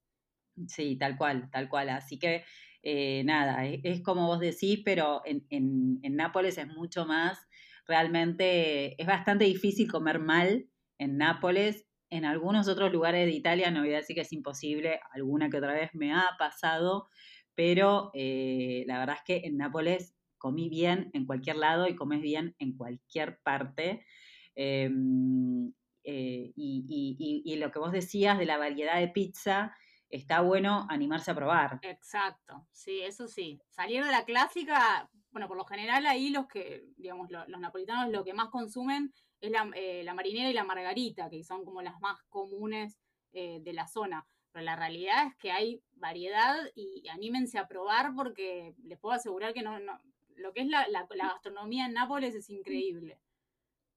Sí, 0.68 0.96
tal 0.96 1.16
cual, 1.16 1.50
tal 1.50 1.68
cual. 1.68 1.90
Así 1.90 2.18
que 2.18 2.44
eh, 2.82 3.22
nada, 3.24 3.66
e, 3.66 3.80
es, 3.84 4.00
como 4.02 4.26
vos 4.26 4.40
decís, 4.40 4.80
pero 4.84 5.22
en, 5.24 5.44
en, 5.50 6.16
Nápoles 6.16 6.56
es 6.58 6.68
mucho 6.68 7.04
más. 7.04 7.46
Realmente 7.86 9.00
es 9.00 9.06
bastante 9.06 9.44
difícil 9.44 9.90
comer 9.90 10.18
mal 10.18 10.68
en 10.98 11.18
Nápoles. 11.18 11.84
En 12.10 12.24
algunos 12.24 12.68
otros 12.68 12.92
lugares 12.92 13.26
de 13.26 13.32
Italia, 13.32 13.70
no 13.70 13.80
voy 13.80 13.92
a 13.92 13.96
decir 13.96 14.14
que 14.14 14.22
es 14.22 14.32
imposible, 14.32 15.00
alguna 15.12 15.50
que 15.50 15.58
otra 15.58 15.72
vez 15.72 15.90
me 15.94 16.12
ha 16.12 16.24
pasado, 16.38 17.08
pero 17.54 18.12
eh, 18.14 18.84
la 18.86 19.00
verdad 19.00 19.16
es 19.16 19.24
que 19.24 19.46
en 19.48 19.56
Nápoles 19.56 20.14
comí 20.38 20.68
bien 20.68 21.10
en 21.12 21.26
cualquier 21.26 21.56
lado 21.56 21.88
y 21.88 21.96
comes 21.96 22.20
bien 22.22 22.54
en 22.58 22.76
cualquier 22.76 23.40
parte. 23.42 24.06
Em, 24.54 25.72
eh, 26.04 26.52
y, 26.54 27.42
y, 27.44 27.56
lo 27.56 27.72
que 27.72 27.80
vos 27.80 27.90
decías 27.90 28.38
de 28.38 28.46
la 28.46 28.58
variedad 28.58 29.00
de 29.00 29.08
pizza, 29.08 29.74
está 30.10 30.40
bueno 30.40 30.86
animarse 30.88 31.30
a 31.30 31.34
probar. 31.34 31.78
Exacto, 31.82 32.66
sí, 32.72 33.00
eso 33.02 33.28
sí. 33.28 33.60
Salir 33.70 34.04
de 34.04 34.10
la 34.10 34.24
clásica, 34.24 35.10
bueno, 35.30 35.48
por 35.48 35.56
lo 35.56 35.64
general 35.64 36.06
ahí 36.06 36.30
los 36.30 36.46
que, 36.46 36.84
digamos, 36.96 37.30
los, 37.30 37.48
napolitanos 37.48 38.12
lo 38.12 38.24
que 38.24 38.34
más 38.34 38.48
consumen 38.48 39.12
es 39.40 39.52
eh, 39.74 40.02
la, 40.04 40.14
marinera 40.14 40.50
y 40.50 40.54
la 40.54 40.64
margarita, 40.64 41.28
que 41.28 41.44
son 41.44 41.64
como 41.64 41.82
las 41.82 42.00
más 42.00 42.22
comunes 42.28 42.98
eh, 43.32 43.60
de 43.60 43.72
la 43.72 43.86
zona. 43.86 44.26
Pero 44.52 44.64
la 44.64 44.76
realidad 44.76 45.26
es 45.26 45.36
que 45.36 45.52
hay 45.52 45.82
variedad 45.92 46.56
y 46.74 47.06
anímense 47.08 47.58
a 47.58 47.68
probar 47.68 48.14
porque 48.14 48.74
les 48.84 48.98
puedo 48.98 49.14
asegurar 49.14 49.52
que 49.52 49.62
no, 49.62 49.78
no 49.78 50.00
lo 50.36 50.52
que 50.52 50.60
es 50.60 50.68
la, 50.68 50.86
la 50.88 51.06
gastronomía 51.28 51.86
en 51.86 51.94
Nápoles 51.94 52.34
es 52.34 52.50
increíble. 52.50 53.18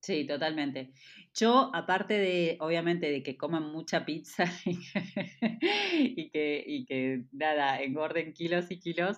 Sí, 0.02 0.26
totalmente. 0.26 0.93
Yo, 1.34 1.72
aparte 1.74 2.14
de, 2.14 2.58
obviamente, 2.62 3.12
de 3.12 3.22
que 3.22 3.38
coman 3.38 3.72
mucha 3.72 4.06
pizza 4.06 4.45
y 4.66 6.30
que, 6.30 6.64
y 6.66 6.86
que, 6.86 7.26
nada, 7.32 7.82
engorden 7.82 8.34
kilos 8.34 8.72
y 8.72 8.80
kilos, 8.80 9.18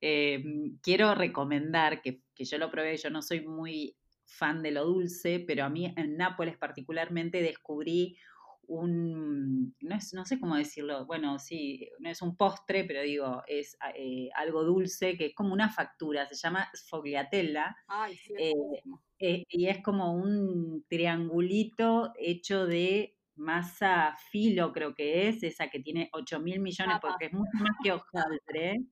eh, 0.00 0.42
quiero 0.82 1.14
recomendar 1.14 2.00
que, 2.00 2.22
que 2.34 2.44
yo 2.44 2.58
lo 2.58 2.70
probé, 2.70 2.96
yo 2.96 3.10
no 3.10 3.20
soy 3.20 3.46
muy 3.46 3.96
fan 4.24 4.62
de 4.62 4.70
lo 4.70 4.84
dulce, 4.86 5.44
pero 5.46 5.64
a 5.64 5.68
mí 5.68 5.92
en 5.96 6.16
Nápoles 6.16 6.56
particularmente 6.56 7.42
descubrí 7.42 8.16
un, 8.66 9.74
no, 9.80 9.96
es, 9.96 10.14
no 10.14 10.24
sé 10.24 10.40
cómo 10.40 10.56
decirlo, 10.56 11.04
bueno, 11.04 11.38
sí, 11.38 11.90
no 11.98 12.08
es 12.08 12.22
un 12.22 12.36
postre, 12.36 12.84
pero 12.84 13.02
digo, 13.02 13.42
es 13.46 13.76
eh, 13.94 14.30
algo 14.34 14.64
dulce 14.64 15.16
que 15.16 15.26
es 15.26 15.34
como 15.34 15.52
una 15.52 15.68
factura, 15.68 16.26
se 16.26 16.36
llama 16.36 16.70
sfogliatella. 16.74 17.76
Ay, 17.86 18.16
sí, 18.16 18.34
eh, 18.38 18.54
Eh, 19.24 19.44
y 19.48 19.68
es 19.68 19.80
como 19.84 20.14
un 20.14 20.84
triangulito 20.88 22.12
hecho 22.18 22.66
de 22.66 23.16
masa 23.36 24.16
filo, 24.30 24.72
creo 24.72 24.96
que 24.96 25.28
es, 25.28 25.44
esa 25.44 25.68
que 25.68 25.78
tiene 25.78 26.08
8 26.12 26.40
mil 26.40 26.58
millones, 26.58 26.96
porque 27.00 27.26
es 27.26 27.32
mucho 27.32 27.56
más 27.60 27.76
que 27.84 27.92
hojaldre. 27.92 28.82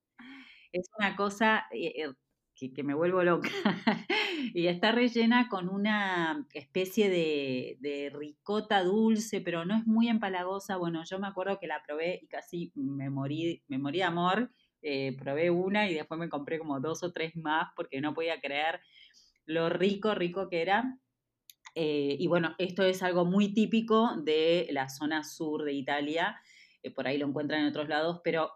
Es 0.73 0.89
una 0.97 1.17
cosa 1.17 1.67
eh, 1.73 2.05
eh, 2.05 2.13
que, 2.55 2.85
me 2.85 2.95
vuelvo 2.95 3.25
loca. 3.25 3.51
y 4.55 4.69
está 4.69 4.93
rellena 4.93 5.49
con 5.49 5.69
una 5.69 6.47
especie 6.55 7.11
de, 7.11 8.13
ricota 8.15 8.85
dulce, 8.85 9.41
pero 9.41 9.65
no 9.65 9.77
es 9.77 9.85
muy 9.85 10.09
empalagosa. 10.09 10.77
Bueno, 10.77 11.03
yo 11.05 11.19
me 11.19 11.27
acuerdo 11.27 11.59
que 11.59 11.67
la 11.67 11.83
probé 11.85 12.21
y 12.23 12.29
casi 12.29 12.71
me 12.77 13.11
morí, 13.11 13.65
me 13.67 13.79
morí 13.79 13.99
de 13.99 14.05
amor. 14.05 14.53
Eh, 14.83 15.17
probé 15.19 15.51
una 15.51 15.91
y 15.91 15.95
después 15.95 16.21
me 16.21 16.29
compré 16.29 16.59
como 16.59 16.79
dos 16.81 17.03
o 17.03 17.13
tres 17.13 17.35
más 17.37 17.69
porque 17.77 18.01
no 18.01 18.15
podía 18.15 18.41
creer 18.41 18.81
lo 19.51 19.69
rico, 19.69 20.15
rico 20.15 20.49
que 20.49 20.63
era. 20.63 20.99
Eh, 21.75 22.17
y 22.19 22.27
bueno, 22.27 22.55
esto 22.59 22.83
es 22.83 23.03
algo 23.03 23.25
muy 23.25 23.53
típico 23.53 24.17
de 24.17 24.69
la 24.71 24.89
zona 24.89 25.25
sur 25.25 25.65
de 25.65 25.73
Italia. 25.73 26.41
Eh, 26.83 26.91
por 26.91 27.07
ahí 27.07 27.19
lo 27.19 27.27
encuentran 27.27 27.61
en 27.63 27.69
otros 27.69 27.89
lados, 27.89 28.21
pero 28.25 28.51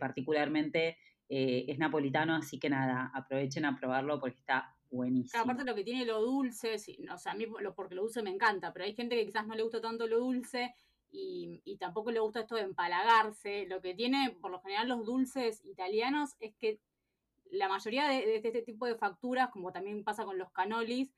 particularmente 0.00 0.98
es 1.30 1.78
napolitano, 1.78 2.34
así 2.34 2.58
que 2.58 2.70
nada, 2.70 3.10
aprovechen 3.14 3.66
a 3.66 3.78
probarlo 3.78 4.18
porque 4.18 4.38
está 4.38 4.74
buenísimo. 4.90 5.42
aparte 5.42 5.64
lo 5.64 5.74
que 5.74 5.84
tiene 5.84 6.06
lo 6.06 6.22
dulce, 6.22 6.74
o 6.74 7.18
sea, 7.18 7.32
a 7.32 7.34
mí 7.34 7.46
porque 7.76 7.94
lo 7.94 8.02
dulce 8.02 8.22
me 8.22 8.30
encanta, 8.30 8.72
pero 8.72 8.86
hay 8.86 8.94
gente 8.94 9.14
que 9.14 9.26
quizás 9.26 9.46
no 9.46 9.54
le 9.54 9.62
gusta 9.62 9.82
tanto 9.82 10.06
lo 10.06 10.20
dulce 10.20 10.74
y, 11.10 11.76
tampoco 11.78 12.10
le 12.10 12.20
gusta 12.20 12.40
esto 12.40 12.56
de 12.56 12.62
empalagarse. 12.62 13.66
Lo 13.66 13.80
que 13.80 13.94
tiene, 13.94 14.36
por 14.40 14.50
lo 14.50 14.60
general, 14.60 14.88
los 14.88 15.04
dulces 15.04 15.64
italianos 15.64 16.34
es 16.40 16.54
que 16.56 16.80
la 17.50 17.68
mayoría 17.68 18.08
de, 18.08 18.36
este 18.36 18.62
tipo 18.62 18.86
de 18.86 18.96
facturas, 18.96 19.50
como 19.50 19.72
también 19.72 20.04
pasa 20.04 20.24
con 20.24 20.38
los 20.38 20.50
canolis, 20.52 21.12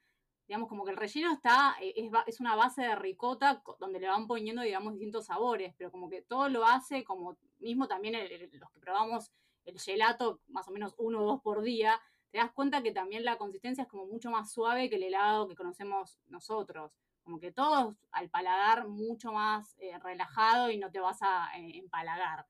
digamos, 0.47 0.69
como 0.69 0.85
que 0.85 0.91
el 0.91 0.97
relleno 0.97 1.33
está, 1.33 1.77
eh, 1.81 1.93
es, 1.97 2.11
es, 2.27 2.41
una 2.41 2.57
base 2.57 2.83
de 2.83 2.97
ricota 2.97 3.63
donde 3.79 4.01
le 4.01 4.09
van 4.09 4.27
poniendo, 4.27 4.63
digamos, 4.63 4.95
distintos 4.95 5.27
sabores, 5.27 5.75
pero 5.77 5.91
como 5.91 6.09
que 6.09 6.23
todo 6.23 6.49
lo 6.49 6.67
hace, 6.67 7.05
como 7.05 7.37
mismo 7.59 7.87
también 7.89 8.15
los 8.53 8.71
que 8.71 8.81
probamos 8.81 9.33
el 9.65 9.79
gelato, 9.79 10.41
más 10.49 10.67
o 10.69 10.73
menos 10.73 10.95
uno 10.99 11.23
o 11.23 11.27
dos 11.27 11.41
por 11.43 11.63
día, 11.63 12.01
te 12.31 12.39
das 12.39 12.53
cuenta 12.53 12.83
que 12.83 12.93
también 12.93 13.25
la 13.25 13.39
consistencia 13.39 13.83
es 13.83 13.89
como 13.89 14.07
mucho 14.07 14.31
más 14.31 14.53
suave 14.53 14.89
que 14.89 14.97
el 14.97 15.05
helado 15.05 15.49
que 15.49 15.55
conocemos 15.55 16.19
nosotros 16.27 16.93
como 17.23 17.39
que 17.39 17.53
todo 17.53 17.97
al 18.13 18.29
paladar 18.29 18.89
mucho 18.89 19.33
más 19.33 19.77
eh, 19.79 19.97
relajado 20.03 20.71
y 20.71 20.79
no 20.79 20.91
te 20.91 21.01
vas 21.01 21.19
a 21.23 21.49
eh, 21.57 21.79
empalagar. 21.79 22.47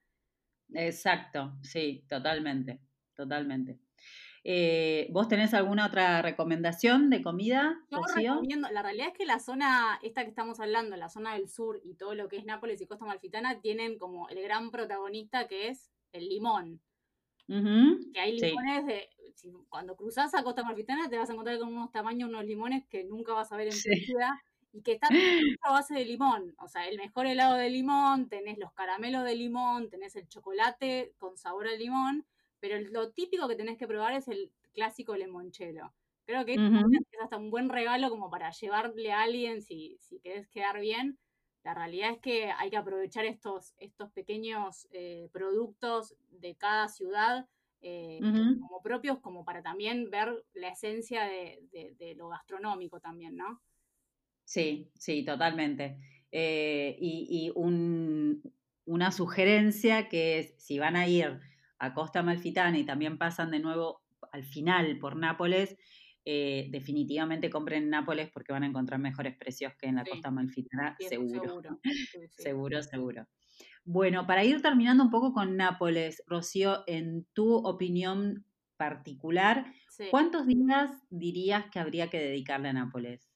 Exacto, 0.72 1.58
sí, 1.62 2.04
totalmente, 2.08 2.80
totalmente. 3.14 3.78
Eh, 4.42 5.08
¿Vos 5.10 5.28
tenés 5.28 5.52
alguna 5.52 5.86
otra 5.86 6.22
recomendación 6.22 7.10
de 7.10 7.22
comida? 7.22 7.78
Yo 7.90 8.00
recomiendo, 8.14 8.68
la 8.70 8.82
realidad 8.82 9.08
es 9.08 9.14
que 9.14 9.26
la 9.26 9.38
zona, 9.38 9.98
esta 10.02 10.22
que 10.22 10.30
estamos 10.30 10.60
hablando, 10.60 10.96
la 10.96 11.10
zona 11.10 11.34
del 11.34 11.48
sur 11.48 11.80
y 11.84 11.94
todo 11.94 12.14
lo 12.14 12.28
que 12.28 12.38
es 12.38 12.46
Nápoles 12.46 12.80
y 12.80 12.86
Costa 12.86 13.04
Malfitana, 13.04 13.60
tienen 13.60 13.98
como 13.98 14.28
el 14.30 14.40
gran 14.42 14.70
protagonista 14.70 15.46
que 15.46 15.68
es 15.68 15.90
el 16.12 16.28
limón. 16.28 16.80
Que 17.46 18.20
hay 18.20 18.38
limones 18.38 18.86
de. 18.86 19.08
cuando 19.68 19.96
cruzas 19.96 20.32
a 20.34 20.44
Costa 20.44 20.62
Malfitana 20.62 21.08
te 21.08 21.18
vas 21.18 21.28
a 21.28 21.32
encontrar 21.32 21.58
con 21.58 21.68
unos 21.68 21.90
tamaños, 21.90 22.28
unos 22.28 22.44
limones 22.44 22.86
que 22.88 23.02
nunca 23.02 23.32
vas 23.32 23.50
a 23.50 23.56
ver 23.56 23.66
en 23.68 23.74
tu 23.74 23.90
vida 23.90 24.40
y 24.72 24.82
que 24.82 24.92
está 24.92 25.08
a 25.62 25.72
base 25.72 25.94
de 25.94 26.04
limón. 26.04 26.54
O 26.58 26.68
sea, 26.68 26.86
el 26.86 26.96
mejor 26.96 27.26
helado 27.26 27.56
de 27.56 27.68
limón, 27.68 28.28
tenés 28.28 28.56
los 28.56 28.72
caramelos 28.72 29.24
de 29.24 29.34
limón, 29.34 29.90
tenés 29.90 30.14
el 30.14 30.28
chocolate 30.28 31.12
con 31.18 31.36
sabor 31.36 31.66
a 31.66 31.72
limón, 31.72 32.24
pero 32.60 32.78
lo 32.90 33.10
típico 33.10 33.48
que 33.48 33.56
tenés 33.56 33.78
que 33.78 33.86
probar 33.86 34.14
es 34.14 34.28
el 34.28 34.50
clásico 34.72 35.16
limonchelo. 35.16 35.92
Creo 36.26 36.44
que 36.44 36.54
es 36.54 36.60
hasta 37.22 37.36
un 37.36 37.50
buen 37.50 37.68
regalo 37.68 38.08
como 38.10 38.30
para 38.30 38.50
llevarle 38.52 39.12
a 39.12 39.22
alguien 39.22 39.62
si, 39.62 39.96
si 39.98 40.20
querés 40.20 40.48
quedar 40.48 40.78
bien. 40.78 41.18
La 41.64 41.74
realidad 41.74 42.12
es 42.12 42.18
que 42.18 42.50
hay 42.52 42.70
que 42.70 42.76
aprovechar 42.76 43.24
estos, 43.24 43.74
estos 43.78 44.10
pequeños 44.12 44.86
eh, 44.92 45.28
productos 45.32 46.14
de 46.30 46.54
cada 46.54 46.88
ciudad 46.88 47.48
eh, 47.82 48.20
como 48.20 48.80
propios, 48.82 49.18
como 49.18 49.44
para 49.44 49.62
también 49.62 50.10
ver 50.10 50.44
la 50.52 50.68
esencia 50.68 51.24
de, 51.24 51.60
de 51.98 52.14
lo 52.14 52.28
gastronómico 52.28 53.00
también, 53.00 53.36
¿no? 53.36 53.60
Sí, 54.50 54.90
sí, 54.98 55.24
totalmente. 55.24 55.96
Eh, 56.32 56.96
y, 57.00 57.52
una 57.54 59.12
sugerencia 59.12 60.08
que 60.08 60.40
es, 60.40 60.54
si 60.58 60.80
van 60.80 60.96
a 60.96 61.06
ir 61.06 61.38
a 61.80 61.94
Costa 61.94 62.22
Malfitana 62.22 62.78
y 62.78 62.84
también 62.84 63.18
pasan 63.18 63.50
de 63.50 63.58
nuevo 63.58 64.02
al 64.32 64.44
final 64.44 64.98
por 64.98 65.16
Nápoles, 65.16 65.76
eh, 66.24 66.68
definitivamente 66.70 67.48
compren 67.48 67.84
en 67.84 67.90
Nápoles 67.90 68.30
porque 68.30 68.52
van 68.52 68.62
a 68.62 68.66
encontrar 68.66 69.00
mejores 69.00 69.36
precios 69.36 69.72
que 69.76 69.88
en 69.88 69.96
la 69.96 70.04
Costa 70.04 70.30
Malfitana, 70.30 70.96
seguro. 70.98 71.80
Seguro. 72.30 72.82
seguro, 72.82 73.26
Bueno, 73.84 74.26
para 74.26 74.44
ir 74.44 74.60
terminando 74.60 75.02
un 75.02 75.10
poco 75.10 75.32
con 75.32 75.56
Nápoles, 75.56 76.22
Rocío, 76.26 76.84
en 76.86 77.26
tu 77.32 77.54
opinión 77.54 78.44
particular, 78.76 79.72
¿cuántos 80.10 80.46
días 80.46 80.90
dirías 81.08 81.70
que 81.70 81.78
habría 81.78 82.10
que 82.10 82.18
dedicarle 82.18 82.68
a 82.68 82.72
Nápoles? 82.74 83.30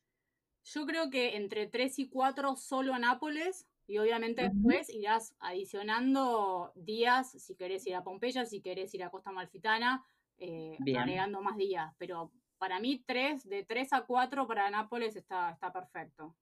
Yo 0.64 0.86
creo 0.86 1.10
que 1.10 1.36
entre 1.36 1.66
3 1.66 1.98
y 1.98 2.08
4 2.08 2.56
solo 2.56 2.94
a 2.94 2.98
Nápoles 2.98 3.66
y 3.86 3.98
obviamente 3.98 4.42
después 4.42 4.88
irás 4.88 5.34
adicionando 5.40 6.72
días 6.74 7.32
si 7.32 7.54
querés 7.54 7.86
ir 7.86 7.94
a 7.94 8.02
Pompeya, 8.02 8.46
si 8.46 8.60
querés 8.60 8.94
ir 8.94 9.02
a 9.02 9.10
Costa 9.10 9.30
Malfitana, 9.30 10.04
eh, 10.38 10.76
agregando 10.96 11.42
más 11.42 11.56
días. 11.56 11.92
Pero 11.98 12.32
para 12.58 12.80
mí 12.80 13.04
3, 13.06 13.48
de 13.48 13.64
3 13.64 13.92
a 13.92 14.06
4 14.06 14.46
para 14.46 14.70
Nápoles 14.70 15.16
está, 15.16 15.50
está 15.50 15.72
perfecto. 15.72 16.36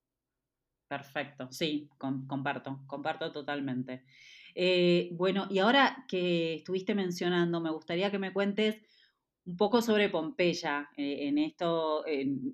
Perfecto, 0.86 1.48
sí, 1.50 1.88
comparto, 1.98 2.84
comparto 2.86 3.32
totalmente. 3.32 4.04
Eh, 4.54 5.08
bueno, 5.12 5.46
y 5.50 5.58
ahora 5.58 6.04
que 6.06 6.56
estuviste 6.56 6.94
mencionando, 6.94 7.60
me 7.60 7.70
gustaría 7.70 8.10
que 8.10 8.18
me 8.18 8.32
cuentes 8.32 8.82
un 9.44 9.56
poco 9.56 9.82
sobre 9.82 10.10
Pompeya. 10.10 10.90
Eh, 10.96 11.28
en 11.28 11.38
esto 11.38 12.04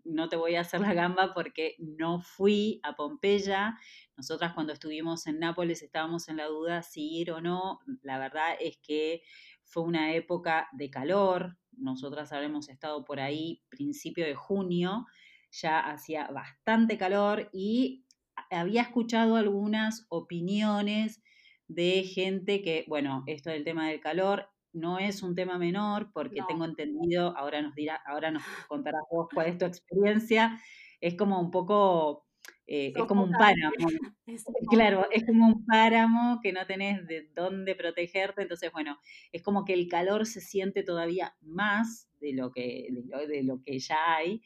no 0.04 0.28
te 0.28 0.36
voy 0.36 0.54
a 0.54 0.60
hacer 0.60 0.80
la 0.80 0.94
gamba 0.94 1.34
porque 1.34 1.74
no 1.78 2.20
fui 2.20 2.80
a 2.84 2.94
Pompeya. 2.94 3.76
Nosotras 4.18 4.52
cuando 4.52 4.72
estuvimos 4.72 5.26
en 5.28 5.38
Nápoles 5.38 5.82
estábamos 5.82 6.28
en 6.28 6.36
la 6.36 6.46
duda 6.46 6.82
si 6.82 7.08
ir 7.20 7.30
o 7.30 7.40
no. 7.40 7.78
La 8.02 8.18
verdad 8.18 8.56
es 8.60 8.76
que 8.82 9.22
fue 9.64 9.84
una 9.84 10.12
época 10.12 10.68
de 10.72 10.90
calor. 10.90 11.56
Nosotras 11.70 12.32
habremos 12.32 12.68
estado 12.68 13.04
por 13.04 13.20
ahí 13.20 13.62
principio 13.70 14.26
de 14.26 14.34
junio. 14.34 15.06
Ya 15.52 15.78
hacía 15.78 16.26
bastante 16.26 16.98
calor 16.98 17.48
y 17.52 18.04
había 18.50 18.82
escuchado 18.82 19.36
algunas 19.36 20.04
opiniones 20.08 21.22
de 21.68 22.02
gente 22.02 22.60
que, 22.60 22.84
bueno, 22.88 23.22
esto 23.26 23.50
del 23.50 23.64
tema 23.64 23.88
del 23.88 24.00
calor 24.00 24.50
no 24.72 24.98
es 24.98 25.22
un 25.22 25.34
tema 25.34 25.58
menor, 25.58 26.10
porque 26.12 26.40
tengo 26.46 26.64
entendido, 26.64 27.36
ahora 27.36 27.62
nos 27.62 27.74
dirá, 27.74 28.00
ahora 28.06 28.30
nos 28.30 28.42
contarás 28.68 29.02
vos 29.10 29.28
cuál 29.32 29.46
es 29.48 29.58
tu 29.58 29.64
experiencia, 29.64 30.60
es 31.00 31.14
como 31.16 31.40
un 31.40 31.50
poco, 31.50 32.26
eh, 32.66 32.92
es 32.94 33.04
como 33.04 33.24
un 33.24 33.32
páramo. 33.32 33.72
claro, 34.70 35.06
es 35.10 35.24
como 35.24 35.46
un 35.46 35.64
páramo 35.66 36.40
que 36.42 36.52
no 36.52 36.66
tenés 36.66 37.06
de 37.06 37.28
dónde 37.34 37.74
protegerte, 37.74 38.42
entonces 38.42 38.70
bueno, 38.72 38.98
es 39.32 39.42
como 39.42 39.64
que 39.64 39.74
el 39.74 39.88
calor 39.88 40.26
se 40.26 40.40
siente 40.40 40.82
todavía 40.82 41.34
más 41.40 42.08
de 42.20 42.34
lo 42.34 42.50
que, 42.50 42.88
de 43.28 43.42
lo, 43.42 43.62
que 43.62 43.78
ya 43.78 44.16
hay. 44.16 44.42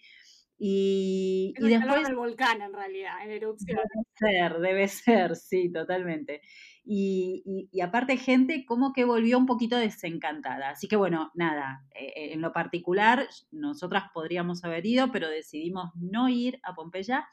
Y, 0.59 1.55
y 1.59 1.69
después... 1.69 2.09
el 2.09 2.15
volcán 2.15 2.63
en 2.63 2.73
realidad, 2.73 3.25
en 3.25 3.31
erupción. 3.33 3.79
Debe 4.21 4.39
ser, 4.39 4.61
debe 4.61 4.89
ser, 4.89 5.37
sí, 5.37 5.73
totalmente 5.73 6.43
y, 6.85 7.81
aparte 7.83 8.17
gente 8.17 8.65
como 8.67 8.93
que 8.93 9.05
volvió 9.05 9.39
un 9.39 9.47
poquito 9.47 9.77
desencantada. 9.77 10.71
Así 10.71 10.89
que 10.89 10.97
bueno, 10.97 11.31
nada, 11.35 11.85
eh, 11.95 12.33
en 12.33 12.41
lo 12.41 12.53
particular 12.53 13.29
nosotras 13.51 14.05
podríamos 14.13 14.65
haber 14.65 14.85
ido, 14.87 15.13
pero 15.13 15.29
decidimos 15.29 15.91
no 15.95 16.29
ir 16.29 16.61
a 16.63 16.75
Pompeya. 16.75 17.29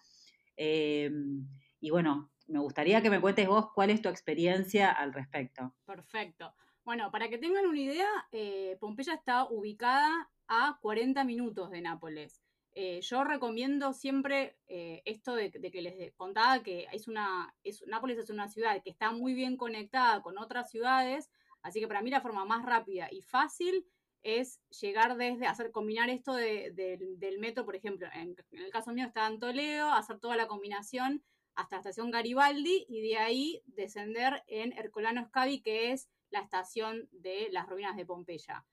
Em, 0.62 1.48
y 1.80 1.90
bueno, 1.90 2.32
me 2.48 2.60
gustaría 2.60 3.02
que 3.02 3.10
me 3.10 3.22
cuentes 3.22 3.48
vos 3.48 3.72
cuál 3.74 3.92
es 3.92 4.02
tu 4.02 4.10
experiencia 4.10 4.92
al 4.92 5.14
respecto. 5.14 5.74
Perfecto. 5.86 6.54
Bueno, 6.84 7.12
para 7.12 7.30
que 7.30 7.38
tengan 7.38 7.66
una 7.66 7.80
idea, 7.80 8.10
eh, 8.34 8.76
Pompeya 8.82 9.14
está 9.14 9.46
ubicada 9.46 10.30
a 10.50 10.78
40 10.82 11.24
minutos 11.24 11.72
de 11.72 11.80
Nápoles. 11.82 12.42
Eh, 12.74 13.00
yo 13.02 13.24
recomiendo 13.24 13.94
siempre 13.94 14.58
eh, 14.68 15.02
esto 15.06 15.34
de, 15.34 15.50
que 15.50 15.82
les 15.82 16.14
contaba 16.16 16.62
que 16.62 16.88
es 16.92 17.08
una, 17.08 17.56
es, 17.64 17.82
Nápoles 17.88 18.18
es 18.18 18.30
una 18.30 18.50
ciudad 18.50 18.84
que 18.84 18.90
está 18.90 19.14
muy 19.14 19.34
bien 19.34 19.56
conectada 19.56 20.22
con 20.22 20.38
otras 20.38 20.70
ciudades, 20.70 21.32
así 21.62 21.80
que 21.80 21.88
para 21.88 22.02
mí 22.02 22.10
la 22.10 22.22
forma 22.22 22.44
más 22.44 22.66
rápida 22.66 23.08
y 23.12 23.22
fácil 23.22 23.86
es 24.24 24.60
llegar 24.82 25.18
desde, 25.18 25.48
hacer, 25.48 25.72
combinar 25.72 26.10
esto 26.10 26.34
del 26.34 27.38
metro, 27.40 27.66
por 27.66 27.76
ejemplo, 27.76 28.08
en, 28.14 28.36
el 28.52 28.72
caso 28.72 28.92
mío 28.92 29.06
está 29.06 29.28
en 29.28 29.40
Toledo, 29.40 29.92
hacer 29.92 30.20
toda 30.20 30.36
la 30.36 30.48
combinación 30.48 31.24
hasta 31.56 31.76
la 31.76 31.80
estación 31.82 32.12
Garibaldi 32.12 32.86
y 32.88 33.02
de 33.02 33.18
ahí 33.18 33.64
descender 33.66 34.44
en 34.48 34.74
Herculano 34.74 35.26
Scavi, 35.26 35.62
que 35.62 35.92
es 35.92 36.10
la 36.30 36.40
estación 36.40 37.10
de 37.12 37.50
las 37.52 37.68
ruinas 37.68 37.96
de 37.96 38.06
Pompeya. 38.06 38.66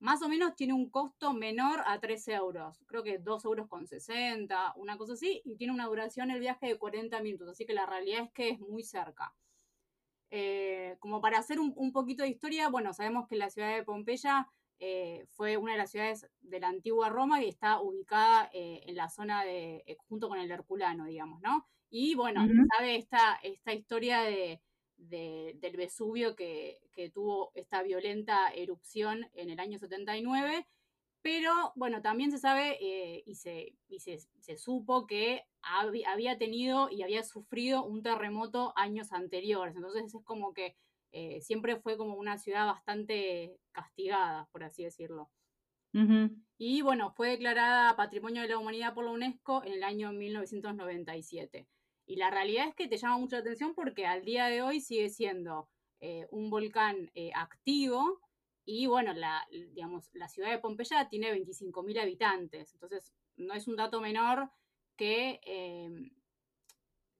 más 0.00 0.20
o 0.22 0.28
menos 0.28 0.54
tiene 0.54 0.74
un 0.74 0.90
costo 0.90 1.32
menor 1.32 1.82
a 1.86 1.98
3 1.98 2.28
euros, 2.28 2.82
creo 2.86 3.02
que 3.02 3.18
2 3.18 3.44
euros 3.46 3.68
con 3.68 3.86
60, 3.86 4.74
una 4.76 4.98
cosa 4.98 5.14
así, 5.14 5.40
y 5.44 5.56
tiene 5.56 5.72
una 5.72 5.86
duración 5.86 6.30
el 6.30 6.40
viaje 6.40 6.66
de 6.66 6.78
40 6.78 7.20
minutos, 7.22 7.48
así 7.48 7.64
que 7.64 7.72
la 7.72 7.86
realidad 7.86 8.24
es 8.24 8.32
que 8.32 8.50
es 8.50 8.60
muy 8.60 8.82
cerca. 8.82 9.34
Eh, 10.30 10.96
como 10.98 11.20
para 11.20 11.38
hacer 11.38 11.60
un, 11.60 11.92
poquito 11.92 12.24
de 12.24 12.28
historia, 12.28 12.68
bueno, 12.68 12.92
sabemos 12.92 13.28
que 13.28 13.36
la 13.36 13.50
ciudad 13.50 13.74
de 13.74 13.84
Pompeya 13.84 14.48
eh, 14.78 15.26
fue 15.30 15.56
una 15.56 15.72
de 15.72 15.78
las 15.78 15.90
ciudades 15.90 16.28
de 16.40 16.60
la 16.60 16.68
antigua 16.68 17.08
Roma 17.08 17.42
y 17.42 17.48
está 17.48 17.80
ubicada 17.80 18.50
eh, 18.52 18.82
en 18.86 18.96
la 18.96 19.08
zona 19.08 19.44
de, 19.44 19.84
junto 20.08 20.28
con 20.28 20.38
el 20.38 20.50
Herculano, 20.50 21.06
digamos, 21.06 21.40
¿no? 21.40 21.66
Y 21.90 22.14
bueno, 22.16 22.46
sabe 22.76 22.96
esta, 22.96 23.38
esta 23.42 23.72
historia 23.72 24.22
de, 24.22 24.60
del 24.96 25.76
Vesubio 25.76 26.34
que, 26.34 26.80
tuvo 27.12 27.52
esta 27.54 27.82
violenta 27.82 28.50
erupción 28.50 29.26
en 29.34 29.50
el 29.50 29.60
año 29.60 29.78
79, 29.78 30.66
pero 31.22 31.72
bueno, 31.76 32.02
también 32.02 32.30
se 32.30 32.38
sabe 32.38 32.78
eh, 32.80 33.22
y, 33.26 33.34
se, 33.36 33.76
se, 33.98 34.56
supo 34.56 35.06
que 35.06 35.44
había 35.62 36.38
tenido 36.38 36.90
y 36.90 37.02
había 37.02 37.22
sufrido 37.22 37.84
un 37.84 38.02
terremoto 38.02 38.72
años 38.76 39.12
anteriores, 39.12 39.76
entonces 39.76 40.14
es 40.14 40.24
como 40.24 40.52
que 40.52 40.76
eh, 41.16 41.40
siempre 41.42 41.76
fue 41.76 41.96
como 41.96 42.16
una 42.16 42.38
ciudad 42.38 42.66
bastante 42.66 43.60
castigada, 43.70 44.48
por 44.50 44.64
así 44.64 44.82
decirlo. 44.82 45.30
Y 46.58 46.82
bueno, 46.82 47.12
fue 47.12 47.28
declarada 47.28 47.94
Patrimonio 47.94 48.42
de 48.42 48.48
la 48.48 48.58
Humanidad 48.58 48.94
por 48.94 49.04
la 49.04 49.12
UNESCO 49.12 49.62
en 49.62 49.74
el 49.74 49.84
año 49.84 50.12
1997. 50.12 51.68
Y 52.06 52.16
la 52.16 52.30
realidad 52.30 52.66
es 52.66 52.74
que 52.74 52.88
te 52.88 52.96
llama 52.96 53.18
mucho 53.18 53.36
la 53.36 53.42
atención 53.42 53.74
porque 53.76 54.06
al 54.06 54.24
día 54.24 54.46
de 54.46 54.62
hoy 54.62 54.80
sigue 54.80 55.08
siendo 55.08 55.68
eh, 56.00 56.26
un 56.32 56.50
volcán 56.50 57.12
eh, 57.14 57.30
activo 57.32 58.20
y 58.64 58.86
bueno, 58.88 59.12
la, 59.12 59.46
digamos, 59.52 60.10
la 60.14 60.26
ciudad 60.26 60.50
de 60.50 60.58
Pompeya 60.58 61.08
tiene 61.08 61.32
25.000 61.32 62.02
habitantes, 62.02 62.72
entonces 62.74 63.12
no 63.36 63.54
es 63.54 63.68
un 63.68 63.76
dato 63.76 64.00
menor 64.00 64.50
que, 64.96 65.38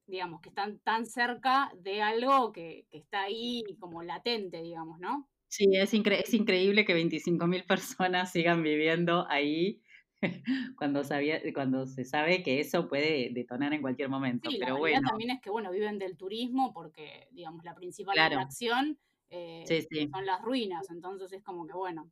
digamos, 0.07 0.41
que 0.41 0.49
están 0.49 0.79
tan 0.79 1.05
cerca 1.05 1.71
de 1.79 2.01
algo 2.01 2.51
que, 2.51 2.87
está 2.91 3.23
ahí 3.23 3.63
como 3.79 4.03
latente, 4.03 4.61
digamos, 4.61 4.99
¿no? 4.99 5.29
Sí, 5.47 5.67
es, 5.73 5.93
es 5.93 6.33
increíble 6.33 6.85
que 6.85 6.95
25.000 6.95 7.65
personas 7.65 8.31
sigan 8.31 8.61
viviendo 8.63 9.25
ahí 9.29 9.81
cuando, 10.77 11.03
sabía, 11.03 11.41
cuando 11.53 11.85
se 11.85 12.05
sabe 12.05 12.43
que 12.43 12.59
eso 12.59 12.87
puede 12.87 13.29
detonar 13.31 13.73
en 13.73 13.81
cualquier 13.81 14.09
momento. 14.09 14.49
Sí, 14.49 14.57
pero 14.59 14.75
la 14.75 14.79
bueno. 14.79 15.07
también 15.07 15.31
es 15.31 15.41
que, 15.41 15.49
bueno, 15.49 15.71
viven 15.71 15.97
del 15.97 16.17
turismo 16.17 16.73
porque, 16.73 17.27
digamos, 17.31 17.63
la 17.63 17.75
principal 17.75 18.17
atracción 18.19 18.97
eh, 19.29 19.63
son 20.11 20.25
las 20.25 20.41
ruinas, 20.41 20.89
entonces 20.89 21.31
es 21.33 21.43
como 21.43 21.65
que, 21.65 21.73
bueno. 21.73 22.11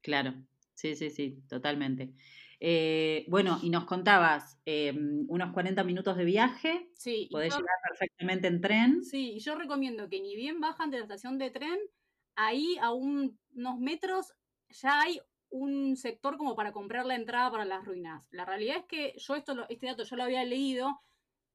Claro, 0.00 0.34
sí, 0.74 0.94
sí, 0.96 1.10
sí, 1.10 1.38
totalmente. 1.48 2.12
Eh, 2.64 3.24
bueno, 3.26 3.58
y 3.60 3.70
nos 3.70 3.86
contabas 3.86 4.56
em, 4.66 5.26
unos 5.28 5.52
40 5.52 5.82
minutos 5.82 6.16
de 6.16 6.24
viaje. 6.24 6.88
Sí. 6.94 7.28
Podés 7.32 7.52
llegar 7.52 7.76
perfectamente 7.88 8.46
en 8.46 8.60
tren. 8.60 9.02
Sí, 9.02 9.32
y 9.32 9.40
yo 9.40 9.56
recomiendo 9.56 10.08
que 10.08 10.20
ni 10.20 10.36
bien 10.36 10.60
bajan 10.60 10.92
de 10.92 10.98
la 10.98 11.02
estación 11.02 11.38
de 11.38 11.50
tren, 11.50 11.76
ahí 12.36 12.76
a 12.80 12.92
unos 12.92 13.78
metros 13.80 14.32
ya 14.68 15.00
hay 15.00 15.20
un 15.50 15.96
sector 15.96 16.36
como 16.36 16.54
para 16.54 16.70
comprar 16.70 17.04
la 17.04 17.16
entrada 17.16 17.50
para 17.50 17.64
las 17.64 17.84
ruinas. 17.84 18.28
La 18.30 18.44
realidad 18.44 18.76
es 18.76 18.84
que 18.84 19.14
yo 19.16 19.34
esto, 19.34 19.66
este 19.68 19.86
dato 19.86 20.04
yo 20.04 20.14
lo 20.14 20.22
había 20.22 20.44
leído 20.44 21.00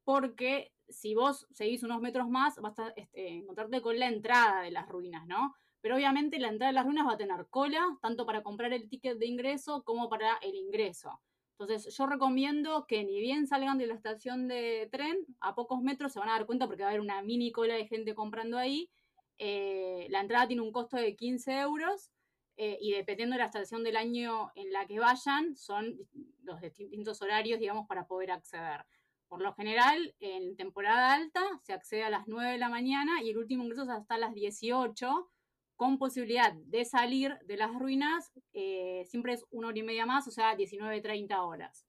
porque 0.04 0.74
si 0.90 1.16
vos 1.16 1.48
seguís 1.52 1.84
unos 1.84 2.02
metros 2.02 2.28
más 2.28 2.58
vas 2.58 2.78
a 2.80 2.90
este, 2.98 3.30
encontrarte 3.30 3.82
con 3.82 3.98
la 3.98 4.10
entrada 4.10 4.62
de 4.62 4.72
las 4.72 4.90
ruinas, 4.90 5.26
¿no? 5.26 5.56
Pero 5.88 5.96
obviamente 5.96 6.38
la 6.38 6.50
entrada 6.50 6.72
de 6.72 6.74
las 6.74 6.86
ruinas 6.86 7.08
va 7.08 7.14
a 7.14 7.18
tener 7.18 7.48
cola, 7.50 7.98
tanto 8.02 8.26
para 8.26 8.44
comprar 8.44 8.74
el 8.74 8.90
ticket 8.90 9.18
de 9.20 9.26
ingreso 9.26 9.86
como 9.86 10.10
para 10.10 10.36
el 10.42 10.54
ingreso. 10.54 11.22
Entonces 11.58 11.96
yo 11.96 12.06
recomiendo 12.08 12.86
que 12.90 13.06
ni 13.06 13.22
bien 13.22 13.48
salgan 13.48 13.78
de 13.78 13.88
la 13.88 13.94
estación 13.94 14.50
de 14.50 14.90
tren, 14.92 15.16
a 15.40 15.56
pocos 15.56 15.82
metros 15.82 16.12
se 16.12 16.20
van 16.20 16.28
a 16.28 16.34
dar 16.34 16.46
cuenta 16.46 16.68
porque 16.68 16.84
va 16.84 16.90
a 16.90 16.92
haber 16.92 17.00
una 17.00 17.22
mini 17.22 17.54
cola 17.54 17.76
de 17.76 17.88
gente 17.88 18.16
comprando 18.16 18.58
ahí. 18.58 18.92
Eh, 19.38 20.08
la 20.10 20.20
entrada 20.20 20.46
tiene 20.46 20.62
un 20.62 20.74
costo 20.74 20.98
de 20.98 21.16
15 21.16 21.58
euros 21.58 22.12
eh, 22.58 22.78
y 22.82 22.92
dependiendo 22.92 23.36
de 23.36 23.40
la 23.40 23.46
estación 23.46 23.86
del 23.86 23.96
año 23.96 24.52
en 24.56 24.74
la 24.74 24.86
que 24.88 25.00
vayan, 25.00 25.56
son 25.56 25.98
los 26.44 26.60
distintos 26.60 27.22
horarios, 27.22 27.62
digamos, 27.62 27.88
para 27.88 28.08
poder 28.08 28.32
acceder. 28.32 28.86
Por 29.30 29.42
lo 29.42 29.54
general, 29.54 30.14
en 30.20 30.58
temporada 30.58 31.14
alta 31.14 31.46
se 31.64 31.72
accede 31.72 32.04
a 32.04 32.10
las 32.10 32.28
9 32.28 32.52
de 32.52 32.58
la 32.58 32.68
mañana 32.68 33.24
y 33.24 33.30
el 33.30 33.38
último 33.38 33.64
ingreso 33.64 33.84
es 33.84 33.90
hasta 33.90 34.18
las 34.18 34.34
18, 34.34 35.30
con 35.78 35.98
posibilidad 35.98 36.54
de 36.54 36.84
salir 36.84 37.38
de 37.46 37.56
las 37.56 37.74
ruinas, 37.74 38.34
eh, 38.52 39.06
siempre 39.06 39.34
es 39.34 39.46
una 39.50 39.70
hora 39.70 39.80
y 39.80 39.84
media 39.84 40.06
más, 40.06 40.28
o 40.28 40.32
sea, 40.32 40.56
19, 40.56 41.00
30 41.00 41.42
horas. 41.44 41.88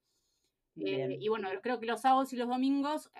Eh, 0.76 1.16
y 1.18 1.28
bueno, 1.28 1.48
creo 1.60 1.80
que 1.80 1.86
los 1.86 2.02
sábados 2.02 2.32
y 2.32 2.36
los 2.36 2.46
domingos 2.46 3.10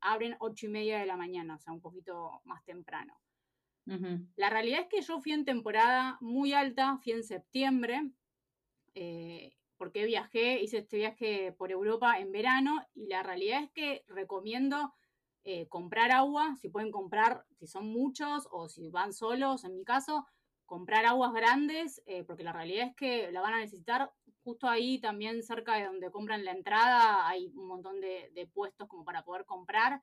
abren 0.00 0.36
8 0.38 0.66
y 0.66 0.68
media 0.70 0.98
de 0.98 1.04
la 1.04 1.18
mañana, 1.18 1.56
o 1.56 1.58
sea, 1.58 1.74
un 1.74 1.82
poquito 1.82 2.40
más 2.44 2.64
temprano. 2.64 3.20
La 4.34 4.50
realidad 4.50 4.80
es 4.80 4.88
que 4.88 5.00
yo 5.00 5.20
fui 5.20 5.32
en 5.32 5.44
temporada 5.44 6.18
muy 6.20 6.52
alta, 6.52 6.98
fui 6.98 7.12
en 7.12 7.22
septiembre, 7.22 8.10
eh, 8.94 9.52
porque 9.76 10.06
viajé, 10.06 10.60
hice 10.60 10.78
este 10.78 10.96
viaje 10.96 11.52
por 11.52 11.70
Europa 11.70 12.18
en 12.18 12.32
verano 12.32 12.84
y 12.94 13.06
la 13.06 13.22
realidad 13.22 13.62
es 13.62 13.70
que 13.70 14.04
recomiendo 14.08 14.92
eh, 15.46 15.66
comprar 15.68 16.10
agua, 16.10 16.56
si 16.60 16.68
pueden 16.68 16.90
comprar, 16.90 17.44
si 17.58 17.66
son 17.66 17.86
muchos 17.86 18.46
o 18.50 18.68
si 18.68 18.90
van 18.90 19.12
solos, 19.12 19.64
en 19.64 19.74
mi 19.74 19.84
caso, 19.84 20.26
comprar 20.66 21.06
aguas 21.06 21.32
grandes, 21.32 22.02
eh, 22.06 22.24
porque 22.24 22.44
la 22.44 22.52
realidad 22.52 22.88
es 22.88 22.96
que 22.96 23.32
la 23.32 23.40
van 23.40 23.54
a 23.54 23.60
necesitar. 23.60 24.12
Justo 24.42 24.68
ahí 24.68 25.00
también 25.00 25.42
cerca 25.42 25.76
de 25.76 25.86
donde 25.86 26.10
compran 26.10 26.44
la 26.44 26.52
entrada 26.52 27.26
hay 27.26 27.46
un 27.54 27.66
montón 27.66 28.00
de, 28.00 28.50
puestos 28.52 28.86
como 28.88 29.04
para 29.04 29.24
poder 29.24 29.44
comprar. 29.44 30.02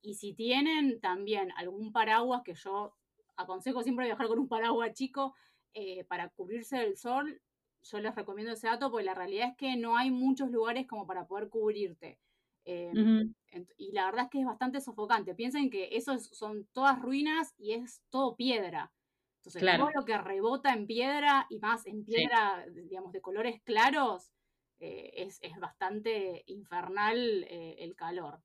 Y 0.00 0.14
si 0.14 0.34
tienen 0.34 1.00
también 1.00 1.50
algún 1.56 1.92
paraguas, 1.92 2.42
que 2.44 2.54
yo 2.54 2.94
aconsejo 3.36 3.82
siempre 3.82 4.06
viajar 4.06 4.28
con 4.28 4.38
un 4.38 4.48
paraguas 4.48 4.92
chico 4.94 5.34
eh, 5.74 6.04
para 6.04 6.28
cubrirse 6.30 6.78
del 6.78 6.96
sol, 6.96 7.40
yo 7.82 8.00
les 8.00 8.14
recomiendo 8.14 8.52
ese 8.52 8.66
dato 8.66 8.90
porque 8.90 9.04
la 9.04 9.14
realidad 9.14 9.50
es 9.50 9.56
que 9.56 9.76
no 9.76 9.96
hay 9.96 10.10
muchos 10.10 10.50
lugares 10.50 10.86
como 10.86 11.06
para 11.06 11.26
poder 11.26 11.48
cubrirte. 11.48 12.18
Em, 12.70 13.32
y 13.78 13.92
la 13.92 14.04
verdad 14.04 14.24
es 14.24 14.30
que 14.30 14.40
es 14.40 14.44
bastante 14.44 14.82
sofocante. 14.82 15.34
Piensen 15.34 15.70
que 15.70 15.88
eso 15.92 16.18
son 16.18 16.68
todas 16.74 17.00
ruinas 17.00 17.54
y 17.56 17.72
es 17.72 18.02
todo 18.10 18.36
piedra. 18.36 18.92
Entonces, 19.38 19.78
todo 19.78 19.90
lo 19.94 20.04
que 20.04 20.18
rebota 20.18 20.74
en 20.74 20.86
piedra 20.86 21.46
y 21.48 21.58
más 21.60 21.86
en 21.86 22.04
piedra, 22.04 22.66
digamos, 22.70 23.12
de 23.12 23.22
colores 23.22 23.62
claros, 23.62 24.30
eh, 24.80 25.10
es, 25.14 25.40
bastante 25.58 26.44
infernal 26.46 27.44
eh, 27.44 27.76
el 27.78 27.96
calor. 27.96 28.42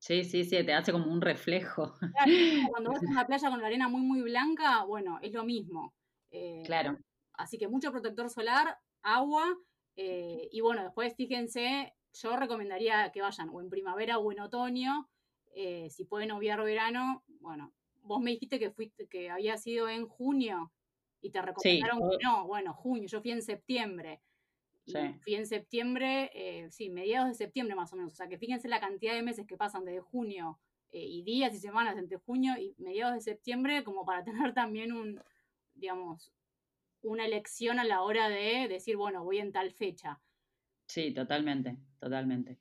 Sí, 0.00 0.24
sí, 0.24 0.42
sí, 0.42 0.64
te 0.66 0.74
hace 0.74 0.90
como 0.90 1.06
un 1.06 1.20
reflejo. 1.20 1.94
cuando 2.72 2.90
vas 2.90 3.02
a 3.04 3.06
una 3.22 3.26
playa 3.26 3.50
con 3.50 3.60
la 3.60 3.68
arena 3.68 3.88
muy, 3.88 4.02
muy 4.02 4.22
blanca, 4.22 4.82
bueno, 4.82 5.20
es 5.22 5.32
lo 5.32 5.44
mismo. 5.44 5.94
Eh, 6.32 6.64
claro. 6.66 6.98
Así 7.34 7.56
que 7.56 7.68
mucho 7.68 7.92
protector 7.92 8.30
solar, 8.30 8.78
agua, 9.02 9.56
y 9.94 10.60
bueno, 10.60 10.84
después 10.84 11.14
fíjense, 11.16 11.92
yo 12.20 12.36
recomendaría 12.36 13.10
que 13.12 13.22
vayan 13.22 13.48
o 13.50 13.60
en 13.60 13.70
primavera 13.70 14.18
o 14.18 14.32
en 14.32 14.40
otoño, 14.40 15.08
eh, 15.54 15.88
si 15.90 16.04
pueden 16.04 16.30
obviar 16.30 16.62
verano, 16.62 17.24
bueno, 17.40 17.72
vos 18.02 18.20
me 18.20 18.30
dijiste 18.30 18.58
que 18.58 18.70
fuiste, 18.70 19.08
que 19.08 19.30
había 19.30 19.56
sido 19.56 19.88
en 19.88 20.06
junio 20.06 20.72
y 21.20 21.30
te 21.30 21.42
recomendaron 21.42 21.98
que 22.10 22.24
no, 22.24 22.46
bueno, 22.46 22.72
junio, 22.74 23.08
yo 23.08 23.20
fui 23.20 23.32
en 23.32 23.42
septiembre. 23.42 24.22
Fui 25.20 25.34
en 25.34 25.46
septiembre, 25.46 26.30
eh, 26.32 26.70
sí, 26.70 26.88
mediados 26.88 27.28
de 27.28 27.34
septiembre 27.34 27.76
más 27.76 27.92
o 27.92 27.96
menos. 27.96 28.14
O 28.14 28.16
sea 28.16 28.26
que 28.26 28.38
fíjense 28.38 28.68
la 28.68 28.80
cantidad 28.80 29.14
de 29.14 29.22
meses 29.22 29.46
que 29.46 29.56
pasan 29.56 29.84
desde 29.84 30.00
junio 30.00 30.58
eh, 30.92 31.04
y 31.04 31.22
días 31.22 31.54
y 31.54 31.58
semanas 31.58 31.98
entre 31.98 32.16
junio 32.16 32.54
y 32.58 32.74
mediados 32.78 33.14
de 33.14 33.20
septiembre, 33.20 33.84
como 33.84 34.06
para 34.06 34.24
tener 34.24 34.54
también 34.54 34.92
un, 34.92 35.22
digamos, 35.74 36.32
una 37.02 37.26
elección 37.26 37.78
a 37.78 37.84
la 37.84 38.02
hora 38.02 38.28
de 38.28 38.66
decir, 38.68 38.96
bueno, 38.96 39.24
voy 39.24 39.38
en 39.38 39.52
tal 39.52 39.72
fecha. 39.72 40.20
Sí, 40.88 41.12
totalmente, 41.12 41.76
totalmente. 42.00 42.58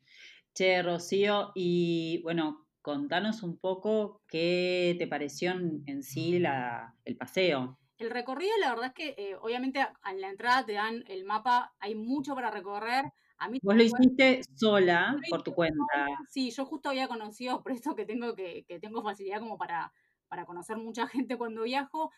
Che, 0.54 0.84
Rocío, 0.84 1.54
y 1.56 2.22
bueno, 2.24 2.68
contanos 2.82 3.42
un 3.42 3.58
poco 3.58 4.22
qué 4.28 4.96
te 5.00 5.08
pareció 5.08 5.52
en, 5.52 6.04
sí 6.04 6.38
la, 6.38 6.94
el 7.06 7.16
paseo. 7.16 7.80
El 7.98 8.10
recorrido, 8.10 8.52
la 8.60 8.70
verdad 8.70 8.88
es 8.88 8.94
que 8.94 9.16
eh, 9.18 9.36
obviamente 9.42 9.80
en 9.80 10.22
la 10.22 10.30
entrada 10.30 10.66
te 10.66 10.74
dan 10.74 11.04
el 11.08 11.24
mapa, 11.24 11.74
hay 11.80 11.96
mucho 11.96 12.36
para 12.36 12.52
recorrer. 12.52 13.06
A 13.38 13.50
mí 13.50 13.60
Vos 13.64 13.76
lo 13.76 13.84
hiciste 13.84 14.42
sola, 14.56 15.16
por 15.30 15.44
tu 15.44 15.54
cuenta. 15.54 15.84
Sí, 16.30 16.52
yo 16.52 16.66
justo 16.66 16.90
había 16.90 17.08
conocido, 17.08 17.62
por 17.64 17.72
eso 17.72 17.96
que 17.96 18.06
tengo, 18.06 18.36
que, 18.36 18.66
tengo 18.82 19.02
facilidad 19.04 19.40
como 19.40 19.58
para, 19.58 19.94
para 20.28 20.46
conocer 20.46 20.76
mucha 20.78 21.08
gente 21.08 21.38
cuando 21.38 21.64
viajo. 21.64 22.12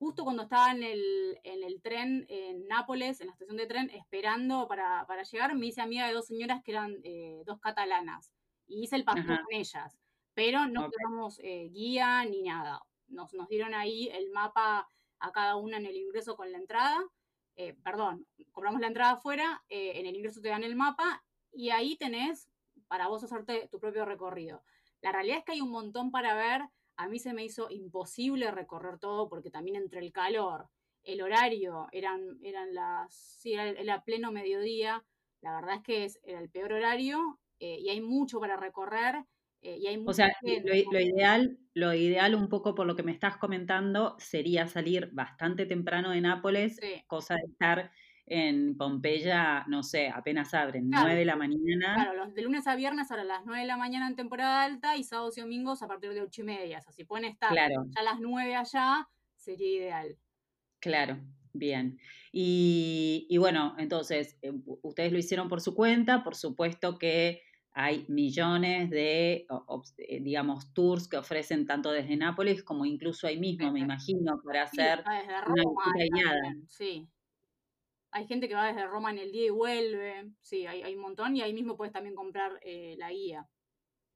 Justo 0.00 0.24
cuando 0.24 0.44
estaba 0.44 0.70
en 0.72 0.82
el, 0.82 1.38
en 1.44 1.62
el 1.62 1.82
tren 1.82 2.24
en 2.30 2.66
Nápoles, 2.66 3.20
en 3.20 3.26
la 3.26 3.34
estación 3.34 3.58
de 3.58 3.66
tren, 3.66 3.90
esperando 3.90 4.66
para, 4.66 5.04
llegar, 5.30 5.54
me 5.54 5.66
hice 5.66 5.82
amiga 5.82 6.06
de 6.06 6.14
dos 6.14 6.26
señoras 6.26 6.62
que 6.64 6.70
eran 6.70 6.96
eh, 7.04 7.42
dos 7.44 7.60
catalanas. 7.60 8.32
Y 8.66 8.82
hice 8.82 8.96
el 8.96 9.04
paseo 9.04 9.26
con 9.26 9.44
ellas. 9.50 9.98
Pero 10.32 10.66
no 10.66 10.86
okay. 10.86 10.94
Eh, 11.42 11.68
guía 11.68 12.24
ni 12.24 12.40
nada. 12.44 12.80
Nos, 13.08 13.34
nos 13.34 13.46
dieron 13.48 13.74
ahí 13.74 14.08
el 14.08 14.30
mapa 14.30 14.88
a 15.18 15.32
cada 15.32 15.56
una 15.56 15.76
en 15.76 15.84
el 15.84 15.96
ingreso 15.96 16.34
con 16.34 16.50
la 16.50 16.56
entrada. 16.56 17.04
Eh, 17.56 17.76
perdón, 17.84 18.26
cobramos 18.52 18.80
la 18.80 18.86
entrada 18.86 19.12
afuera, 19.12 19.62
en 19.68 20.06
el 20.06 20.16
ingreso 20.16 20.40
te 20.40 20.48
dan 20.48 20.64
el 20.64 20.76
mapa 20.76 21.22
y 21.52 21.68
ahí 21.70 21.98
tenés 21.98 22.48
para 22.88 23.08
vos 23.08 23.22
hacerte 23.22 23.68
tu 23.70 23.78
propio 23.78 24.06
recorrido. 24.06 24.62
La 25.02 25.12
realidad 25.12 25.40
es 25.40 25.44
que 25.44 25.52
hay 25.52 25.60
un 25.60 25.70
montón 25.70 26.10
para 26.10 26.34
ver. 26.34 26.62
A 27.00 27.08
mí 27.08 27.18
se 27.18 27.32
me 27.32 27.42
hizo 27.42 27.70
imposible 27.70 28.50
recorrer 28.50 28.98
todo 28.98 29.26
porque 29.30 29.50
también 29.50 29.76
entre 29.76 30.00
el 30.00 30.12
calor, 30.12 30.68
el 31.02 31.22
horario, 31.22 31.88
eran, 31.92 32.38
eran 32.42 32.74
las, 32.74 33.14
sí, 33.14 33.54
era, 33.54 34.04
pleno 34.04 34.30
mediodía. 34.30 35.02
La 35.40 35.54
verdad 35.54 35.76
es 35.76 35.82
que 35.82 36.04
es, 36.04 36.20
era 36.24 36.40
el 36.40 36.50
peor 36.50 36.74
horario 36.74 37.40
eh, 37.58 37.78
y 37.80 37.88
hay 37.88 38.02
mucho 38.02 38.38
para 38.38 38.58
recorrer. 38.58 39.24
Eh, 39.62 39.78
y 39.78 39.86
hay 39.86 40.04
o 40.06 40.12
sea, 40.12 40.30
lo, 40.42 41.00
ideal, 41.00 41.58
lo 41.72 41.94
ideal 41.94 42.34
un 42.34 42.50
poco 42.50 42.74
por 42.74 42.86
lo 42.86 42.96
que 42.96 43.02
me 43.02 43.12
estás 43.12 43.38
comentando 43.38 44.16
sería 44.18 44.68
salir 44.68 45.08
bastante 45.10 45.64
temprano 45.64 46.10
de 46.10 46.20
Nápoles, 46.20 46.78
cosa 47.06 47.36
de 47.36 47.50
estar 47.50 47.92
en 48.30 48.76
Pompeya, 48.76 49.64
no 49.66 49.82
sé, 49.82 50.08
apenas 50.08 50.54
abren, 50.54 50.88
nueve 50.88 51.06
9 51.06 51.18
de 51.18 51.24
la 51.24 51.34
mañana. 51.34 51.94
Claro, 51.96 52.14
los 52.14 52.32
de 52.32 52.42
lunes 52.42 52.64
a 52.68 52.76
viernes 52.76 53.10
ahora 53.10 53.22
a 53.22 53.26
las 53.26 53.44
9 53.44 53.62
de 53.62 53.66
la 53.66 53.76
mañana 53.76 54.06
en 54.06 54.14
temporada 54.14 54.62
alta 54.62 54.96
y 54.96 55.02
sábados 55.02 55.36
y 55.36 55.40
domingos 55.40 55.82
a 55.82 55.88
partir 55.88 56.14
de 56.14 56.22
8 56.22 56.42
y 56.42 56.44
media. 56.44 56.78
O 56.78 56.80
sea, 56.80 56.92
si 56.92 57.04
pueden 57.04 57.24
estar 57.24 57.52
ya 57.52 57.66
a 57.96 58.02
las 58.04 58.20
9 58.20 58.54
allá, 58.54 59.08
sería 59.34 59.76
ideal. 59.76 60.16
Claro, 60.78 61.18
bien. 61.52 61.98
Y, 62.30 63.26
y 63.28 63.38
bueno, 63.38 63.74
entonces, 63.78 64.38
eh, 64.42 64.52
ustedes 64.82 65.10
lo 65.10 65.18
hicieron 65.18 65.48
por 65.48 65.60
su 65.60 65.74
cuenta, 65.74 66.22
por 66.22 66.36
supuesto 66.36 67.00
que 67.00 67.42
hay 67.72 68.04
millones 68.08 68.90
de, 68.90 69.44
eh, 69.98 70.20
digamos, 70.20 70.72
tours 70.72 71.08
que 71.08 71.16
ofrecen 71.16 71.66
tanto 71.66 71.90
desde 71.90 72.16
Nápoles 72.16 72.62
como 72.62 72.86
incluso 72.86 73.26
ahí 73.26 73.40
mismo, 73.40 73.72
me 73.72 73.80
imagino, 73.80 74.40
para 74.44 74.62
hacer 74.62 75.02
una 75.02 75.64
visita 75.64 76.16
guiada. 76.16 76.54
Sí, 76.68 77.08
hay 78.12 78.26
gente 78.26 78.48
que 78.48 78.54
va 78.54 78.66
desde 78.66 78.86
Roma 78.86 79.10
en 79.10 79.18
el 79.18 79.32
día 79.32 79.46
y 79.46 79.50
vuelve. 79.50 80.30
Sí, 80.42 80.66
hay, 80.66 80.94
un 80.94 81.02
montón 81.02 81.36
y 81.36 81.42
ahí 81.42 81.52
mismo 81.52 81.76
puedes 81.76 81.92
también 81.92 82.14
comprar 82.14 82.58
eh, 82.62 82.94
la 82.98 83.10
guía. 83.10 83.48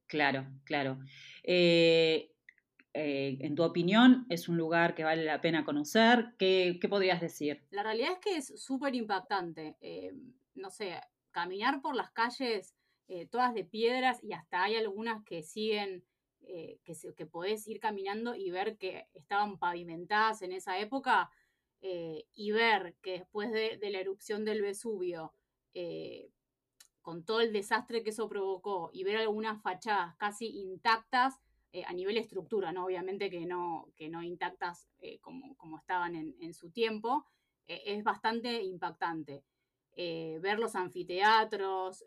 Claro, 0.07 0.45
claro. 0.63 0.99
Eh, 1.43 2.31
eh, 2.93 3.37
en 3.41 3.55
tu 3.55 3.63
opinión, 3.63 4.25
¿es 4.29 4.47
un 4.47 4.57
lugar 4.57 4.95
que 4.95 5.03
vale 5.03 5.23
la 5.23 5.41
pena 5.41 5.65
conocer? 5.65 6.35
¿Qué, 6.37 6.77
podrías 6.89 7.21
decir? 7.21 7.63
La 7.71 7.83
realidad 7.83 8.13
es 8.13 8.19
que 8.19 8.37
es 8.37 8.61
súper 8.61 8.95
impactante. 8.95 9.77
no 10.55 10.69
sé, 10.69 10.99
caminar 11.31 11.81
por 11.81 11.95
las 11.95 12.11
calles 12.11 12.75
todas 13.29 13.53
de 13.53 13.63
piedras 13.63 14.23
y 14.23 14.33
hasta 14.33 14.63
hay 14.63 14.75
algunas 14.75 15.23
que 15.23 15.43
siguen, 15.43 16.03
que, 16.41 16.79
que 17.15 17.25
podés 17.25 17.67
ir 17.67 17.79
caminando 17.79 18.35
y 18.35 18.51
ver 18.51 18.77
que 18.77 19.07
estaban 19.13 19.57
pavimentadas 19.57 20.41
en 20.41 20.51
esa 20.51 20.79
época 20.79 21.29
eh, 21.87 22.25
y 22.33 22.49
ver 22.49 22.95
que 23.03 23.11
después 23.11 23.51
de, 23.51 23.77
la 23.91 23.99
erupción 23.99 24.43
del 24.43 24.63
Vesubio, 24.63 25.33
eh, 25.75 26.31
con 27.03 27.23
todo 27.23 27.41
el 27.41 27.53
desastre 27.53 28.01
que 28.01 28.09
eso 28.09 28.27
provocó, 28.27 28.89
y 28.91 29.03
ver 29.03 29.17
algunas 29.17 29.61
fachadas 29.61 30.15
casi 30.15 30.47
intactas 30.47 31.39
eh, 31.73 31.83
a 31.85 31.93
nivel 31.93 32.17
estructura, 32.17 32.71
¿no? 32.71 32.85
obviamente 32.85 33.29
que 33.29 33.45
no, 33.45 33.91
que 33.95 34.09
no 34.09 34.23
intactas 34.23 34.89
como, 35.21 35.55
como, 35.57 35.77
estaban 35.77 36.15
en, 36.15 36.53
su 36.55 36.71
tiempo, 36.71 37.27
es 37.67 38.03
bastante 38.03 38.63
impactante. 38.63 39.43
ver 39.95 40.57
los 40.57 40.75
anfiteatros, 40.75 42.03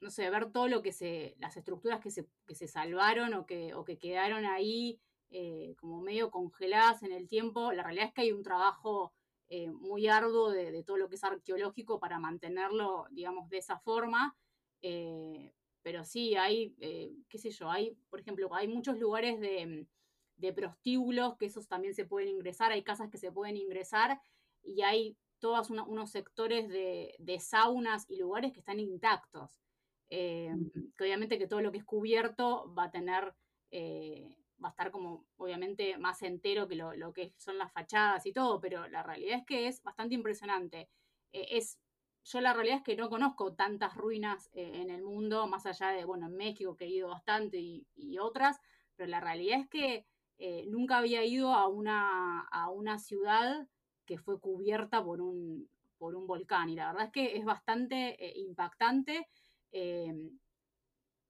no 0.00 0.10
sé, 0.10 0.30
ver 0.30 0.50
todo 0.50 0.68
lo 0.68 0.80
que 0.80 0.92
se, 0.92 1.36
las 1.40 1.58
estructuras 1.58 2.00
que 2.00 2.10
se, 2.10 2.26
que 2.46 2.54
se 2.54 2.68
salvaron 2.68 3.34
o 3.34 3.44
que, 3.44 3.74
o 3.74 3.84
que 3.84 3.98
quedaron 3.98 4.46
ahí 4.46 4.98
eh, 5.30 5.74
como 5.80 6.00
medio 6.00 6.30
congeladas 6.30 7.02
en 7.02 7.12
el 7.12 7.28
tiempo. 7.28 7.72
La 7.72 7.82
realidad 7.82 8.06
es 8.06 8.14
que 8.14 8.20
hay 8.22 8.32
un 8.32 8.44
trabajo 8.44 9.12
eh, 9.48 9.70
muy 9.70 10.06
arduo 10.06 10.50
de, 10.50 10.82
todo 10.84 10.96
lo 10.96 11.08
que 11.08 11.16
es 11.16 11.24
arqueológico 11.24 11.98
para 11.98 12.18
mantenerlo, 12.20 13.06
digamos, 13.10 13.48
de 13.48 13.58
esa 13.58 13.78
forma. 13.78 14.36
Eh, 14.82 15.52
pero 15.82 16.04
sí, 16.04 16.36
hay, 16.36 16.74
qué 17.28 17.38
sé 17.38 17.50
yo, 17.50 17.70
hay, 17.70 17.96
por 18.08 18.20
ejemplo, 18.20 18.52
hay 18.54 18.66
muchos 18.66 18.98
lugares 18.98 19.40
de, 19.40 19.86
prostíbulos 20.52 21.36
que 21.36 21.46
esos 21.46 21.68
también 21.68 21.94
se 21.94 22.04
pueden 22.04 22.28
ingresar, 22.28 22.72
hay 22.72 22.82
casas 22.82 23.08
que 23.08 23.18
se 23.18 23.30
pueden 23.30 23.56
ingresar 23.56 24.20
y 24.62 24.82
hay 24.82 25.16
todos 25.38 25.70
unos 25.70 26.10
sectores 26.10 26.68
de, 26.68 27.38
saunas 27.40 28.04
y 28.08 28.16
lugares 28.16 28.52
que 28.52 28.60
están 28.60 28.80
intactos. 28.80 29.60
que 30.08 30.52
obviamente 30.98 31.38
que 31.38 31.46
todo 31.46 31.60
lo 31.60 31.70
que 31.70 31.78
es 31.78 31.84
cubierto 31.84 32.72
va 32.74 32.84
a 32.84 32.90
tener 32.90 33.32
va 34.62 34.68
a 34.68 34.70
estar 34.70 34.90
como 34.90 35.26
obviamente 35.36 35.98
más 35.98 36.22
entero 36.22 36.66
que 36.68 36.76
lo, 36.76 37.12
que 37.12 37.32
son 37.36 37.58
las 37.58 37.72
fachadas 37.72 38.26
y 38.26 38.32
todo, 38.32 38.60
pero 38.60 38.88
la 38.88 39.02
realidad 39.02 39.38
es 39.38 39.46
que 39.46 39.68
es 39.68 39.82
bastante 39.82 40.14
impresionante. 40.14 40.88
Eh, 41.32 41.48
es, 41.50 41.78
yo 42.24 42.40
la 42.40 42.52
realidad 42.52 42.78
es 42.78 42.82
que 42.82 42.96
no 42.96 43.08
conozco 43.08 43.54
tantas 43.54 43.94
ruinas 43.96 44.50
eh, 44.54 44.72
en 44.74 44.90
el 44.90 45.02
mundo, 45.02 45.46
más 45.46 45.66
allá 45.66 45.90
de, 45.90 46.04
bueno, 46.04 46.26
en 46.26 46.36
México 46.36 46.76
que 46.76 46.86
he 46.86 46.90
ido 46.90 47.08
bastante 47.08 47.58
y, 47.58 48.18
otras, 48.18 48.60
pero 48.96 49.10
la 49.10 49.20
realidad 49.20 49.60
es 49.60 49.68
que 49.68 50.06
eh, 50.38 50.64
nunca 50.68 50.98
había 50.98 51.24
ido 51.24 51.52
a 51.52 51.68
una, 51.68 52.40
a 52.50 52.70
una 52.70 52.98
ciudad 52.98 53.68
que 54.06 54.18
fue 54.18 54.40
cubierta 54.40 55.04
por 55.04 55.20
un, 55.20 55.68
por 55.98 56.14
un 56.14 56.26
volcán 56.26 56.70
y 56.70 56.76
la 56.76 56.88
verdad 56.88 57.06
es 57.06 57.12
que 57.12 57.36
es 57.36 57.44
bastante 57.44 58.16
impactante 58.36 59.28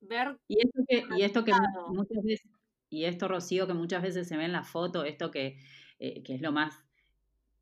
ver... 0.01 0.39
Y 0.49 0.59
esto 0.65 0.83
que, 0.89 1.05
y 1.17 1.23
esto 1.23 1.45
que 1.45 1.53
muchas 1.89 2.23
veces 2.23 2.51
y 2.97 3.05
esto, 3.05 3.29
Rocío, 3.29 3.67
que 3.67 3.75
muchas 3.75 4.03
veces 4.03 4.27
se 4.27 4.39
ve 4.39 4.47
en 4.47 4.53
la 4.53 4.65
foto, 4.65 5.05
esto 5.05 5.31
que, 5.31 5.59
eh, 5.99 6.23
que 6.23 6.35
es 6.35 6.41
lo 6.41 6.51
más, 6.51 6.83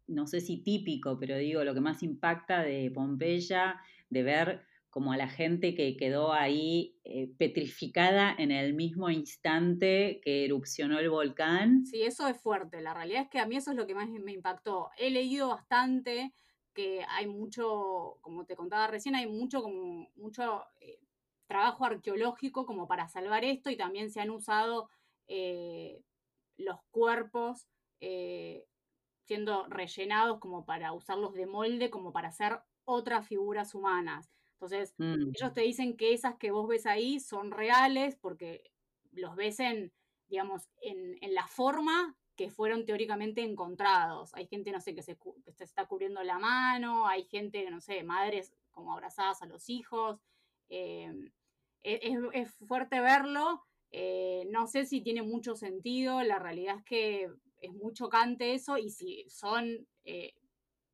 no 0.07 0.28
sé 0.28 0.41
si 0.41 0.62
típico, 0.62 1.18
pero 1.18 1.37
digo, 1.37 1.64
lo 1.64 1.74
que 1.74 1.80
más 1.80 2.05
impacta 2.05 2.62
de 2.62 2.89
Pompeya, 2.95 3.80
de 4.11 4.22
ver 4.22 4.64
como 4.91 5.11
a 5.11 5.16
la 5.16 5.28
gente 5.28 5.74
que 5.74 5.97
quedó 5.97 6.32
ahí 6.32 7.01
eh, 7.03 7.28
petrificada 7.37 8.32
en 8.39 8.53
el 8.53 8.74
mismo 8.74 9.11
instante 9.11 10.20
que 10.22 10.45
erupcionó 10.45 11.01
el 11.01 11.11
volcán. 11.11 11.85
Sí, 11.85 12.03
eso 12.03 12.28
es 12.28 12.41
fuerte. 12.41 12.80
La 12.80 12.95
realidad 12.95 13.22
es 13.22 13.28
que 13.28 13.41
a 13.41 13.47
mí 13.47 13.57
eso 13.57 13.72
es 13.72 13.76
lo 13.76 13.89
que 13.89 13.97
más 13.97 14.09
me 14.09 14.30
impactó. 14.30 14.91
He 14.97 15.11
leído 15.11 15.49
bastante 15.49 16.32
que 16.74 17.05
hay 17.09 17.26
mucho, 17.26 18.18
como 18.20 18.45
te 18.47 18.55
contaba 18.55 18.87
recién, 18.87 19.16
hay 19.16 19.26
mucho 19.26 19.62
como 19.62 20.11
mucho 20.14 20.62
eh, 20.80 21.01
trabajo 21.49 21.85
arqueológico 21.85 22.64
como 22.64 22.87
para 22.87 23.09
salvar 23.09 23.45
esto 23.45 23.70
y 23.70 23.76
también 23.76 24.12
se 24.12 24.20
han 24.20 24.30
usado 24.30 24.91
eh, 25.29 26.03
los 26.57 26.79
cuerpos 26.91 27.66
eh, 28.01 28.66
siendo 29.25 29.66
rellenados 29.68 30.39
como 30.39 30.64
para 30.64 30.93
usarlos 30.93 31.35
de 31.35 31.47
molde, 31.47 31.91
como 31.91 32.12
para 32.12 32.29
hacer 32.29 32.61
otras 32.85 33.27
figuras 33.27 33.75
humanas. 33.75 34.31
Entonces, 34.53 34.95
mm. 34.99 35.31
ellos 35.35 35.53
te 35.55 35.62
dicen 35.62 35.97
que 35.97 36.12
esas 36.12 36.37
que 36.37 36.51
vos 36.51 36.68
ves 36.68 36.87
ahí 36.87 37.20
son 37.20 37.51
reales 37.51 38.16
porque 38.16 38.70
los 39.12 39.35
ves 39.37 39.61
en, 39.61 39.93
digamos, 40.29 40.68
en, 40.83 41.16
la 41.35 41.47
forma 41.47 42.16
que 42.37 42.51
fueron 42.51 42.85
teóricamente 42.85 43.43
encontrados. 43.43 44.35
Hay 44.35 44.47
gente, 44.47 44.72
no 44.72 44.81
sé, 44.81 44.95
que 44.95 45.03
se, 45.03 45.16
está 45.59 45.87
cubriendo 45.87 46.22
la 46.22 46.39
mano, 46.39 47.07
hay 47.07 47.25
gente, 47.25 47.70
no 47.70 47.81
sé, 47.81 48.03
madres 48.03 48.53
como 48.70 48.93
abrazadas 48.93 49.41
a 49.43 49.47
los 49.47 49.70
hijos. 49.70 50.20
Eh, 50.68 51.11
es, 51.83 52.18
es, 52.33 52.55
fuerte 52.66 53.01
verlo 53.01 53.64
eh, 53.97 54.49
no 54.51 54.66
sé 54.66 54.86
si 54.86 55.03
tiene 55.03 55.22
mucho 55.22 55.55
sentido, 55.55 56.20
la 56.24 56.40
realidad 56.40 56.78
es 56.78 56.84
que 56.84 57.30
es 57.61 57.72
muy 57.72 57.92
chocante 57.92 58.53
eso 58.53 58.76
y 58.76 58.90
si 58.90 59.24
son, 59.28 59.86
eh, 60.03 60.34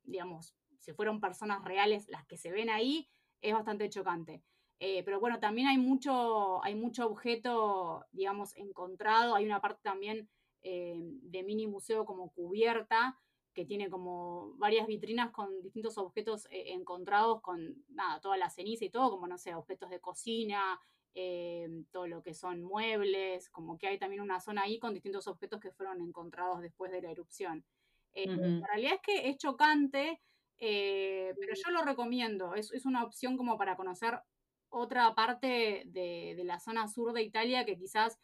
digamos, 0.03 0.55
si 0.77 0.93
fueron 0.93 1.19
personas 1.19 1.65
reales 1.65 2.07
las 2.09 2.27
que 2.27 2.37
se 2.37 2.51
ven 2.51 2.69
ahí, 2.69 3.09
es 3.41 3.55
bastante 3.55 3.89
chocante. 3.89 4.43
Eh, 4.79 5.01
pero 5.03 5.19
bueno, 5.19 5.39
también 5.39 5.67
hay 5.67 5.79
mucho, 5.79 6.63
hay 6.63 6.75
mucho 6.75 7.07
objeto, 7.07 8.05
digamos, 8.11 8.55
encontrado. 8.55 9.33
Hay 9.33 9.45
una 9.45 9.61
parte 9.61 9.81
también 9.81 10.29
de 10.61 11.43
mini 11.43 11.65
museo 11.65 12.05
como 12.05 12.31
cubierta, 12.33 13.19
que 13.55 13.65
tiene 13.65 13.89
como 13.89 14.53
varias 14.57 14.85
vitrinas 14.85 15.31
con 15.31 15.63
distintos 15.63 15.97
objetos 15.97 16.47
encontrados, 16.51 17.41
con 17.41 17.83
nada, 17.89 18.21
toda 18.21 18.37
la 18.37 18.51
ceniza 18.51 18.85
y 18.85 18.91
todo, 18.91 19.09
como 19.09 19.25
no 19.25 19.39
sé, 19.39 19.55
objetos 19.55 19.89
de 19.89 19.99
cocina, 19.99 20.79
eh, 21.13 21.67
todo 21.91 22.07
lo 22.07 22.21
que 22.21 22.33
son 22.33 22.63
muebles, 22.63 23.49
como 23.49 23.77
que 23.77 23.87
hay 23.87 23.99
también 23.99 24.21
una 24.21 24.39
zona 24.39 24.63
ahí 24.63 24.79
con 24.79 24.93
distintos 24.93 25.27
objetos 25.27 25.59
que 25.59 25.71
fueron 25.71 26.01
encontrados 26.01 26.61
después 26.61 26.91
de 26.91 27.01
la 27.01 27.11
erupción. 27.11 27.65
Eh, 28.13 28.27
la 28.27 28.67
realidad 28.67 28.93
es 28.95 29.01
que 29.01 29.29
es 29.29 29.37
chocante, 29.37 30.21
eh, 30.59 31.33
pero 31.39 31.53
yo 31.55 31.71
lo 31.71 31.83
recomiendo, 31.83 32.55
es, 32.55 32.85
una 32.85 33.03
opción 33.03 33.37
como 33.37 33.57
para 33.57 33.75
conocer 33.75 34.19
otra 34.69 35.13
parte 35.15 35.83
de, 35.85 36.41
la 36.45 36.59
zona 36.59 36.87
sur 36.87 37.13
de 37.13 37.23
Italia 37.23 37.65
que 37.65 37.77
quizás 37.77 38.19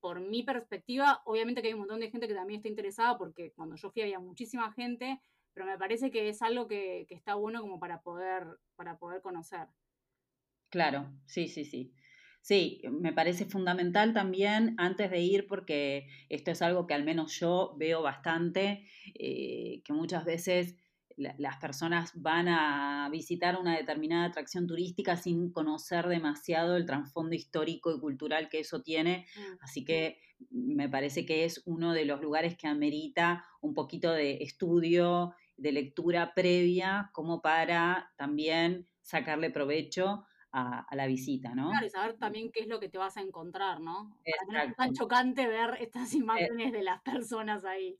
por 0.00 0.20
mi 0.20 0.42
perspectiva, 0.42 1.22
obviamente 1.24 1.62
que 1.62 1.68
hay 1.68 1.74
un 1.74 1.80
montón 1.80 2.00
de 2.00 2.10
gente 2.10 2.28
que 2.28 2.34
también 2.34 2.58
está 2.58 2.68
interesada 2.68 3.16
porque 3.16 3.52
cuando 3.52 3.74
yo 3.76 3.90
fui 3.90 4.02
había 4.02 4.18
muchísima 4.18 4.70
gente, 4.72 5.18
pero 5.54 5.66
me 5.66 5.78
parece 5.78 6.10
que 6.10 6.28
es 6.28 6.42
algo 6.42 6.66
que, 6.66 7.06
está 7.08 7.36
bueno 7.36 7.62
como 7.62 7.78
para 7.78 8.02
poder, 8.02 8.58
para 8.76 8.98
poder 8.98 9.22
conocer. 9.22 9.66
Claro, 10.74 11.06
sí, 11.24 11.46
sí, 11.46 11.64
sí. 11.64 11.94
Sí, 12.40 12.82
me 12.90 13.12
parece 13.12 13.44
fundamental 13.44 14.12
también 14.12 14.74
antes 14.76 15.08
de 15.08 15.20
ir 15.20 15.46
porque 15.46 16.08
esto 16.28 16.50
es 16.50 16.62
algo 16.62 16.88
que 16.88 16.94
al 16.94 17.04
menos 17.04 17.38
yo 17.38 17.76
veo 17.78 18.02
bastante, 18.02 18.84
eh, 19.14 19.82
que 19.84 19.92
muchas 19.92 20.24
veces 20.24 20.74
las 21.16 21.58
personas 21.58 22.10
van 22.16 22.48
a 22.48 23.08
visitar 23.12 23.56
una 23.56 23.76
determinada 23.76 24.24
atracción 24.24 24.66
turística 24.66 25.16
sin 25.16 25.52
conocer 25.52 26.08
demasiado 26.08 26.76
el 26.76 26.86
trasfondo 26.86 27.36
histórico 27.36 27.94
y 27.94 28.00
cultural 28.00 28.48
que 28.48 28.58
eso 28.58 28.82
tiene. 28.82 29.28
Mm. 29.36 29.54
Así 29.60 29.84
que 29.84 30.18
me 30.50 30.88
parece 30.88 31.24
que 31.24 31.44
es 31.44 31.62
uno 31.66 31.92
de 31.92 32.04
los 32.04 32.20
lugares 32.20 32.56
que 32.56 32.66
amerita 32.66 33.44
un 33.60 33.74
poquito 33.74 34.10
de 34.10 34.38
estudio, 34.40 35.36
de 35.56 35.70
lectura 35.70 36.34
previa, 36.34 37.10
como 37.12 37.40
para 37.42 38.12
también 38.16 38.88
sacarle 39.02 39.50
provecho 39.50 40.24
a, 40.56 40.86
la 40.94 41.06
visita, 41.06 41.54
¿no? 41.54 41.70
Claro, 41.70 41.86
y 41.86 41.90
saber 41.90 42.16
también 42.16 42.52
qué 42.52 42.60
es 42.60 42.68
lo 42.68 42.78
que 42.78 42.88
te 42.88 42.96
vas 42.96 43.16
a 43.16 43.20
encontrar, 43.20 43.80
¿no? 43.80 44.16
no 44.48 44.58
es 44.58 44.76
tan 44.76 44.94
chocante 44.94 45.48
ver 45.48 45.76
estas 45.80 46.14
eh 46.14 46.18
imágenes 46.18 46.72
de 46.72 46.82
las 46.82 47.02
personas 47.02 47.64
ahí. 47.64 47.98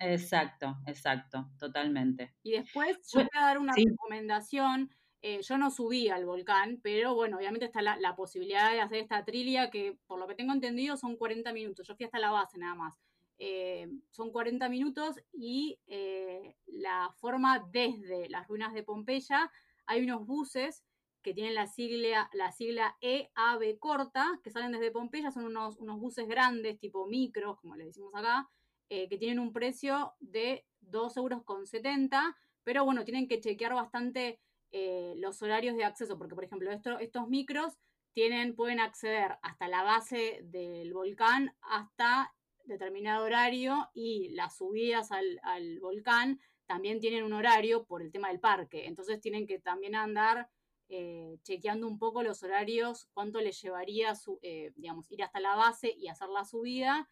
Exacto, 0.00 0.78
exacto, 0.86 1.48
totalmente. 1.58 2.34
Y 2.42 2.52
después 2.52 2.98
yo 3.12 3.20
voy 3.20 3.28
a 3.34 3.46
dar 3.46 3.58
una 3.58 3.72
recomendación. 3.74 4.90
Eh, 5.24 5.40
yo 5.42 5.56
no 5.56 5.70
subí 5.70 6.08
al 6.08 6.24
volcán, 6.24 6.80
pero 6.82 7.14
bueno, 7.14 7.36
obviamente 7.36 7.66
está 7.66 7.80
la, 7.80 8.16
posibilidad 8.16 8.72
de 8.72 8.80
hacer 8.80 8.98
esta 8.98 9.24
trilia 9.24 9.70
que, 9.70 9.96
por 10.08 10.18
lo 10.18 10.26
que 10.26 10.34
tengo 10.34 10.52
entendido, 10.52 10.96
son 10.96 11.16
40 11.16 11.52
minutos. 11.52 11.86
Yo 11.86 11.94
fui 11.94 12.04
hasta 12.04 12.18
la 12.18 12.32
base 12.32 12.58
nada 12.58 12.74
más. 12.74 12.98
Eh, 13.38 13.88
son 14.10 14.32
40 14.32 14.68
minutos 14.68 15.20
y 15.32 15.78
eh, 15.86 16.56
la 16.66 17.14
forma 17.18 17.64
desde 17.70 18.28
las 18.28 18.48
ruinas 18.48 18.74
de 18.74 18.82
Pompeya, 18.82 19.52
hay 19.86 20.02
unos 20.02 20.26
buses 20.26 20.82
que 21.22 21.34
tienen 21.34 21.54
la 21.54 21.66
sigla, 21.66 22.28
la 22.32 22.52
sigla 22.52 22.96
EAB 23.00 23.78
corta, 23.78 24.40
que 24.42 24.50
salen 24.50 24.72
desde 24.72 24.90
Pompeya, 24.90 25.30
son 25.30 25.44
unos, 25.44 25.76
unos 25.78 26.00
buses 26.00 26.26
grandes, 26.28 26.78
tipo 26.78 27.06
micros, 27.06 27.58
como 27.60 27.76
le 27.76 27.84
decimos 27.84 28.14
acá, 28.14 28.48
eh, 28.88 29.08
que 29.08 29.18
tienen 29.18 29.38
un 29.38 29.52
precio 29.52 30.14
de 30.20 30.66
2,70 30.82 31.16
euros, 31.16 32.34
pero 32.64 32.84
bueno, 32.84 33.04
tienen 33.04 33.28
que 33.28 33.40
chequear 33.40 33.74
bastante 33.74 34.40
eh, 34.70 35.14
los 35.16 35.42
horarios 35.42 35.76
de 35.76 35.84
acceso, 35.84 36.18
porque 36.18 36.34
por 36.34 36.44
ejemplo 36.44 36.70
estos 36.70 37.28
micros 37.28 37.78
tienen, 38.12 38.54
pueden 38.54 38.80
acceder 38.80 39.38
hasta 39.42 39.68
la 39.68 39.82
base 39.82 40.40
del 40.44 40.92
volcán 40.92 41.54
hasta 41.62 42.34
determinado 42.64 43.24
horario 43.24 43.90
y 43.92 44.30
las 44.30 44.56
subidas 44.56 45.10
al, 45.12 45.78
volcán 45.80 46.40
también 46.66 47.00
tienen 47.00 47.24
un 47.24 47.32
horario 47.32 47.84
por 47.84 48.02
el 48.02 48.12
tema 48.12 48.28
del 48.28 48.40
parque, 48.40 48.86
entonces 48.86 49.20
tienen 49.20 49.46
que 49.46 49.58
también 49.58 49.94
andar 49.94 50.48
eh, 50.92 51.38
chequeando 51.42 51.88
un 51.88 51.98
poco 51.98 52.22
los 52.22 52.42
horarios, 52.44 53.08
cuánto 53.14 53.40
les 53.40 53.60
llevaría 53.60 54.14
su, 54.14 54.38
digamos, 54.76 55.10
ir 55.10 55.24
hasta 55.24 55.40
la 55.40 55.56
base 55.56 55.92
y 55.96 56.08
hacer 56.08 56.28
la 56.28 56.44
subida 56.44 57.08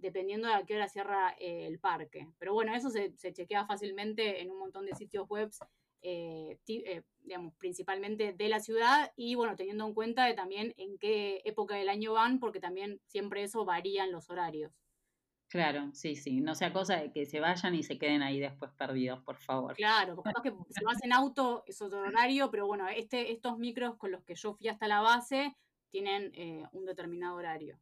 dependiendo 0.00 0.48
de 0.48 0.54
a 0.54 0.64
qué 0.64 0.74
hora 0.74 0.88
cierra 0.88 1.34
eh, 1.38 1.66
el 1.66 1.78
parque. 1.78 2.28
Pero 2.38 2.52
bueno, 2.54 2.74
eso 2.74 2.90
se, 2.90 3.12
chequea 3.14 3.66
fácilmente 3.66 4.40
en 4.40 4.50
un 4.50 4.58
montón 4.58 4.86
de 4.86 4.94
sitios 4.94 5.28
web, 5.28 5.50
eh, 6.02 6.58
eh, 6.66 7.02
digamos, 7.20 7.54
principalmente 7.56 8.32
de 8.32 8.48
la 8.48 8.60
ciudad 8.60 9.12
y 9.16 9.34
bueno, 9.34 9.56
teniendo 9.56 9.86
en 9.86 9.94
cuenta 9.94 10.24
de 10.24 10.34
también 10.34 10.74
en 10.76 10.98
qué 10.98 11.42
época 11.44 11.76
del 11.76 11.88
año 11.88 12.14
van, 12.14 12.40
porque 12.40 12.60
también 12.60 13.00
siempre 13.06 13.42
eso 13.42 13.64
varía 13.64 14.04
en 14.04 14.12
los 14.12 14.30
horarios. 14.30 14.72
Claro, 15.50 15.90
sí, 15.94 16.14
sí. 16.14 16.40
No 16.40 16.54
sea 16.54 16.72
cosa 16.72 16.96
de 16.96 17.12
que 17.12 17.26
se 17.26 17.40
vayan 17.40 17.74
y 17.74 17.82
se 17.82 17.98
queden 17.98 18.22
ahí 18.22 18.38
después 18.38 18.70
perdidos, 18.78 19.22
por 19.24 19.36
favor. 19.36 19.74
Claro, 19.74 20.14
porque 20.14 20.32
que 20.42 20.56
si 20.70 20.84
vas 20.84 21.02
en 21.02 21.12
auto 21.12 21.64
es 21.66 21.82
otro 21.82 22.00
horario, 22.00 22.50
pero 22.50 22.66
bueno, 22.66 22.88
este, 22.88 23.32
estos 23.32 23.58
micros 23.58 23.96
con 23.96 24.12
los 24.12 24.22
que 24.22 24.36
yo 24.36 24.54
fui 24.54 24.68
hasta 24.68 24.86
la 24.86 25.00
base 25.00 25.56
tienen 25.90 26.32
un 26.72 26.84
determinado 26.86 27.34
horario. 27.34 27.80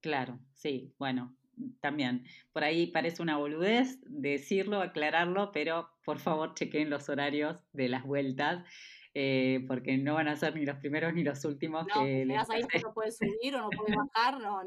Claro, 0.00 0.40
sí, 0.54 0.94
bueno, 0.98 1.36
también. 1.80 2.24
Por 2.52 2.64
ahí 2.64 2.86
parece 2.86 3.20
una 3.20 3.36
boludez 3.36 3.98
decirlo, 4.06 4.80
aclararlo, 4.80 5.52
pero 5.52 5.90
por 6.06 6.18
favor 6.18 6.54
chequen 6.54 6.88
los 6.88 7.10
horarios 7.10 7.66
de 7.72 7.88
las 7.90 8.04
vueltas. 8.04 8.64
Eh, 9.12 9.64
porque 9.66 9.98
no 9.98 10.14
van 10.14 10.28
a 10.28 10.36
ser 10.36 10.54
ni 10.54 10.64
los 10.64 10.78
primeros 10.78 11.12
ni 11.12 11.24
los 11.24 11.44
últimos 11.44 11.84
no, 11.88 12.04
que 12.04 12.24
les 12.24 12.48
ahí 12.48 12.62
no 12.80 12.94
puedes 12.94 13.18
subir 13.18 13.56
o 13.56 13.62
no 13.62 13.70
puedes 13.70 13.96
bajar, 14.14 14.40
no, 14.40 14.62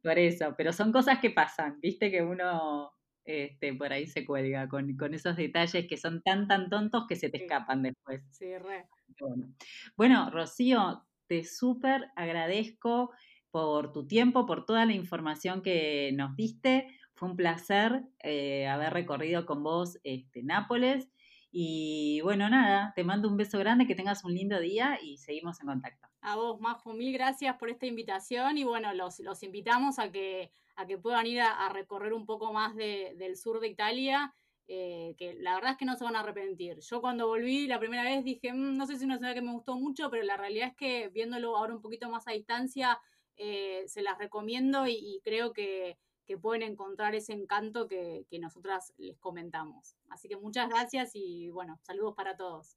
Por 0.00 0.16
eso, 0.16 0.54
pero 0.56 0.72
son 0.72 0.92
cosas 0.92 1.18
que 1.18 1.30
pasan, 1.30 1.80
viste 1.80 2.08
que 2.08 2.22
uno 2.22 2.92
este, 3.24 3.74
por 3.74 3.92
ahí 3.92 4.06
se 4.06 4.24
cuelga 4.24 4.68
con, 4.68 4.96
con, 4.96 5.14
esos 5.14 5.36
detalles 5.36 5.88
que 5.88 5.96
son 5.96 6.22
tan, 6.22 6.46
tan 6.46 6.68
tontos 6.68 7.06
que 7.08 7.16
se 7.16 7.30
te 7.30 7.38
escapan 7.38 7.82
después. 7.82 8.22
Sí, 8.30 8.56
re. 8.58 8.86
Bueno, 9.18 9.54
bueno 9.96 10.30
Rocío, 10.30 11.04
te 11.26 11.42
súper 11.42 12.10
agradezco 12.16 13.12
por 13.50 13.92
tu 13.92 14.06
tiempo, 14.06 14.46
por 14.46 14.66
toda 14.66 14.84
la 14.84 14.92
información 14.92 15.62
que 15.62 16.12
nos 16.14 16.36
diste. 16.36 16.88
Fue 17.14 17.28
un 17.28 17.36
placer 17.36 18.02
eh, 18.22 18.66
haber 18.66 18.92
recorrido 18.92 19.46
con 19.46 19.62
vos 19.62 19.98
este, 20.04 20.42
Nápoles. 20.42 21.08
Y 21.56 22.20
bueno, 22.22 22.50
nada, 22.50 22.92
te 22.96 23.04
mando 23.04 23.28
un 23.28 23.36
beso 23.36 23.60
grande, 23.60 23.86
que 23.86 23.94
tengas 23.94 24.24
un 24.24 24.34
lindo 24.34 24.58
día 24.58 24.98
y 25.00 25.18
seguimos 25.18 25.60
en 25.60 25.68
contacto. 25.68 26.08
A 26.20 26.34
vos, 26.34 26.60
Majo, 26.60 26.92
mil 26.94 27.12
gracias 27.12 27.56
por 27.58 27.70
esta 27.70 27.86
invitación 27.86 28.58
y 28.58 28.64
bueno, 28.64 28.92
los, 28.92 29.20
los 29.20 29.40
invitamos 29.44 30.00
a 30.00 30.10
que, 30.10 30.50
a 30.74 30.84
que 30.84 30.98
puedan 30.98 31.28
ir 31.28 31.40
a, 31.40 31.68
recorrer 31.68 32.12
un 32.12 32.26
poco 32.26 32.52
más 32.52 32.74
del 32.74 33.36
sur 33.36 33.60
de 33.60 33.68
Italia. 33.68 34.34
Eh, 34.66 35.14
que 35.16 35.34
la 35.34 35.54
verdad 35.54 35.72
es 35.72 35.76
que 35.76 35.84
no 35.84 35.94
se 35.94 36.02
van 36.02 36.16
a 36.16 36.20
arrepentir. 36.20 36.80
Yo 36.80 37.00
cuando 37.00 37.28
volví 37.28 37.68
la 37.68 37.78
primera 37.78 38.02
vez 38.02 38.24
dije, 38.24 38.52
mm, 38.52 38.76
no 38.76 38.86
sé 38.86 38.94
si 38.94 39.00
es 39.00 39.04
una 39.04 39.18
ciudad 39.18 39.34
que 39.34 39.42
me 39.42 39.52
gustó 39.52 39.76
mucho, 39.76 40.10
pero 40.10 40.24
la 40.24 40.36
realidad 40.36 40.70
es 40.70 40.74
que 40.74 41.08
viéndolo 41.10 41.56
ahora 41.56 41.76
un 41.76 41.82
poquito 41.82 42.10
más 42.10 42.26
a 42.26 42.32
distancia, 42.32 42.98
eh, 43.36 43.84
se 43.86 44.02
las 44.02 44.18
recomiendo 44.18 44.88
y, 44.88 45.20
creo 45.22 45.52
que, 45.52 45.98
pueden 46.40 46.62
encontrar 46.62 47.14
ese 47.14 47.32
encanto 47.32 47.86
que, 47.86 48.26
que, 48.30 48.38
nosotras 48.38 48.92
les 48.96 49.18
comentamos. 49.18 49.96
Así 50.08 50.28
que 50.28 50.36
muchas 50.36 50.68
gracias 50.68 51.10
y 51.14 51.50
bueno, 51.50 51.78
saludos 51.82 52.14
para 52.14 52.36
todos. 52.36 52.76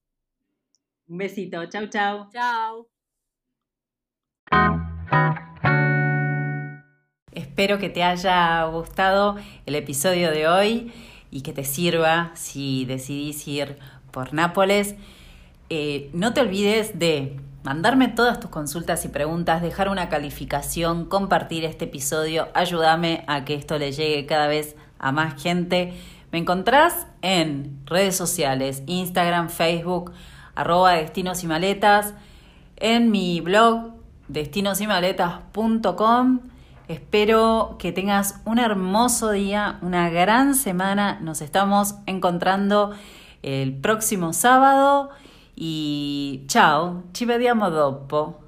Un 1.07 1.17
besito, 1.17 1.65
chau, 1.67 1.87
chau. 1.87 2.29
Chau. 2.31 2.89
Espero 7.31 7.79
que 7.79 7.89
te 7.89 8.03
haya 8.03 8.65
gustado 8.65 9.37
el 9.65 9.75
episodio 9.75 10.31
de 10.31 10.47
hoy 10.47 10.91
y 11.31 11.41
que 11.41 11.53
te 11.53 11.63
sirva 11.63 12.31
si 12.35 12.85
decidís 12.85 13.47
ir 13.47 13.77
por 14.11 14.33
Nápoles. 14.33 14.95
Eh, 15.69 16.09
no 16.13 16.33
te 16.33 16.41
olvides 16.41 16.97
de 16.97 17.39
mandarme 17.67 18.07
todas 18.07 18.39
tus 18.39 18.49
consultas 18.49 19.03
y 19.03 19.09
preguntas, 19.09 19.61
dejar 19.61 19.89
una 19.89 20.07
calificación, 20.07 21.03
compartir 21.03 21.65
este 21.65 21.83
episodio, 21.83 22.47
ayúdame 22.53 23.25
a 23.27 23.43
que 23.43 23.55
esto 23.55 23.77
le 23.77 23.91
llegue 23.91 24.25
cada 24.25 24.47
vez 24.47 24.77
a 24.99 25.11
más 25.11 25.43
gente. 25.43 25.93
Me 26.31 26.37
encontrás 26.37 27.07
en 27.21 27.81
redes 27.85 28.15
sociales, 28.15 28.83
Instagram, 28.85 29.49
Facebook, 29.49 30.13
arroba 30.55 30.93
destinos 30.93 31.43
y 31.43 31.47
maletas, 31.47 32.13
en 32.77 33.11
mi 33.11 33.41
blog 33.41 33.95
destinosimaletas.com. 34.29 36.39
Espero 36.87 37.75
que 37.79 37.91
tengas 37.91 38.39
un 38.45 38.59
hermoso 38.59 39.31
día, 39.31 39.77
una 39.81 40.09
gran 40.09 40.55
semana. 40.55 41.19
Nos 41.19 41.41
estamos 41.41 41.95
encontrando 42.05 42.93
el 43.43 43.75
próximo 43.75 44.31
sábado. 44.31 45.09
E 45.59 46.43
ciao, 46.45 47.05
ci 47.11 47.25
vediamo 47.25 47.69
dopo. 47.69 48.46